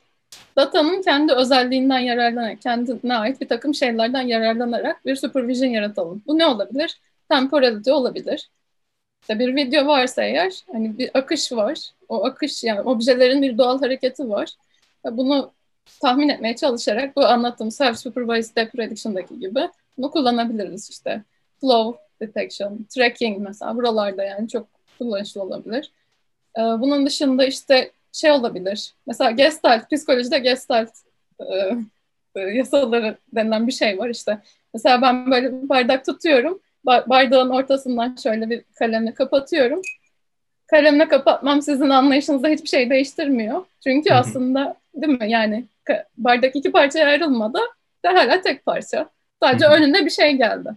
Datanın 0.56 1.02
kendi 1.02 1.32
özelliğinden 1.32 1.98
yararlanarak, 1.98 2.62
kendine 2.62 3.16
ait 3.16 3.40
bir 3.40 3.48
takım 3.48 3.74
şeylerden 3.74 4.22
yararlanarak 4.22 5.06
bir 5.06 5.16
supervision 5.16 5.68
yaratalım. 5.68 6.22
Bu 6.26 6.38
ne 6.38 6.46
olabilir? 6.46 7.00
Temporality 7.28 7.92
olabilir. 7.92 8.50
İşte 9.20 9.38
bir 9.38 9.56
video 9.56 9.86
varsa 9.86 10.22
eğer 10.22 10.64
hani 10.72 10.98
bir 10.98 11.10
akış 11.14 11.52
var. 11.52 11.78
O 12.08 12.24
akış 12.24 12.64
yani 12.64 12.80
objelerin 12.80 13.42
bir 13.42 13.58
doğal 13.58 13.80
hareketi 13.80 14.28
var. 14.28 14.50
Bunu 15.04 15.52
tahmin 16.00 16.28
etmeye 16.28 16.56
çalışarak 16.56 17.16
bu 17.16 17.24
anlattığım 17.26 17.68
self-supervised 17.68 18.56
depth 18.56 18.76
prediction'daki 18.76 19.40
gibi 19.40 19.68
bunu 19.98 20.10
kullanabiliriz 20.10 20.90
işte. 20.90 21.22
Flow 21.60 22.00
detection, 22.20 22.86
tracking 22.88 23.38
mesela 23.38 23.76
buralarda 23.76 24.24
yani 24.24 24.48
çok 24.48 24.68
kullanışlı 24.98 25.42
olabilir. 25.42 25.92
Ee, 26.58 26.60
bunun 26.60 27.06
dışında 27.06 27.44
işte 27.44 27.90
şey 28.12 28.30
olabilir. 28.30 28.94
Mesela 29.06 29.30
gestalt, 29.30 29.90
psikolojide 29.90 30.38
gestalt 30.38 30.90
e, 31.40 31.44
e, 32.36 32.40
yasaları 32.40 33.16
denilen 33.34 33.66
bir 33.66 33.72
şey 33.72 33.98
var 33.98 34.08
işte. 34.08 34.38
Mesela 34.74 35.02
ben 35.02 35.30
böyle 35.30 35.52
bir 35.52 35.68
bardak 35.68 36.04
tutuyorum 36.06 36.60
bardağın 36.86 37.50
ortasından 37.50 38.16
şöyle 38.22 38.50
bir 38.50 38.64
kalemle 38.78 39.14
kapatıyorum. 39.14 39.82
Kalemle 40.66 41.08
kapatmam 41.08 41.62
sizin 41.62 41.90
anlayışınızda 41.90 42.48
hiçbir 42.48 42.68
şey 42.68 42.90
değiştirmiyor. 42.90 43.64
Çünkü 43.84 44.10
Hı-hı. 44.10 44.18
aslında 44.18 44.76
değil 44.94 45.20
mi 45.20 45.30
yani 45.30 45.64
bardak 46.16 46.56
iki 46.56 46.72
parçaya 46.72 47.06
ayrılmadı 47.06 47.58
ve 48.04 48.08
hala 48.08 48.40
tek 48.40 48.66
parça. 48.66 49.10
Sadece 49.42 49.66
Hı-hı. 49.66 49.74
önüne 49.74 50.04
bir 50.04 50.10
şey 50.10 50.32
geldi. 50.32 50.70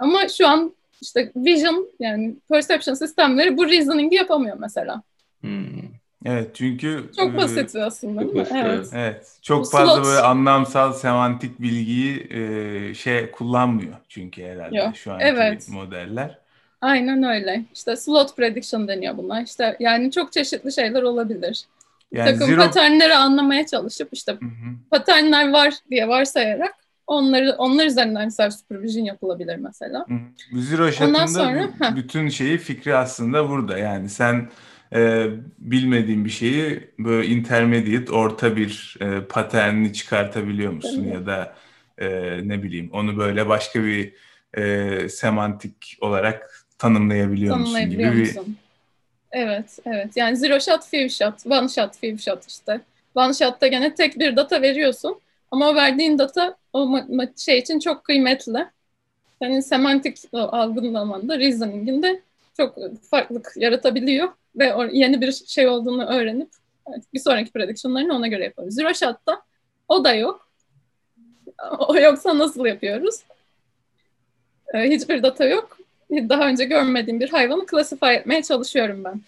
Ama 0.00 0.28
şu 0.28 0.48
an 0.48 0.74
işte 1.00 1.32
vision 1.36 1.88
yani 2.00 2.34
perception 2.50 2.94
sistemleri 2.94 3.56
bu 3.56 3.68
reasoning'i 3.68 4.14
yapamıyor 4.14 4.56
mesela. 4.60 5.02
Hmm. 5.40 5.92
Evet 6.24 6.50
çünkü 6.54 7.10
çok 7.16 7.36
basit 7.36 7.76
aslında. 7.76 8.22
Çok 8.22 8.34
basit, 8.34 8.54
evet. 8.56 8.90
evet. 8.92 9.38
Çok 9.42 9.64
Bu 9.64 9.68
fazla 9.68 9.94
slot... 9.94 10.04
böyle 10.04 10.20
anlamsal 10.20 10.92
semantik 10.92 11.60
bilgiyi 11.60 12.26
e, 12.30 12.94
şey 12.94 13.30
kullanmıyor 13.30 13.94
çünkü 14.08 14.42
herhalde 14.42 14.76
Yok. 14.76 14.96
şu 14.96 15.12
anki 15.12 15.24
evet. 15.24 15.68
modeller. 15.68 16.38
Aynen 16.80 17.22
öyle. 17.22 17.64
İşte 17.74 17.96
slot 17.96 18.36
prediction 18.36 18.88
deniyor 18.88 19.16
buna. 19.16 19.42
İşte 19.42 19.76
yani 19.80 20.10
çok 20.10 20.32
çeşitli 20.32 20.72
şeyler 20.72 21.02
olabilir. 21.02 21.64
Yani 22.12 22.30
takım 22.30 22.46
zero... 22.46 22.60
paternleri 22.60 23.14
anlamaya 23.14 23.66
çalışıp 23.66 24.08
işte 24.12 24.32
Hı-hı. 24.32 24.74
paternler 24.90 25.52
var 25.52 25.74
diye 25.90 26.08
varsayarak 26.08 26.74
onları 27.06 27.54
onlar 27.58 27.86
üzerinden 27.86 28.28
self 28.28 28.54
supervision 28.54 29.04
yapılabilir 29.04 29.56
mesela. 29.56 30.06
Hı. 30.08 30.60
Zero 30.60 30.92
Shot'ın 30.92 31.26
sonra, 31.26 31.68
bütün 31.96 32.28
şeyi 32.28 32.58
fikri 32.58 32.96
aslında 32.96 33.48
burada. 33.48 33.78
Yani 33.78 34.08
sen 34.08 34.48
e, 34.94 35.30
bilmediğin 35.58 36.24
bir 36.24 36.30
şeyi 36.30 36.90
böyle 36.98 37.26
intermediate, 37.26 38.12
orta 38.12 38.56
bir 38.56 38.96
e, 39.00 39.24
paternini 39.24 39.92
çıkartabiliyor 39.92 40.72
musun? 40.72 41.02
Evet. 41.04 41.14
Ya 41.14 41.26
da 41.26 41.54
e, 41.98 42.08
ne 42.48 42.62
bileyim 42.62 42.90
onu 42.92 43.18
böyle 43.18 43.48
başka 43.48 43.84
bir 43.84 44.12
e, 44.56 45.08
semantik 45.08 45.98
olarak 46.00 46.64
tanımlayabiliyor, 46.78 47.56
tanımlayabiliyor 47.56 48.12
musun? 48.12 48.24
Gibi 48.24 48.40
musun? 48.40 48.56
Bir... 49.32 49.38
Evet, 49.38 49.78
evet. 49.86 50.16
Yani 50.16 50.36
zero 50.36 50.60
shot, 50.60 50.86
few 50.86 51.08
shot, 51.08 51.46
one 51.46 51.68
shot, 51.68 51.98
few 52.00 52.18
shot 52.18 52.48
işte. 52.48 52.80
One 53.14 53.34
shot'ta 53.34 53.66
gene 53.66 53.94
tek 53.94 54.18
bir 54.18 54.36
data 54.36 54.62
veriyorsun 54.62 55.20
ama 55.50 55.68
o 55.68 55.74
verdiğin 55.74 56.18
data 56.18 56.56
o 56.72 57.00
şey 57.36 57.58
için 57.58 57.78
çok 57.78 58.04
kıymetli. 58.04 58.66
Senin 59.42 59.60
semantik 59.60 60.16
algılamanda, 60.32 61.38
reasoning'inde 61.38 62.22
çok 62.62 62.78
farklılık 63.10 63.52
yaratabiliyor 63.56 64.28
ve 64.56 64.72
yeni 64.92 65.20
bir 65.20 65.32
şey 65.32 65.68
olduğunu 65.68 66.06
öğrenip 66.06 66.48
bir 67.14 67.20
sonraki 67.20 67.52
prediction'larını 67.52 68.16
ona 68.16 68.26
göre 68.26 68.44
yapıyoruz. 68.44 68.74
Zero 68.74 68.94
Shot'ta 68.94 69.42
o 69.88 70.04
da 70.04 70.14
yok. 70.14 70.48
O 71.78 71.96
yoksa 71.96 72.38
nasıl 72.38 72.66
yapıyoruz? 72.66 73.14
Ee, 74.74 74.78
hiçbir 74.78 75.22
data 75.22 75.44
yok. 75.44 75.78
Daha 76.10 76.48
önce 76.48 76.64
görmediğim 76.64 77.20
bir 77.20 77.28
hayvanı 77.28 77.66
classify 77.66 78.14
etmeye 78.14 78.42
çalışıyorum 78.42 79.04
ben. 79.04 79.20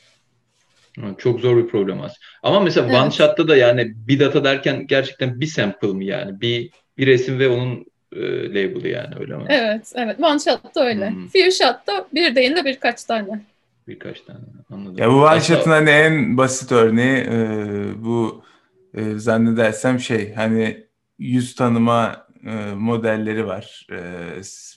Çok 1.19 1.41
zor 1.41 1.57
bir 1.57 1.69
problem 1.69 2.01
aslında. 2.01 2.19
Ama 2.43 2.61
mesela 2.61 2.87
evet. 2.87 2.97
one 2.97 3.11
shot'ta 3.11 3.49
da 3.49 3.57
yani 3.57 3.93
bir 4.09 4.21
data 4.21 4.45
derken 4.45 4.87
gerçekten 4.87 5.41
bir 5.41 5.47
sample 5.47 5.89
mı 5.89 6.05
yani? 6.05 6.41
Bir 6.41 6.71
bir 6.99 7.07
resim 7.07 7.39
ve 7.39 7.49
onun 7.49 7.87
e, 8.15 8.49
label'ı 8.49 8.89
yani 8.89 9.15
öyle 9.21 9.37
mi? 9.37 9.45
Evet, 9.49 9.93
evet. 9.95 10.21
One 10.21 10.39
shot'ta 10.39 10.81
öyle. 10.85 11.11
Hmm. 11.11 11.29
Few 11.29 11.51
shot'ta 11.51 12.07
bir 12.15 12.35
değil 12.35 12.57
de 12.57 12.65
birkaç 12.65 13.05
tane. 13.05 13.41
birkaç 13.89 14.21
tane 14.21 14.39
anladım. 14.71 14.99
Ya 14.99 15.11
bu 15.11 15.23
one 15.23 15.41
shot'ın 15.41 15.71
hani 15.71 15.91
en 15.91 16.37
basit 16.37 16.73
örneği 16.73 17.17
e, 17.17 17.37
bu 18.05 18.45
e, 18.95 19.15
zannedersem 19.19 20.01
şey 20.01 20.35
hani 20.35 20.87
yüz 21.19 21.55
tanıma 21.55 22.27
e, 22.47 22.75
modelleri 22.75 23.47
var. 23.47 23.87
E, 23.93 23.97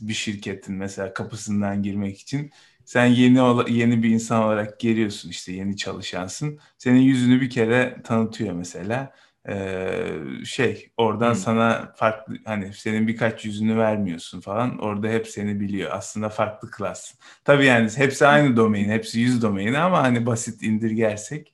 bir 0.01 0.13
şirketin 0.13 0.75
mesela 0.75 1.13
kapısından 1.13 1.83
girmek 1.83 2.19
için 2.19 2.51
sen 2.85 3.05
yeni 3.05 3.39
yeni 3.69 4.03
bir 4.03 4.09
insan 4.09 4.43
olarak 4.43 4.79
geliyorsun 4.79 5.29
işte 5.29 5.51
yeni 5.53 5.77
çalışansın. 5.77 6.59
Senin 6.77 6.99
yüzünü 6.99 7.41
bir 7.41 7.49
kere 7.49 7.97
tanıtıyor 8.03 8.53
mesela. 8.53 9.13
Ee, 9.49 10.11
şey 10.45 10.89
oradan 10.97 11.29
hmm. 11.29 11.35
sana 11.35 11.93
farklı 11.95 12.37
hani 12.45 12.73
senin 12.73 13.07
birkaç 13.07 13.45
yüzünü 13.45 13.77
vermiyorsun 13.77 14.41
falan 14.41 14.77
orada 14.77 15.07
hep 15.07 15.27
seni 15.27 15.59
biliyor 15.59 15.91
aslında 15.93 16.29
farklı 16.29 16.71
klas 16.71 17.13
tabii 17.43 17.65
yani 17.65 17.89
hepsi 17.95 18.27
aynı 18.27 18.57
domain 18.57 18.89
hepsi 18.89 19.19
yüz 19.19 19.41
domaini 19.41 19.77
ama 19.77 20.03
hani 20.03 20.25
basit 20.25 20.63
indirgersek 20.63 21.53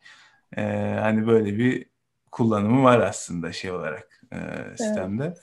e, 0.58 0.62
hani 1.00 1.28
böyle 1.28 1.58
bir 1.58 1.86
kullanımı 2.32 2.84
var 2.84 3.00
aslında 3.00 3.52
şey 3.52 3.72
olarak 3.72 4.22
e, 4.32 4.38
sistemde. 4.78 5.24
Evet. 5.24 5.36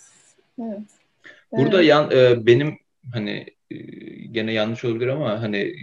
evet. 0.60 0.82
Burada 1.52 1.76
evet. 1.76 1.88
yan 1.88 2.10
e, 2.10 2.46
benim 2.46 2.78
hani 3.12 3.46
e, 3.70 3.76
gene 4.30 4.52
yanlış 4.52 4.84
olabilir 4.84 5.08
ama 5.08 5.42
hani 5.42 5.58
e, 5.58 5.74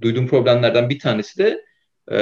duyduğum 0.00 0.26
problemlerden 0.26 0.90
bir 0.90 0.98
tanesi 0.98 1.38
de 1.38 1.64
e, 2.12 2.18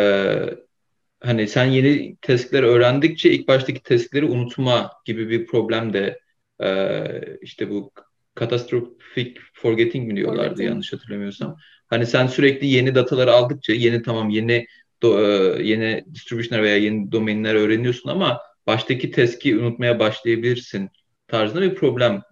hani 1.26 1.48
sen 1.48 1.64
yeni 1.64 2.16
testleri 2.16 2.66
öğrendikçe 2.66 3.30
ilk 3.30 3.48
baştaki 3.48 3.82
testleri 3.82 4.24
unutma 4.24 4.92
gibi 5.04 5.30
bir 5.30 5.46
problem 5.46 5.92
de 5.92 6.20
e, 6.62 7.04
işte 7.42 7.70
bu 7.70 7.92
catastrophic 8.40 9.34
forgetting 9.54 10.08
mi 10.08 10.16
diyorlardı 10.16 10.48
forgetting. 10.48 10.68
yanlış 10.68 10.92
hatırlamıyorsam. 10.92 11.56
Hani 11.86 12.06
sen 12.06 12.26
sürekli 12.26 12.66
yeni 12.66 12.94
dataları 12.94 13.32
aldıkça 13.32 13.72
yeni 13.72 14.02
tamam 14.02 14.30
yeni 14.30 14.66
do, 15.02 15.20
e, 15.20 15.62
yeni 15.62 16.04
distribution'lar 16.14 16.62
veya 16.62 16.76
yeni 16.76 17.12
domainler 17.12 17.54
öğreniyorsun 17.54 18.10
ama 18.10 18.40
baştaki 18.66 19.10
testi 19.10 19.58
unutmaya 19.58 19.98
başlayabilirsin 19.98 20.90
tarzında 21.28 21.62
bir 21.62 21.74
problem 21.74 22.22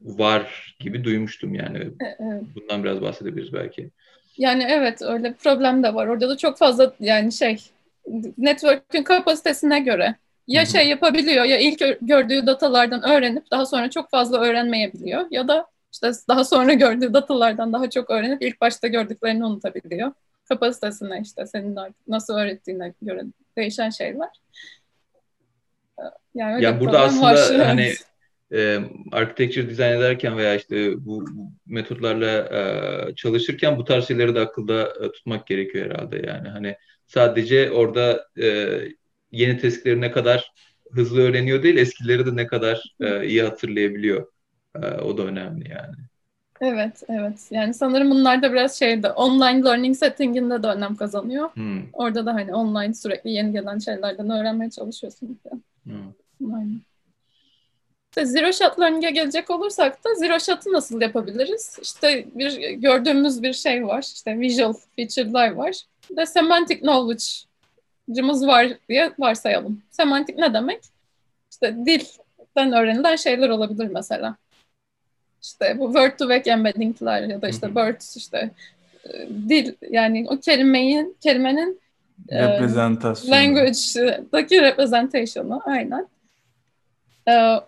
var 0.00 0.76
gibi 0.80 1.04
duymuştum 1.04 1.54
yani. 1.54 1.78
E, 1.78 2.16
evet. 2.18 2.42
Bundan 2.54 2.84
biraz 2.84 3.00
bahsedebiliriz 3.00 3.52
belki. 3.52 3.90
Yani 4.36 4.66
evet 4.68 5.02
öyle 5.02 5.34
problem 5.34 5.82
de 5.82 5.94
var. 5.94 6.06
Orada 6.06 6.28
da 6.28 6.36
çok 6.36 6.58
fazla 6.58 6.94
yani 7.00 7.32
şey 7.32 7.58
network'ün 8.38 9.02
kapasitesine 9.02 9.80
göre 9.80 10.14
ya 10.46 10.66
şey 10.66 10.88
yapabiliyor 10.88 11.44
ya 11.44 11.58
ilk 11.58 11.98
gördüğü 12.00 12.46
datalardan 12.46 13.02
öğrenip 13.02 13.50
daha 13.50 13.66
sonra 13.66 13.90
çok 13.90 14.10
fazla 14.10 14.40
öğrenmeyebiliyor 14.40 15.26
ya 15.30 15.48
da 15.48 15.66
işte 15.92 16.10
daha 16.28 16.44
sonra 16.44 16.72
gördüğü 16.84 17.14
datalardan 17.14 17.72
daha 17.72 17.90
çok 17.90 18.10
öğrenip 18.10 18.42
ilk 18.42 18.60
başta 18.60 18.88
gördüklerini 18.88 19.44
unutabiliyor. 19.44 20.12
Kapasitesine 20.48 21.20
işte 21.22 21.46
senin 21.46 21.78
nasıl 22.08 22.34
öğrettiğine 22.34 22.92
göre 23.02 23.22
değişen 23.56 23.90
şeyler. 23.90 24.28
Yani 26.34 26.54
öyle 26.54 26.66
ya 26.66 26.80
burada 26.80 27.00
aslında 27.00 27.58
var. 27.58 27.66
hani 27.66 27.92
e, 28.52 28.78
architecture 29.12 29.68
dizayn 29.68 29.98
ederken 29.98 30.36
veya 30.36 30.54
işte 30.54 31.06
bu 31.06 31.24
metotlarla 31.66 32.30
e, 32.30 33.14
çalışırken 33.14 33.78
bu 33.78 33.84
tarz 33.84 34.08
şeyleri 34.08 34.34
de 34.34 34.40
akılda 34.40 34.82
e, 34.82 35.12
tutmak 35.12 35.46
gerekiyor 35.46 35.86
herhalde 35.90 36.26
yani. 36.26 36.48
Hani 36.48 36.76
sadece 37.06 37.70
orada 37.70 38.26
e, 38.42 38.78
yeni 39.32 39.58
testleri 39.58 40.00
ne 40.00 40.10
kadar 40.10 40.52
hızlı 40.92 41.20
öğreniyor 41.20 41.62
değil, 41.62 41.76
eskileri 41.76 42.26
de 42.26 42.36
ne 42.36 42.46
kadar 42.46 42.94
e, 43.00 43.26
iyi 43.26 43.42
hatırlayabiliyor. 43.42 44.26
E, 44.82 44.86
o 44.86 45.18
da 45.18 45.22
önemli 45.22 45.70
yani. 45.70 45.96
Evet, 46.60 47.02
evet. 47.08 47.48
Yani 47.50 47.74
sanırım 47.74 48.10
bunlar 48.10 48.42
da 48.42 48.52
biraz 48.52 48.78
şeyde 48.78 49.10
online 49.10 49.64
learning 49.64 49.96
settinginde 49.96 50.62
de 50.62 50.66
önem 50.66 50.96
kazanıyor. 50.96 51.48
Hmm. 51.54 51.82
Orada 51.92 52.26
da 52.26 52.34
hani 52.34 52.54
online 52.54 52.94
sürekli 52.94 53.30
yeni 53.30 53.52
gelen 53.52 53.78
şeylerden 53.78 54.30
öğrenmeye 54.30 54.70
çalışıyorsun. 54.70 55.38
Hmm. 55.84 56.54
Aynen. 56.54 56.80
İşte 58.10 58.26
zero 58.26 58.52
shot 58.52 58.80
learning'e 58.80 59.10
gelecek 59.10 59.50
olursak 59.50 60.04
da 60.04 60.14
zero 60.14 60.40
shot'ı 60.40 60.72
nasıl 60.72 61.00
yapabiliriz? 61.00 61.78
İşte 61.82 62.26
bir 62.34 62.70
gördüğümüz 62.70 63.42
bir 63.42 63.52
şey 63.52 63.86
var. 63.86 64.02
İşte 64.02 64.40
visual 64.40 64.74
feature'lar 64.96 65.50
var. 65.50 65.82
De 66.10 66.26
semantic 66.26 66.80
knowledge'ımız 66.80 68.46
var 68.46 68.68
diye 68.88 69.12
varsayalım. 69.18 69.82
Semantik 69.90 70.38
ne 70.38 70.54
demek? 70.54 70.80
İşte 71.50 71.76
dilden 71.86 72.72
öğrenilen 72.72 73.16
şeyler 73.16 73.48
olabilir 73.48 73.86
mesela. 73.86 74.36
İşte 75.42 75.78
bu 75.78 75.86
word 75.86 76.18
to 76.18 76.28
vec 76.28 76.50
embedding'ler 76.50 77.22
ya 77.22 77.42
da 77.42 77.48
işte 77.48 77.66
words 77.66 78.16
işte 78.16 78.50
e, 79.04 79.28
dil 79.28 79.74
yani 79.90 80.26
o 80.28 80.40
kelimeyi 80.40 81.06
kelimenin 81.20 81.80
e, 82.28 82.48
reprezentasyonu. 82.48 83.36
language'daki 83.36 84.62
representation'u 84.62 85.62
aynen. 85.64 86.08
E, 87.28 87.60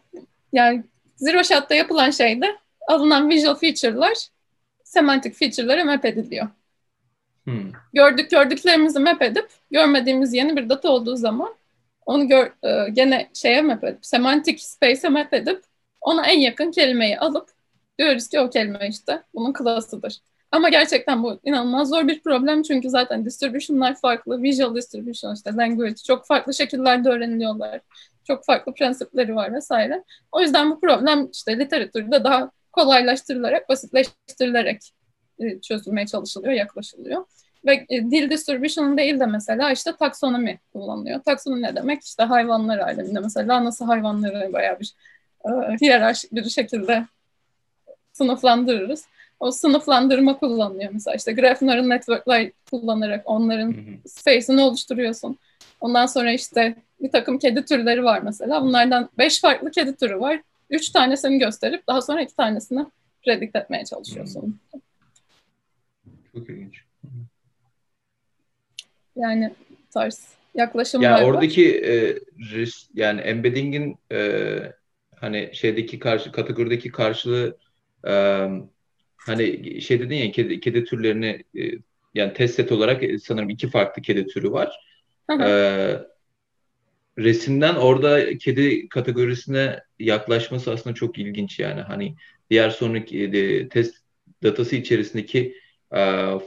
yani 0.53 0.84
Zero 1.16 1.45
Shot'ta 1.45 1.74
yapılan 1.74 2.11
şeyde 2.11 2.57
alınan 2.89 3.28
visual 3.28 3.55
feature'lar 3.55 4.28
semantik 4.84 5.34
feature'lara 5.34 5.84
map 5.84 6.05
ediliyor. 6.05 6.49
Hmm. 7.47 7.73
Gördük 7.93 8.31
gördüklerimizi 8.31 8.99
map 8.99 9.23
edip 9.23 9.49
görmediğimiz 9.71 10.35
yeni 10.35 10.57
bir 10.57 10.69
data 10.69 10.89
olduğu 10.89 11.17
zaman 11.17 11.55
onu 12.07 12.29
gör, 12.29 12.47
e, 12.47 12.91
gene 12.91 13.31
şeye 13.35 13.63
map 13.63 13.85
edip 13.85 14.07
semantik 14.07 14.61
space'e 14.61 15.09
map 15.11 15.35
edip 15.35 15.65
ona 16.01 16.27
en 16.27 16.41
yakın 16.41 16.71
kelimeyi 16.71 17.19
alıp 17.19 17.49
diyoruz 17.99 18.29
ki 18.29 18.41
o 18.41 18.51
kelime 18.51 18.89
işte 18.89 19.23
bunun 19.35 19.53
klasıdır. 19.53 20.21
Ama 20.51 20.69
gerçekten 20.69 21.23
bu 21.23 21.41
inanılmaz 21.45 21.89
zor 21.89 22.09
bir 22.09 22.23
problem 22.23 22.63
çünkü 22.63 22.91
zaten 22.91 23.25
distribution'lar 23.25 23.95
farklı, 24.01 24.43
visual 24.43 24.75
distribution 24.75 25.35
işte 25.35 25.51
language 25.57 25.95
çok 26.07 26.27
farklı 26.27 26.55
şekillerde 26.55 27.09
öğreniliyorlar. 27.09 27.81
Çok 28.25 28.45
farklı 28.45 28.75
prensipleri 28.75 29.37
var 29.37 29.55
vesaire. 29.55 30.05
O 30.33 30.41
yüzden 30.41 30.71
bu 30.71 30.81
problem 30.81 31.29
işte 31.33 31.59
literatürde 31.59 32.25
daha 32.25 32.51
kolaylaştırılarak, 32.73 33.69
basitleştirilerek 33.69 34.93
e, 35.41 35.61
çözülmeye 35.61 36.07
çalışılıyor, 36.07 36.53
yaklaşılıyor. 36.53 37.24
Ve 37.66 37.87
e, 37.89 38.11
dil 38.11 38.30
distribution 38.30 38.99
değil 38.99 39.20
de 39.20 39.26
mesela 39.26 39.72
işte 39.72 39.93
taksonomi 39.99 40.59
kullanılıyor. 40.72 41.22
Taksonomi 41.22 41.62
ne 41.62 41.76
demek? 41.76 42.05
İşte 42.05 42.22
hayvanlar 42.22 42.78
aleminde 42.78 43.20
mesela 43.20 43.64
nasıl 43.64 43.84
hayvanları 43.84 44.53
bayağı 44.53 44.80
bir 44.80 44.95
e, 45.45 45.51
hiyerarşik 45.80 46.32
bir 46.32 46.49
şekilde 46.49 47.07
sınıflandırırız. 48.12 49.07
O 49.41 49.51
sınıflandırma 49.51 50.39
kullanılıyor 50.39 50.91
mesela 50.93 51.14
işte 51.14 51.32
graph 51.32 51.62
neural 51.62 51.87
network'lar 51.87 52.51
kullanarak 52.70 53.22
onların 53.24 53.74
space'ini 54.07 54.61
oluşturuyorsun. 54.61 55.39
Ondan 55.80 56.07
sonra 56.07 56.32
işte 56.32 56.74
bir 57.01 57.11
takım 57.11 57.39
kedi 57.39 57.64
türleri 57.64 58.05
var 58.05 58.22
mesela. 58.22 58.62
Bunlardan 58.62 59.09
beş 59.18 59.41
farklı 59.41 59.70
kedi 59.70 59.97
türü 59.97 60.20
var. 60.20 60.41
Üç 60.70 60.91
tanesini 60.91 61.39
gösterip 61.39 61.87
daha 61.87 62.03
sonra 62.03 62.22
iki 62.22 62.37
tanesini 62.37 62.87
predict 63.24 63.57
etmeye 63.57 63.84
çalışıyorsun. 63.84 64.61
Çok 66.37 66.51
ilginç. 66.51 66.82
Yani 69.16 69.55
tarz 69.91 70.28
yaklaşımlar 70.55 71.11
yani 71.11 71.24
oradaki 71.24 71.80
e, 71.80 72.18
risk, 72.53 72.91
yani 72.95 73.20
embedding'in 73.20 73.97
e, 74.12 74.59
hani 75.14 75.51
şeydeki 75.53 75.99
karşı 75.99 76.32
kategorideki 76.32 76.91
karşılığı 76.91 77.59
e, 78.09 78.12
hani 79.16 79.80
şey 79.80 80.01
dedin 80.01 80.16
ya 80.16 80.30
kedi, 80.30 80.61
kedi 80.61 80.84
türlerini 80.84 81.45
e, 81.59 81.72
yani 82.14 82.32
test 82.32 82.55
set 82.55 82.72
olarak 82.72 83.03
e, 83.03 83.18
sanırım 83.18 83.51
iki 83.51 83.68
farklı 83.68 84.03
kedi 84.03 84.26
türü 84.26 84.51
var. 84.51 84.80
E, 85.30 85.49
resimden 87.18 87.74
orada 87.74 88.39
kedi 88.39 88.89
kategorisine 88.89 89.80
yaklaşması 89.99 90.72
aslında 90.72 90.95
çok 90.95 91.18
ilginç 91.18 91.59
yani. 91.59 91.80
Hani 91.80 92.14
diğer 92.51 92.70
sonraki 92.70 93.32
de, 93.32 93.68
test 93.68 93.97
datası 94.43 94.76
içerisindeki 94.76 95.41
e, 95.41 95.66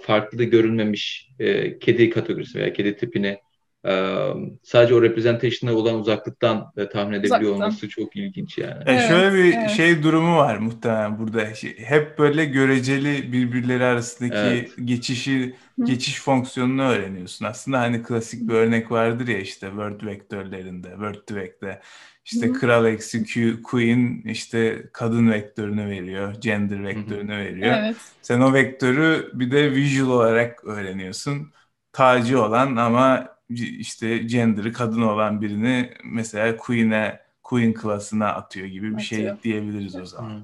farklı 0.02 0.44
görünmemiş 0.44 1.30
e, 1.40 1.80
kedi 1.80 2.10
kategorisi 2.10 2.60
veya 2.60 2.74
kedi 2.74 2.98
tipini 2.98 3.38
e, 3.86 4.24
sadece 4.64 4.96
o 4.96 5.02
representation'a 5.02 5.74
olan 5.74 5.96
uzaklıktan 5.96 6.72
e, 6.78 6.90
tahmin 6.90 7.14
edebiliyor 7.14 7.42
Uzaktan. 7.42 7.62
olması 7.62 7.90
çok 7.90 8.16
ilginç 8.16 8.58
yani. 8.58 8.84
E, 8.86 9.08
şöyle 9.08 9.34
bir 9.34 9.54
evet. 9.54 9.70
şey 9.70 9.96
şey 10.04 10.14
var 10.14 10.58
muhtemelen 10.58 11.20
burada. 11.20 11.42
Hep 11.78 12.20
böyle 12.20 12.46
göreceli 12.46 13.32
birbirleri 13.34 13.84
arasındaki 13.84 14.38
evet. 14.38 14.72
geçişi 14.86 15.56
geçiş 15.84 16.22
fonksiyonunu 16.22 16.84
öğreniyorsun. 16.84 17.46
Aslında 17.46 17.80
hani 17.80 18.04
klasik 18.04 18.50
bir 18.50 18.54
örnek 18.54 18.92
vardır 18.92 19.28
ya 19.28 19.40
işte 19.40 19.68
word 19.68 20.06
vektörlerinde, 20.06 20.90
word 20.90 21.16
to 21.28 21.36
vec'te. 21.36 21.82
İşte 22.26 22.48
Hı-hı. 22.48 22.54
kral 22.54 22.86
eksi 22.86 23.24
Q, 23.24 23.62
queen 23.64 24.22
işte 24.26 24.90
kadın 24.94 25.32
vektörünü 25.32 25.90
veriyor, 25.90 26.36
gender 26.42 26.84
vektörünü 26.84 27.32
Hı-hı. 27.32 27.40
veriyor. 27.40 27.76
Evet. 27.80 27.96
Sen 28.22 28.40
o 28.40 28.54
vektörü 28.54 29.32
bir 29.34 29.52
de 29.52 29.72
visual 29.72 30.10
olarak 30.10 30.66
öğreniyorsun. 30.66 31.54
Tacı 31.94 32.44
olan 32.44 32.76
ama 32.76 33.39
işte 33.50 34.18
gender'ı 34.18 34.74
kadın 34.74 35.02
olan 35.02 35.42
birini 35.42 35.90
mesela 36.04 36.58
queen'e, 36.58 37.20
queen 37.44 37.74
klasına 37.74 38.28
atıyor 38.28 38.68
gibi 38.68 38.98
bir 38.98 39.02
şey 39.02 39.18
atıyor. 39.18 39.44
şey 39.44 39.44
diyebiliriz 39.44 39.96
o 39.96 40.06
zaman. 40.06 40.42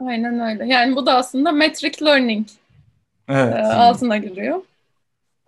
Aynen 0.00 0.40
öyle. 0.40 0.66
Yani 0.66 0.96
bu 0.96 1.06
da 1.06 1.14
aslında 1.14 1.52
metric 1.52 2.04
learning 2.04 2.48
evet. 3.28 3.54
e, 3.54 3.58
altına 3.58 4.16
giriyor. 4.16 4.62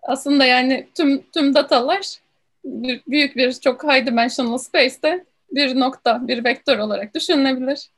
aslında 0.03 0.45
yani 0.45 0.89
tüm 0.95 1.23
tüm 1.35 1.55
datalar 1.55 2.01
büyük 3.09 3.37
bir 3.37 3.53
çok 3.53 3.85
high 3.85 4.07
dimensional 4.07 4.59
space'te 4.59 5.25
bir 5.51 5.81
nokta, 5.81 6.29
bir 6.29 6.45
vektör 6.45 6.79
olarak 6.79 7.15
düşünülebilir. 7.15 7.89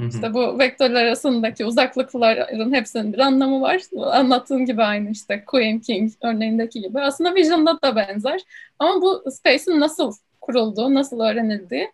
Hı 0.00 0.06
İşte 0.06 0.34
bu 0.34 0.58
vektörler 0.58 1.04
arasındaki 1.04 1.64
uzaklıkların 1.64 2.74
hepsinin 2.74 3.12
bir 3.12 3.18
anlamı 3.18 3.60
var. 3.60 3.80
Anlattığın 3.96 4.64
gibi 4.64 4.82
aynı 4.82 5.10
işte 5.10 5.44
Queen 5.46 5.78
King 5.78 6.12
örneğindeki 6.22 6.80
gibi. 6.80 7.00
Aslında 7.00 7.34
Vision'da 7.34 7.82
da 7.82 7.96
benzer. 7.96 8.40
Ama 8.78 9.02
bu 9.02 9.30
space'in 9.30 9.80
nasıl 9.80 10.12
kurulduğu, 10.40 10.94
nasıl 10.94 11.20
öğrenildiği 11.20 11.90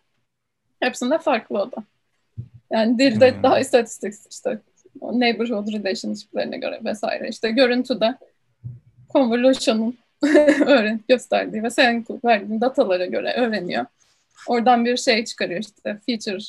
hepsinde 0.79 1.17
farklı 1.17 1.61
o 1.61 1.71
da. 1.71 1.83
Yani 2.71 2.99
dilde 2.99 3.35
hmm. 3.35 3.43
daha 3.43 3.59
istatistik 3.59 4.13
işte 4.31 4.59
neighborhood 5.01 5.67
relationship'lerine 5.67 6.57
göre 6.57 6.79
vesaire. 6.85 7.29
İşte 7.29 7.51
görüntüde 7.51 8.15
convolution'un 9.13 9.97
öğren 10.65 10.99
gösterdiği 11.07 11.63
ve 11.63 11.69
senin 11.69 12.05
verdiğin 12.25 12.61
datalara 12.61 13.05
göre 13.05 13.33
öğreniyor. 13.33 13.85
Oradan 14.47 14.85
bir 14.85 14.97
şey 14.97 15.25
çıkarıyor 15.25 15.59
işte 15.59 15.99
feature 16.05 16.43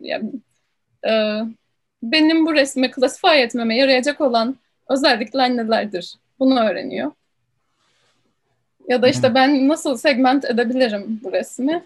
yani, 0.00 0.32
e, 1.06 1.40
benim 2.02 2.46
bu 2.46 2.54
resmi 2.54 2.90
classify 2.90 3.42
etmeme 3.42 3.76
yarayacak 3.76 4.20
olan 4.20 4.56
özellikler 4.88 5.56
nelerdir? 5.56 6.14
Bunu 6.38 6.60
öğreniyor. 6.60 7.12
Ya 8.88 9.02
da 9.02 9.08
işte 9.08 9.34
ben 9.34 9.68
nasıl 9.68 9.96
segment 9.96 10.44
edebilirim 10.44 11.20
bu 11.24 11.32
resmi? 11.32 11.84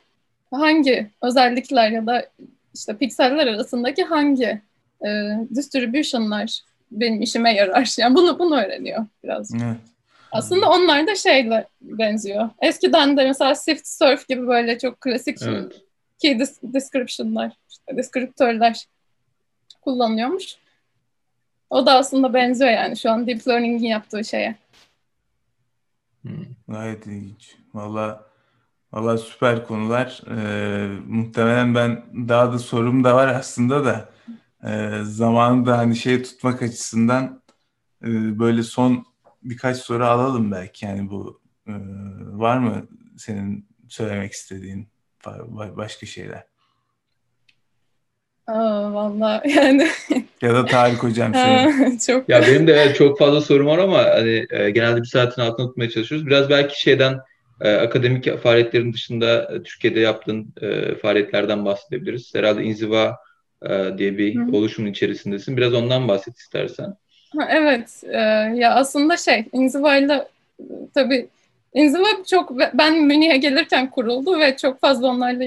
Hangi 0.50 1.06
özellikler 1.22 1.90
ya 1.90 2.06
da 2.06 2.26
işte 2.74 2.96
pikseller 2.96 3.46
arasındaki 3.46 4.04
hangi 4.04 4.60
e, 5.06 5.08
distribution'lar 5.54 6.60
benim 6.90 7.22
işime 7.22 7.54
yarar? 7.54 7.94
Yani 7.98 8.14
bunu 8.14 8.38
bunu 8.38 8.60
öğreniyor 8.60 9.06
biraz. 9.24 9.54
Evet. 9.54 9.76
Aslında 10.32 10.70
onlar 10.70 11.06
da 11.06 11.14
şeyle 11.14 11.66
benziyor. 11.80 12.50
Eskiden 12.60 13.16
de 13.16 13.24
mesela 13.24 13.54
Swift 13.54 13.86
Surf 13.86 14.28
gibi 14.28 14.46
böyle 14.46 14.78
çok 14.78 15.00
klasik 15.00 15.42
evet. 15.42 15.72
key 16.18 16.38
description'lar, 16.62 17.52
işte 17.70 17.96
deskriptörler 17.96 18.86
kullanıyormuş. 19.82 20.56
O 21.70 21.86
da 21.86 21.92
aslında 21.92 22.34
benziyor 22.34 22.70
yani 22.70 22.96
şu 22.96 23.10
an 23.10 23.26
Deep 23.26 23.48
Learning'in 23.48 23.86
yaptığı 23.86 24.24
şeye. 24.24 24.56
Hmm, 26.22 26.44
gayet 26.68 27.06
ilginç. 27.06 27.56
Valla 27.74 28.26
valla 28.92 29.18
süper 29.18 29.66
konular. 29.66 30.22
Ee, 30.30 30.98
muhtemelen 31.06 31.74
ben 31.74 32.04
daha 32.28 32.52
da 32.52 32.58
sorum 32.58 33.04
da 33.04 33.14
var 33.14 33.28
aslında 33.28 33.84
da 33.84 34.08
e, 34.64 35.00
zamanı 35.04 35.66
da 35.66 35.78
hani 35.78 35.96
şey 35.96 36.22
tutmak 36.22 36.62
açısından 36.62 37.42
e, 38.02 38.38
böyle 38.38 38.62
son 38.62 39.06
birkaç 39.42 39.76
soru 39.76 40.04
alalım 40.04 40.52
belki. 40.52 40.86
Yani 40.86 41.10
bu 41.10 41.40
e, 41.66 41.72
var 42.22 42.58
mı 42.58 42.88
senin 43.18 43.68
söylemek 43.88 44.32
istediğin 44.32 44.88
başka 45.76 46.06
şeyler? 46.06 46.51
Aa, 48.46 48.94
vallahi 48.94 49.50
yani. 49.56 49.88
ya 50.42 50.54
da 50.54 50.64
Tarık 50.64 51.02
hocam 51.02 51.34
şey. 51.34 51.98
çok. 51.98 52.28
Ya 52.28 52.42
benim 52.42 52.66
de 52.66 52.94
çok 52.94 53.18
fazla 53.18 53.40
sorum 53.40 53.66
var 53.66 53.78
ama 53.78 53.98
hani 53.98 54.46
e, 54.50 54.70
genelde 54.70 55.00
bir 55.00 55.06
saatin 55.06 55.42
altına 55.42 55.66
tutmaya 55.66 55.90
çalışıyoruz. 55.90 56.26
Biraz 56.26 56.50
belki 56.50 56.80
şeyden 56.80 57.18
e, 57.60 57.74
akademik 57.74 58.38
faaliyetlerin 58.38 58.92
dışında 58.92 59.54
e, 59.54 59.62
Türkiye'de 59.62 60.00
yaptığın 60.00 60.54
e, 60.62 60.94
faaliyetlerden 60.94 61.64
bahsedebiliriz. 61.64 62.34
Herhalde 62.34 62.62
inziva 62.62 63.16
e, 63.62 63.98
diye 63.98 64.18
bir 64.18 64.34
Hı. 64.36 64.56
oluşumun 64.56 64.90
içerisindesin. 64.90 65.56
Biraz 65.56 65.74
ondan 65.74 66.08
bahset 66.08 66.38
istersen. 66.38 66.94
Ha, 67.38 67.48
evet. 67.50 68.02
E, 68.04 68.18
ya 68.54 68.74
aslında 68.74 69.16
şey 69.16 69.44
inzivayla 69.52 70.28
tabii 70.94 71.28
İnziva 71.74 72.06
çok 72.30 72.58
ben 72.74 73.02
Münih'e 73.02 73.36
gelirken 73.36 73.90
kuruldu 73.90 74.40
ve 74.40 74.56
çok 74.56 74.80
fazla 74.80 75.06
onlarla 75.06 75.44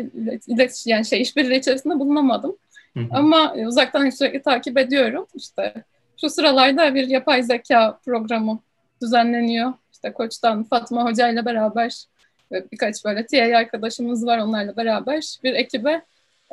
iletişim 0.48 0.92
yani 0.92 1.06
şey 1.06 1.22
işbirliği 1.22 1.60
içerisinde 1.60 2.00
bulunamadım. 2.00 2.56
Hı 2.98 3.00
hı. 3.00 3.08
Ama 3.12 3.54
uzaktan 3.54 4.10
sürekli 4.10 4.42
takip 4.42 4.78
ediyorum. 4.78 5.28
İşte 5.36 5.74
şu 6.22 6.30
sıralarda 6.30 6.96
bir 6.96 7.08
yapay 7.08 7.44
zeka 7.44 8.00
programı 8.06 8.60
düzenleniyor. 9.02 9.74
İşte 9.94 10.14
Koç'tan 10.14 10.64
Fatma 10.64 11.04
Hoca 11.04 11.30
ile 11.30 11.46
beraber 11.46 12.06
ve 12.52 12.66
birkaç 12.72 13.06
böyle 13.06 13.26
TA 13.26 13.58
arkadaşımız 13.58 14.26
var 14.26 14.38
onlarla 14.38 14.78
beraber 14.78 15.38
bir 15.44 15.54
ekibe 15.54 16.02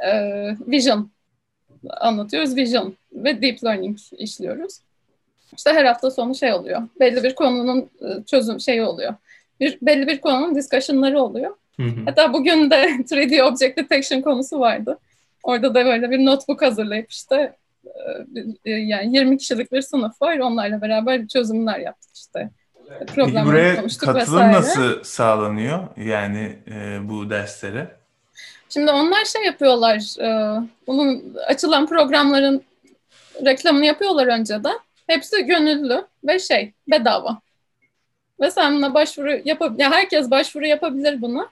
e, 0.05 0.11
Vision 0.66 1.11
anlatıyoruz. 1.90 2.57
Vision 2.57 2.97
ve 3.12 3.43
Deep 3.43 3.64
Learning 3.64 3.99
işliyoruz. 4.12 4.78
İşte 5.57 5.72
her 5.72 5.84
hafta 5.84 6.11
sonu 6.11 6.34
şey 6.34 6.53
oluyor. 6.53 6.82
Belli 7.01 7.22
bir 7.22 7.34
konunun 7.34 7.90
e, 8.01 8.24
çözüm 8.26 8.61
şeyi 8.61 8.82
oluyor. 8.82 9.14
Bir, 9.61 9.78
belli 9.82 10.07
bir 10.07 10.20
konunun 10.20 10.55
discussion'ları 10.55 11.20
oluyor. 11.20 11.57
Hı 11.76 11.82
hı. 11.82 12.01
Hatta 12.05 12.32
bugün 12.32 12.70
de 12.70 12.74
3D 12.90 13.43
Object 13.43 13.78
Detection 13.78 14.20
konusu 14.20 14.61
vardı. 14.61 14.99
Orada 15.43 15.74
da 15.74 15.84
böyle 15.84 16.11
bir 16.11 16.26
notebook 16.26 16.62
hazırlayıp 16.62 17.11
işte 17.11 17.57
e, 18.64 18.70
yani 18.70 19.16
20 19.16 19.38
kişilik 19.38 19.72
bir 19.72 19.82
sınıf 19.82 20.22
var. 20.22 20.38
Onlarla 20.38 20.82
beraber 20.82 21.28
çözümler 21.28 21.78
yaptık 21.78 22.11
işte. 22.14 22.51
Peki 23.07 23.34
buraya 23.45 23.86
katılım 23.86 24.16
vesaire. 24.16 24.53
nasıl 24.53 25.05
sağlanıyor 25.05 25.88
yani 25.97 26.57
e, 26.70 27.09
bu 27.09 27.30
derslere? 27.30 27.97
Şimdi 28.68 28.90
onlar 28.90 29.24
şey 29.24 29.45
yapıyorlar, 29.45 30.20
e, 30.20 30.61
bunun 30.86 31.34
açılan 31.47 31.86
programların 31.86 32.62
reklamını 33.45 33.86
yapıyorlar 33.86 34.26
önceden. 34.26 34.78
Hepsi 35.07 35.47
gönüllü 35.47 36.07
ve 36.24 36.38
şey 36.38 36.72
bedava. 36.88 37.40
Ve 38.40 38.51
sen 38.51 38.76
buna 38.76 38.95
başvuru 38.95 39.40
yapabilir, 39.45 39.80
ya 39.80 39.90
herkes 39.90 40.30
başvuru 40.30 40.66
yapabilir 40.66 41.22
buna. 41.22 41.49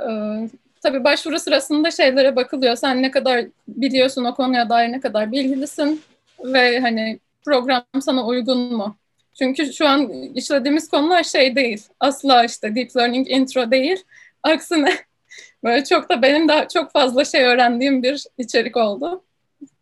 Ee, 0.00 0.48
tabii 0.82 1.04
başvuru 1.04 1.38
sırasında 1.38 1.90
şeylere 1.90 2.36
bakılıyor. 2.36 2.76
Sen 2.76 3.02
ne 3.02 3.10
kadar 3.10 3.44
biliyorsun 3.68 4.24
o 4.24 4.34
konuya 4.34 4.68
dair 4.68 4.92
ne 4.92 5.00
kadar 5.00 5.32
bilgilisin 5.32 6.02
ve 6.44 6.80
hani 6.80 7.18
program 7.44 7.84
sana 8.00 8.26
uygun 8.26 8.76
mu? 8.76 8.96
Çünkü 9.38 9.72
şu 9.72 9.88
an 9.88 10.12
işlediğimiz 10.34 10.88
konular 10.88 11.22
şey 11.22 11.56
değil. 11.56 11.86
Asla 12.00 12.44
işte 12.44 12.74
deep 12.74 12.96
learning 12.96 13.30
intro 13.30 13.70
değil. 13.70 14.04
Aksine 14.42 14.92
böyle 15.64 15.84
çok 15.84 16.08
da 16.08 16.22
benim 16.22 16.48
daha 16.48 16.68
çok 16.68 16.92
fazla 16.92 17.24
şey 17.24 17.44
öğrendiğim 17.44 18.02
bir 18.02 18.24
içerik 18.38 18.76
oldu. 18.76 19.22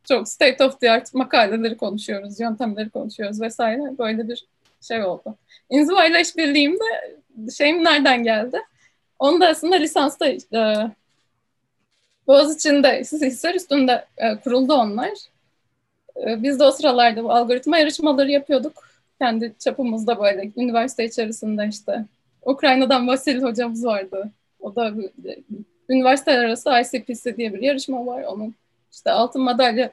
Çok 0.09 0.28
state 0.28 0.64
of 0.64 0.80
the 0.80 0.90
art 0.90 1.14
makaleleri 1.14 1.76
konuşuyoruz, 1.76 2.40
yöntemleri 2.40 2.90
konuşuyoruz 2.90 3.40
vesaire. 3.40 3.99
Böyle 3.99 4.28
bir 4.28 4.47
şey 4.80 5.05
oldu. 5.05 5.36
İnziva 5.70 6.05
ile 6.05 6.20
işbirliğimde 6.20 6.84
şeyim 7.57 7.84
nereden 7.84 8.24
geldi? 8.24 8.59
Onu 9.18 9.40
da 9.40 9.48
aslında 9.48 9.76
lisansta 9.76 10.26
e, 10.28 10.90
Boğaziçi'nde 12.26 13.00
Hisar 13.00 13.54
üstünde 13.54 14.04
e, 14.16 14.36
kuruldu 14.36 14.74
onlar. 14.74 15.12
E, 16.26 16.42
biz 16.42 16.60
de 16.60 16.64
o 16.64 16.70
sıralarda 16.70 17.24
bu 17.24 17.32
algoritma 17.32 17.78
yarışmaları 17.78 18.30
yapıyorduk. 18.30 18.88
Kendi 19.20 19.54
çapımızda 19.58 20.18
böyle 20.18 20.50
üniversite 20.56 21.04
içerisinde 21.04 21.66
işte. 21.70 22.04
Ukrayna'dan 22.42 23.08
Vasil 23.08 23.42
hocamız 23.42 23.84
vardı. 23.84 24.30
O 24.60 24.76
da 24.76 24.88
e, 25.24 25.38
üniversiteler 25.88 26.44
arası 26.44 26.70
ICPC 26.70 27.36
diye 27.36 27.54
bir 27.54 27.62
yarışma 27.62 28.06
var. 28.06 28.22
Onun 28.22 28.54
işte 28.92 29.10
altın 29.10 29.42
madalya 29.42 29.92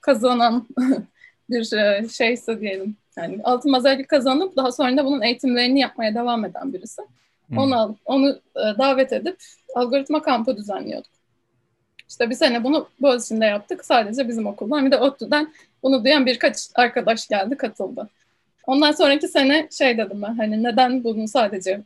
kazanan 0.00 0.66
bir 1.50 1.72
e, 1.72 2.08
şeyse 2.08 2.60
diyelim. 2.60 2.96
Yani 3.16 3.40
altın 3.44 3.70
madalya 3.70 4.06
kazanıp 4.06 4.56
daha 4.56 4.72
sonra 4.72 4.96
da 4.96 5.04
bunun 5.04 5.22
eğitimlerini 5.22 5.80
yapmaya 5.80 6.14
devam 6.14 6.44
eden 6.44 6.72
birisi. 6.72 7.02
Onu, 7.58 7.96
onu 8.04 8.40
e, 8.56 8.78
davet 8.78 9.12
edip 9.12 9.36
algoritma 9.74 10.22
kampı 10.22 10.56
düzenliyorduk. 10.56 11.12
İşte 12.08 12.30
bir 12.30 12.34
sene 12.34 12.64
bunu 12.64 12.88
Boğaziçi'nde 13.00 13.44
yaptık. 13.46 13.84
Sadece 13.84 14.28
bizim 14.28 14.46
okuldan. 14.46 14.86
Bir 14.86 14.90
de 14.90 14.98
ODTÜ'den 14.98 15.52
bunu 15.82 16.04
duyan 16.04 16.26
birkaç 16.26 16.56
arkadaş 16.74 17.28
geldi, 17.28 17.56
katıldı. 17.56 18.08
Ondan 18.66 18.92
sonraki 18.92 19.28
sene 19.28 19.68
şey 19.70 19.98
dedim 19.98 20.22
ben, 20.22 20.34
hani 20.34 20.62
neden 20.62 21.04
bunu 21.04 21.28
sadece 21.28 21.80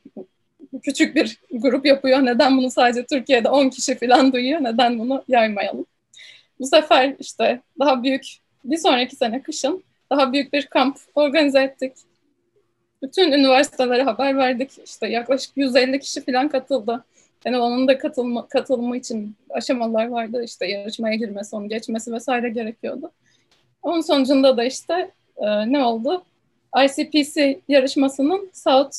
küçük 0.82 1.16
bir 1.16 1.38
grup 1.52 1.86
yapıyor, 1.86 2.18
neden 2.24 2.56
bunu 2.56 2.70
sadece 2.70 3.06
Türkiye'de 3.06 3.48
10 3.48 3.68
kişi 3.68 3.98
falan 3.98 4.32
duyuyor, 4.32 4.64
neden 4.64 4.98
bunu 4.98 5.24
yaymayalım? 5.28 5.86
Bu 6.60 6.66
sefer 6.66 7.14
işte 7.18 7.60
daha 7.78 8.02
büyük, 8.02 8.26
bir 8.64 8.76
sonraki 8.76 9.16
sene 9.16 9.42
kışın 9.42 9.84
daha 10.10 10.32
büyük 10.32 10.52
bir 10.52 10.66
kamp 10.66 10.98
organize 11.14 11.62
ettik. 11.62 11.92
Bütün 13.06 13.32
üniversitelere 13.32 14.02
haber 14.02 14.36
verdik. 14.36 14.70
İşte 14.84 15.06
yaklaşık 15.06 15.56
150 15.56 16.00
kişi 16.00 16.24
falan 16.24 16.48
katıldı. 16.48 17.04
Yani 17.44 17.58
onun 17.58 17.88
da 17.88 17.98
katılma, 17.98 18.48
katılımı 18.48 18.96
için 18.96 19.36
aşamalar 19.50 20.06
vardı. 20.06 20.42
İşte 20.44 20.66
yarışmaya 20.66 21.14
girmesi, 21.14 21.56
onu 21.56 21.68
geçmesi 21.68 22.12
vesaire 22.12 22.48
gerekiyordu. 22.48 23.10
Onun 23.82 24.00
sonucunda 24.00 24.56
da 24.56 24.64
işte 24.64 25.10
e, 25.36 25.72
ne 25.72 25.84
oldu? 25.84 26.22
ICPC 26.84 27.60
yarışmasının 27.68 28.50
South, 28.52 28.96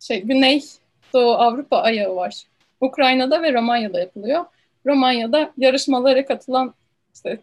şey 0.00 0.22
Güney 0.22 0.64
Doğu 1.14 1.32
Avrupa 1.32 1.76
ayağı 1.78 2.16
var. 2.16 2.42
Ukrayna'da 2.80 3.42
ve 3.42 3.52
Romanya'da 3.52 4.00
yapılıyor. 4.00 4.44
Romanya'da 4.86 5.52
yarışmalara 5.56 6.26
katılan 6.26 6.74
işte 7.14 7.38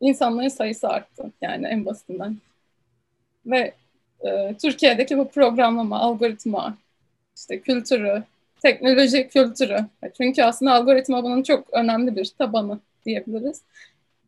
insanların 0.00 0.48
sayısı 0.48 0.88
arttı 0.88 1.32
yani 1.42 1.66
en 1.66 1.86
basitinden. 1.86 2.36
Ve 3.46 3.74
e, 4.24 4.54
Türkiye'deki 4.62 5.18
bu 5.18 5.28
programlama, 5.28 5.98
algoritma, 6.00 6.76
işte 7.36 7.60
kültürü, 7.60 8.22
teknoloji 8.62 9.28
kültürü. 9.28 9.78
Çünkü 10.16 10.42
aslında 10.42 10.72
algoritma 10.72 11.22
bunun 11.22 11.42
çok 11.42 11.74
önemli 11.74 12.16
bir 12.16 12.32
tabanı 12.38 12.78
diyebiliriz. 13.06 13.62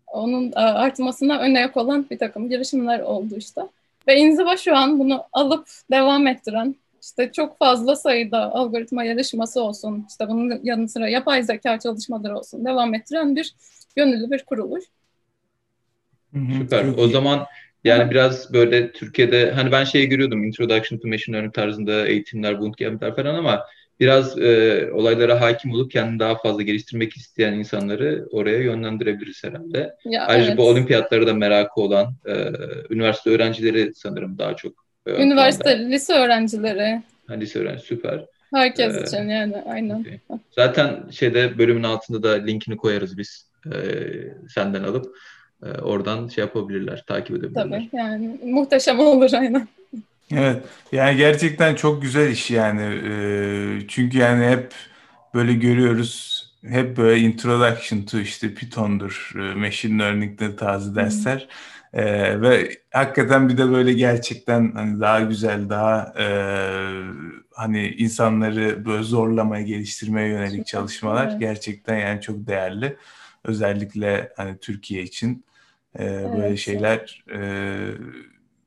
Onun 0.06 0.52
e, 0.52 0.60
artmasına 0.60 1.38
öne 1.38 1.70
olan 1.74 2.06
bir 2.10 2.18
takım 2.18 2.48
girişimler 2.48 3.00
oldu 3.00 3.34
işte. 3.36 3.60
Ve 4.08 4.16
inziva 4.16 4.56
şu 4.56 4.76
an 4.76 4.98
bunu 4.98 5.24
alıp 5.32 5.68
devam 5.90 6.26
ettiren, 6.26 6.74
işte 7.02 7.32
çok 7.32 7.58
fazla 7.58 7.96
sayıda 7.96 8.52
algoritma 8.54 9.04
yarışması 9.04 9.62
olsun, 9.62 10.06
işte 10.08 10.28
bunun 10.28 10.60
yanı 10.62 10.88
sıra 10.88 11.08
yapay 11.08 11.42
zeka 11.42 11.78
çalışmaları 11.78 12.38
olsun 12.38 12.64
devam 12.64 12.94
ettiren 12.94 13.36
bir 13.36 13.54
gönüllü 13.96 14.30
bir 14.30 14.44
kuruluş. 14.44 14.84
Süper. 16.58 16.86
O 16.98 17.08
zaman 17.08 17.46
yani 17.84 18.04
Hı. 18.04 18.10
biraz 18.10 18.52
böyle 18.52 18.92
Türkiye'de 18.92 19.50
hani 19.50 19.72
ben 19.72 19.84
şeyi 19.84 20.08
görüyordum 20.08 20.44
Introduction 20.44 20.98
to 20.98 21.08
Machine 21.08 21.36
Learning 21.36 21.54
tarzında 21.54 22.06
eğitimler, 22.06 22.60
bootcamp'ler 22.60 23.16
falan 23.16 23.34
ama 23.34 23.64
biraz 24.00 24.38
e, 24.38 24.88
olaylara 24.92 25.40
hakim 25.40 25.72
olup 25.72 25.90
kendini 25.90 26.18
daha 26.18 26.38
fazla 26.38 26.62
geliştirmek 26.62 27.16
isteyen 27.16 27.52
insanları 27.52 28.26
oraya 28.30 28.58
yönlendirebiliriz 28.58 29.44
herhalde. 29.44 29.94
Ya, 30.04 30.26
Ayrıca 30.26 30.48
evet. 30.48 30.58
bu 30.58 30.68
olimpiyatlara 30.68 31.26
da 31.26 31.34
merakı 31.34 31.80
olan 31.80 32.14
e, 32.26 32.34
üniversite 32.90 33.30
öğrencileri 33.30 33.94
sanırım 33.94 34.38
daha 34.38 34.56
çok. 34.56 34.84
E, 35.06 35.24
üniversite, 35.24 35.76
planda. 35.76 35.88
lise 35.88 36.12
öğrencileri. 36.12 37.02
Ha, 37.26 37.34
lise 37.34 37.58
öğrenci 37.58 37.82
süper. 37.82 38.24
Herkes 38.54 38.96
ee, 38.96 39.02
için 39.02 39.28
yani 39.28 39.56
aynen. 39.66 40.00
Okay. 40.00 40.18
Zaten 40.50 41.10
şeyde 41.10 41.58
bölümün 41.58 41.82
altında 41.82 42.22
da 42.22 42.32
linkini 42.32 42.76
koyarız 42.76 43.18
biz 43.18 43.50
e, 43.66 43.78
senden 44.48 44.82
alıp 44.82 45.16
oradan 45.62 46.28
şey 46.28 46.44
yapabilirler, 46.44 47.04
takip 47.06 47.36
edebilirler. 47.36 47.62
Tabii 47.62 47.88
yani 47.92 48.40
muhteşem 48.44 49.00
olur 49.00 49.32
aynen. 49.32 49.68
Evet 50.32 50.62
yani 50.92 51.16
gerçekten 51.16 51.74
çok 51.74 52.02
güzel 52.02 52.30
iş 52.30 52.50
yani 52.50 52.82
ee, 52.82 53.80
çünkü 53.88 54.18
yani 54.18 54.46
hep 54.46 54.72
böyle 55.34 55.52
görüyoruz 55.52 56.44
hep 56.66 56.96
böyle 56.96 57.20
introduction 57.20 58.02
to 58.02 58.18
işte 58.18 58.54
Python'dur, 58.54 59.32
machine 59.56 60.02
learning'de 60.02 60.56
tarzı 60.56 60.94
dersler 60.94 61.48
ee, 61.92 62.40
ve 62.40 62.70
hakikaten 62.90 63.48
bir 63.48 63.58
de 63.58 63.70
böyle 63.70 63.92
gerçekten 63.92 64.72
hani 64.72 65.00
daha 65.00 65.20
güzel 65.20 65.68
daha 65.68 66.14
e, 66.18 66.26
hani 67.54 67.88
insanları 67.88 68.84
böyle 68.84 69.02
zorlamaya 69.02 69.62
geliştirmeye 69.62 70.28
yönelik 70.28 70.66
çalışmalar 70.66 71.28
evet. 71.30 71.40
gerçekten 71.40 71.98
yani 71.98 72.20
çok 72.20 72.46
değerli 72.46 72.96
özellikle 73.44 74.32
hani 74.36 74.58
Türkiye 74.58 75.02
için 75.02 75.44
e, 75.94 76.04
evet. 76.04 76.36
böyle 76.36 76.56
şeyler 76.56 77.24
e, 77.34 77.40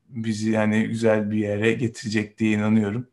bizi 0.10 0.52
yani 0.52 0.84
güzel 0.84 1.32
bir 1.32 1.38
yere 1.38 1.74
getirecek 1.74 2.38
diye 2.38 2.52
inanıyorum. 2.52 3.08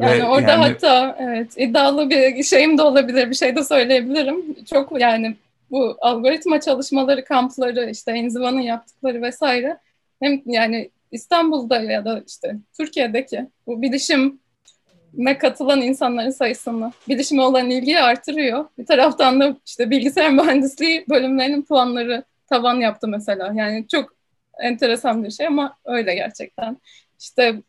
Yani 0.00 0.18
Ve 0.18 0.24
orada 0.24 0.50
yani... 0.50 0.62
hatta 0.62 1.16
evet 1.20 1.52
iddialı 1.56 2.10
bir 2.10 2.42
şeyim 2.42 2.78
de 2.78 2.82
olabilir, 2.82 3.30
bir 3.30 3.34
şey 3.34 3.56
de 3.56 3.64
söyleyebilirim. 3.64 4.64
Çok 4.64 5.00
yani 5.00 5.36
bu 5.70 5.96
algoritma 6.00 6.60
çalışmaları, 6.60 7.24
kampları, 7.24 7.90
işte 7.90 8.12
Enziva'nın 8.12 8.60
yaptıkları 8.60 9.22
vesaire 9.22 9.78
hem 10.20 10.42
yani 10.46 10.90
İstanbul'da 11.12 11.82
ya 11.82 12.04
da 12.04 12.22
işte 12.26 12.56
Türkiye'deki 12.76 13.46
bu 13.66 13.82
bilişime 13.82 15.38
katılan 15.38 15.80
insanların 15.82 16.30
sayısını, 16.30 16.92
bilişime 17.08 17.42
olan 17.42 17.70
ilgiyi 17.70 18.00
artırıyor. 18.00 18.64
Bir 18.78 18.86
taraftan 18.86 19.40
da 19.40 19.56
işte 19.66 19.90
bilgisayar 19.90 20.30
mühendisliği 20.30 21.04
bölümlerinin 21.08 21.62
puanları 21.62 22.24
tavan 22.46 22.74
yaptı 22.74 23.08
mesela. 23.08 23.52
Yani 23.54 23.88
çok 23.88 24.14
enteresan 24.62 25.24
bir 25.24 25.30
şey 25.30 25.46
ama 25.46 25.76
öyle 25.84 26.14
gerçekten. 26.14 26.76
İşte 27.20 27.62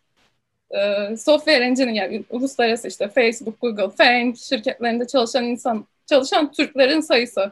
e, 0.71 1.17
software 1.17 1.65
engineering 1.65 1.97
yani 1.97 2.23
uluslararası 2.29 2.87
işte 2.87 3.07
Facebook, 3.07 3.61
Google, 3.61 3.89
FANG 3.89 4.37
şirketlerinde 4.37 5.07
çalışan 5.07 5.43
insan, 5.43 5.85
çalışan 6.05 6.51
Türklerin 6.51 6.99
sayısı 6.99 7.51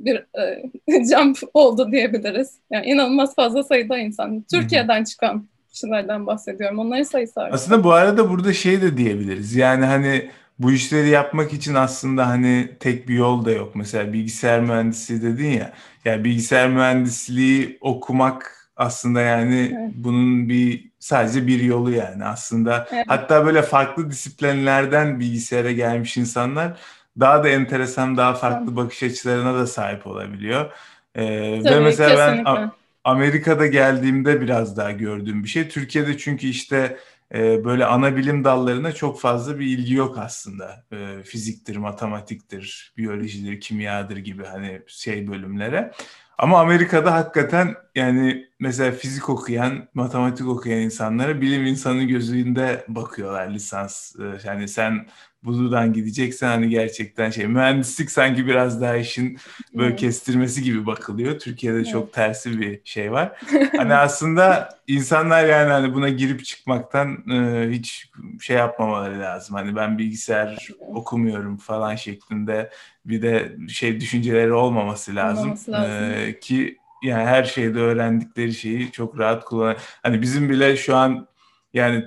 bir 0.00 0.16
e, 0.16 0.62
jump 1.14 1.38
oldu 1.54 1.92
diyebiliriz. 1.92 2.58
Yani 2.70 2.86
inanılmaz 2.86 3.34
fazla 3.34 3.62
sayıda 3.64 3.98
insan. 3.98 4.44
Türkiye'den 4.52 5.04
çıkan 5.04 5.48
kişilerden 5.72 6.26
bahsediyorum. 6.26 6.78
Onların 6.78 7.02
sayısı 7.02 7.40
artık. 7.40 7.54
Aslında 7.54 7.84
bu 7.84 7.92
arada 7.92 8.30
burada 8.30 8.52
şey 8.52 8.82
de 8.82 8.96
diyebiliriz. 8.96 9.54
Yani 9.56 9.84
hani 9.84 10.30
bu 10.58 10.72
işleri 10.72 11.08
yapmak 11.08 11.52
için 11.52 11.74
aslında 11.74 12.28
hani 12.28 12.76
tek 12.80 13.08
bir 13.08 13.14
yol 13.14 13.44
da 13.44 13.50
yok. 13.50 13.76
Mesela 13.76 14.12
bilgisayar 14.12 14.60
mühendisliği 14.60 15.22
dedin 15.22 15.48
ya. 15.48 15.72
Yani 16.04 16.24
bilgisayar 16.24 16.68
mühendisliği 16.68 17.78
okumak 17.80 18.68
aslında 18.76 19.20
yani 19.20 19.76
evet. 19.80 19.92
bunun 19.94 20.48
bir 20.48 20.90
sadece 20.98 21.46
bir 21.46 21.60
yolu 21.60 21.90
yani 21.90 22.24
aslında. 22.24 22.88
Evet. 22.92 23.04
Hatta 23.08 23.46
böyle 23.46 23.62
farklı 23.62 24.10
disiplinlerden 24.10 25.20
bilgisayara 25.20 25.72
gelmiş 25.72 26.16
insanlar 26.16 26.78
daha 27.20 27.44
da 27.44 27.48
enteresan, 27.48 28.16
daha 28.16 28.34
farklı 28.34 28.66
evet. 28.66 28.76
bakış 28.76 29.02
açılarına 29.02 29.54
da 29.54 29.66
sahip 29.66 30.06
olabiliyor. 30.06 30.72
Ee, 31.14 31.60
Tabii, 31.64 31.74
ve 31.74 31.80
mesela 31.80 32.26
kesinlikle. 32.26 32.54
ben 32.54 32.70
Amerika'da 33.04 33.66
geldiğimde 33.66 34.40
biraz 34.40 34.76
daha 34.76 34.90
gördüğüm 34.90 35.44
bir 35.44 35.48
şey. 35.48 35.68
Türkiye'de 35.68 36.18
çünkü 36.18 36.46
işte 36.46 36.96
e, 37.34 37.64
böyle 37.64 37.84
ana 37.86 38.16
bilim 38.16 38.44
dallarına 38.44 38.92
çok 38.92 39.20
fazla 39.20 39.58
bir 39.58 39.66
ilgi 39.66 39.94
yok 39.94 40.18
aslında. 40.18 40.84
E, 40.92 41.22
fiziktir, 41.22 41.76
matematiktir, 41.76 42.92
biyolojidir, 42.96 43.60
kimyadır 43.60 44.16
gibi 44.16 44.44
hani 44.44 44.82
şey 44.86 45.28
bölümlere. 45.28 45.92
Ama 46.38 46.60
Amerika'da 46.60 47.14
hakikaten 47.14 47.74
yani 47.94 48.46
mesela 48.60 48.92
fizik 48.92 49.28
okuyan, 49.28 49.88
matematik 49.94 50.48
okuyan 50.48 50.80
insanlara 50.80 51.40
bilim 51.40 51.66
insanı 51.66 52.02
gözünde 52.02 52.84
bakıyorlar 52.88 53.48
lisans. 53.50 54.16
Ee, 54.20 54.22
yani 54.44 54.68
sen 54.68 55.06
buradan 55.44 55.92
gideceksen 55.92 56.48
hani 56.48 56.68
gerçekten 56.68 57.30
şey 57.30 57.46
mühendislik 57.46 58.10
sanki 58.10 58.46
biraz 58.46 58.80
daha 58.80 58.96
işin 58.96 59.38
böyle 59.74 59.96
kestirmesi 59.96 60.62
gibi 60.62 60.86
bakılıyor. 60.86 61.38
Türkiye'de 61.38 61.76
evet. 61.76 61.88
çok 61.88 62.12
tersi 62.12 62.60
bir 62.60 62.80
şey 62.84 63.12
var. 63.12 63.32
Hani 63.76 63.94
aslında 63.94 64.68
insanlar 64.86 65.44
yani 65.44 65.70
hani 65.70 65.94
buna 65.94 66.08
girip 66.08 66.44
çıkmaktan 66.44 67.30
e, 67.30 67.68
hiç 67.70 68.10
şey 68.40 68.56
yapmamaları 68.56 69.20
lazım. 69.20 69.56
Hani 69.56 69.76
ben 69.76 69.98
bilgisayar 69.98 70.68
okumuyorum 70.80 71.56
falan 71.56 71.94
şeklinde 71.96 72.70
bir 73.06 73.22
de 73.22 73.56
şey 73.68 74.00
düşünceleri 74.00 74.52
olmaması 74.52 75.14
lazım. 75.14 75.42
Olmaması 75.42 75.72
lazım. 75.72 75.92
E, 75.92 76.40
ki 76.40 76.78
yani 77.02 77.24
her 77.24 77.44
şeyde 77.44 77.78
öğrendikleri 77.78 78.54
şeyi 78.54 78.92
çok 78.92 79.18
rahat 79.18 79.44
kullan. 79.44 79.76
Hani 80.02 80.22
bizim 80.22 80.50
bile 80.50 80.76
şu 80.76 80.96
an 80.96 81.28
yani 81.74 82.04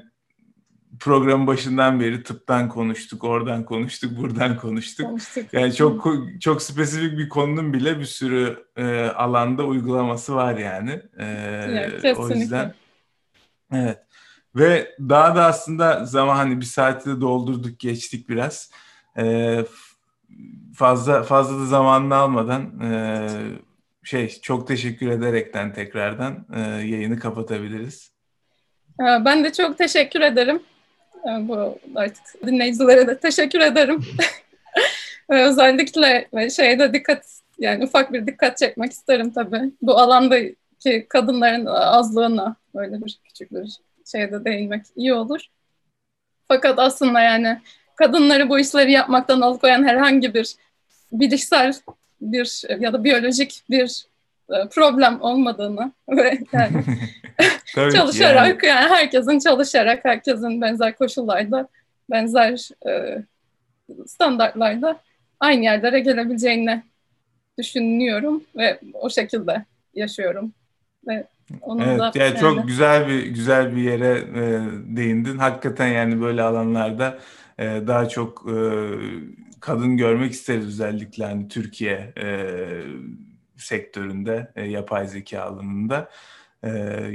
program 0.99 1.47
başından 1.47 1.99
beri 1.99 2.23
tıptan 2.23 2.69
konuştuk, 2.69 3.23
oradan 3.23 3.65
konuştuk, 3.65 4.17
buradan 4.17 4.57
konuştuk. 4.57 5.05
konuştuk. 5.05 5.53
Yani 5.53 5.73
çok 5.73 6.07
çok 6.39 6.61
spesifik 6.61 7.17
bir 7.17 7.29
konunun 7.29 7.73
bile 7.73 7.99
bir 7.99 8.05
sürü 8.05 8.65
e, 8.75 9.05
alanda 9.05 9.63
uygulaması 9.63 10.35
var 10.35 10.57
yani. 10.57 11.01
E, 11.19 11.25
evet, 11.67 12.17
o 12.17 12.29
yüzden 12.29 12.73
evet. 13.73 13.97
Ve 14.55 14.95
daha 14.99 15.35
da 15.35 15.45
aslında 15.45 16.05
zaman 16.05 16.35
hani 16.35 16.61
bir 16.61 16.65
saati 16.65 17.09
de 17.09 17.21
doldurduk, 17.21 17.79
geçtik 17.79 18.29
biraz. 18.29 18.71
E, 19.17 19.65
fazla 20.75 21.23
fazla 21.23 21.59
da 21.59 21.65
zamanını 21.65 22.15
almadan 22.15 22.79
e, 22.81 23.27
şey 24.03 24.29
çok 24.29 24.67
teşekkür 24.67 25.07
ederekten 25.07 25.73
tekrardan 25.73 26.45
e, 26.55 26.59
yayını 26.59 27.19
kapatabiliriz. 27.19 28.11
Ben 28.99 29.43
de 29.43 29.53
çok 29.53 29.77
teşekkür 29.77 30.21
ederim. 30.21 30.63
Yani 31.25 31.47
bu 31.47 31.79
artık 31.95 32.23
dinleyicilere 32.45 33.07
de 33.07 33.19
teşekkür 33.19 33.59
ederim. 33.59 34.05
Özellikle 35.29 36.29
şeyde 36.49 36.93
dikkat 36.93 37.25
yani 37.59 37.83
ufak 37.83 38.13
bir 38.13 38.27
dikkat 38.27 38.57
çekmek 38.57 38.91
isterim 38.91 39.33
tabii. 39.33 39.71
Bu 39.81 39.97
alandaki 39.97 41.05
kadınların 41.09 41.65
azlığına 41.65 42.55
böyle 42.75 43.05
bir 43.05 43.19
küçük 43.23 43.51
bir 43.51 43.79
şeyde 44.11 44.45
değinmek 44.45 44.85
iyi 44.95 45.13
olur. 45.13 45.41
Fakat 46.47 46.79
aslında 46.79 47.21
yani 47.21 47.61
kadınları 47.97 48.49
bu 48.49 48.59
işleri 48.59 48.91
yapmaktan 48.91 49.41
alıkoyan 49.41 49.87
herhangi 49.87 50.33
bir 50.33 50.55
bilişsel 51.11 51.73
bir 52.21 52.63
ya 52.79 52.93
da 52.93 53.03
biyolojik 53.03 53.63
bir 53.69 54.05
e, 54.49 54.67
problem 54.69 55.21
olmadığını 55.21 55.91
ve 56.09 56.39
yani 56.53 56.83
çalışarak 57.93 58.63
yani. 58.63 58.75
yani 58.75 58.89
herkesin 58.89 59.39
çalışarak 59.39 60.05
herkesin 60.05 60.61
benzer 60.61 60.95
koşullarda 60.95 61.67
benzer 62.09 62.69
e, 62.87 63.23
standartlarda 64.07 65.01
aynı 65.39 65.63
yerlere 65.63 65.99
gelebileceğini 65.99 66.83
düşünüyorum 67.57 68.43
ve 68.55 68.79
o 68.93 69.09
şekilde 69.09 69.65
yaşıyorum 69.93 70.53
ve 71.07 71.27
onun 71.61 71.81
evet, 71.81 71.99
da 71.99 72.11
yani, 72.15 72.39
çok 72.39 72.67
güzel 72.67 73.07
bir 73.07 73.25
güzel 73.25 73.75
bir 73.75 73.81
yere 73.81 74.17
e, 74.35 74.61
değindin. 74.97 75.37
Hakikaten 75.37 75.87
yani 75.87 76.21
böyle 76.21 76.41
alanlarda 76.41 77.19
e, 77.57 77.63
daha 77.87 78.09
çok 78.09 78.45
e, 78.49 78.55
kadın 79.59 79.97
görmek 79.97 80.31
isteriz 80.31 80.67
özellikle 80.67 81.25
hani 81.25 81.47
Türkiye 81.47 82.13
e, 82.17 82.47
sektöründe, 83.57 84.51
e, 84.55 84.65
yapay 84.65 85.07
zeka 85.07 85.41
alanında. 85.41 86.09
Ee, 86.63 86.69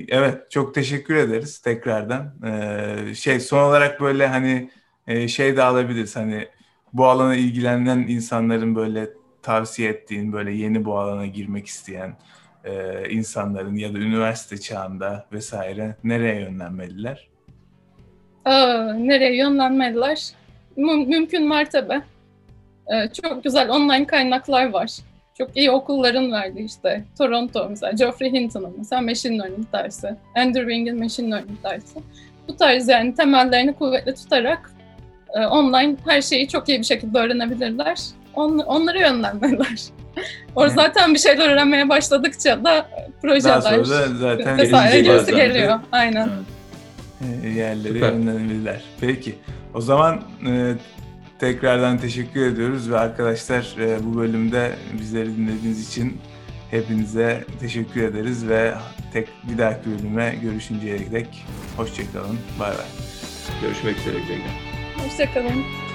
evet 0.09 0.51
çok 0.51 0.75
teşekkür 0.75 1.15
ederiz 1.17 1.59
tekrardan. 1.59 2.35
Ee, 2.45 3.15
şey 3.15 3.41
son 3.41 3.59
olarak 3.69 4.01
böyle 4.01 4.27
hani 4.27 4.71
e, 5.07 5.29
şey 5.29 5.57
de 5.57 5.63
alabiliriz 5.63 6.17
hani 6.17 6.49
bu 6.93 7.07
alana 7.07 7.37
ilgilenen 7.37 7.99
insanların 7.99 8.75
böyle 8.75 9.11
tavsiye 9.43 9.91
ettiğin 9.91 10.33
böyle 10.33 10.53
yeni 10.53 10.85
bu 10.85 10.99
alana 10.99 11.27
girmek 11.27 11.67
isteyen 11.67 12.19
e, 12.65 13.03
insanların 13.11 13.77
ya 13.77 13.95
da 13.95 13.99
üniversite 13.99 14.61
çağında 14.61 15.27
vesaire 15.33 15.97
nereye 16.05 16.41
yönlenmeliler? 16.41 17.29
Aa, 18.45 18.93
nereye 18.93 19.37
yönlenmeliler? 19.37 20.29
Müm- 20.77 21.07
mümkün 21.07 21.49
mertebe. 21.49 22.03
Ee, 22.87 23.09
çok 23.23 23.45
güzel 23.45 23.71
online 23.71 24.07
kaynaklar 24.07 24.71
var. 24.71 24.91
Çok 25.39 25.57
iyi 25.57 25.71
okulların 25.71 26.33
verdiği 26.33 26.65
işte 26.65 27.05
Toronto 27.19 27.67
mesela 27.71 27.93
Geoffrey 27.93 28.33
Hinton'un 28.33 28.75
mesela 28.79 29.03
Machine 29.03 29.39
Learning 29.39 29.73
dersi, 29.73 30.09
Andrew 30.37 30.61
Wing'in 30.73 30.99
Machine 30.99 31.31
Learning 31.31 31.63
dersi. 31.65 31.99
Bu 32.49 32.57
tarz 32.57 32.89
yani 32.89 33.15
temellerini 33.15 33.73
kuvvetli 33.73 34.15
tutarak 34.15 34.73
e, 35.35 35.47
online 35.47 35.97
her 36.07 36.23
şeyi 36.23 36.49
çok 36.49 36.69
iyi 36.69 36.79
bir 36.79 36.85
şekilde 36.85 37.19
öğrenebilirler. 37.19 37.99
On, 38.35 38.59
onları 38.59 38.99
yönlenmeliler. 38.99 39.83
Or 40.57 40.65
Evet. 40.67 40.75
zaten 40.75 41.15
bir 41.15 41.19
şeyler 41.19 41.49
öğrenmeye 41.53 41.89
başladıkça 41.89 42.65
da 42.65 42.87
projeler 43.23 43.45
Daha 43.45 43.61
sonra 43.63 43.89
da 43.89 44.15
zaten 44.15 44.59
vesaire 44.59 45.01
gerisi 45.01 45.35
geliyor. 45.37 45.81
Aynen. 45.93 46.29
e, 47.45 47.49
yerlere 47.49 47.93
Süper. 47.93 48.13
yönlenebilirler. 48.13 48.83
Peki 49.01 49.35
o 49.75 49.81
zaman 49.81 50.21
e, 50.47 50.73
tekrardan 51.39 51.99
teşekkür 51.99 52.47
ediyoruz 52.47 52.91
ve 52.91 52.99
arkadaşlar 52.99 53.77
e, 53.81 54.05
bu 54.05 54.17
bölümde 54.17 54.73
bizleri 55.01 55.37
dinlediğiniz 55.37 55.89
için 55.89 56.19
hepinize 56.71 57.45
teşekkür 57.61 58.03
ederiz 58.03 58.49
ve 58.49 58.75
tek 59.13 59.29
bir 59.53 59.59
dahaki 59.59 59.91
bölüme 59.91 60.35
görüşünceye 60.43 61.13
dek 61.13 61.45
hoşçakalın. 61.77 62.39
Bay 62.61 62.71
bay. 62.71 62.87
Görüşmek 63.63 63.99
üzere. 63.99 64.15
güle. 64.29 65.07
Hoşçakalın. 65.09 65.92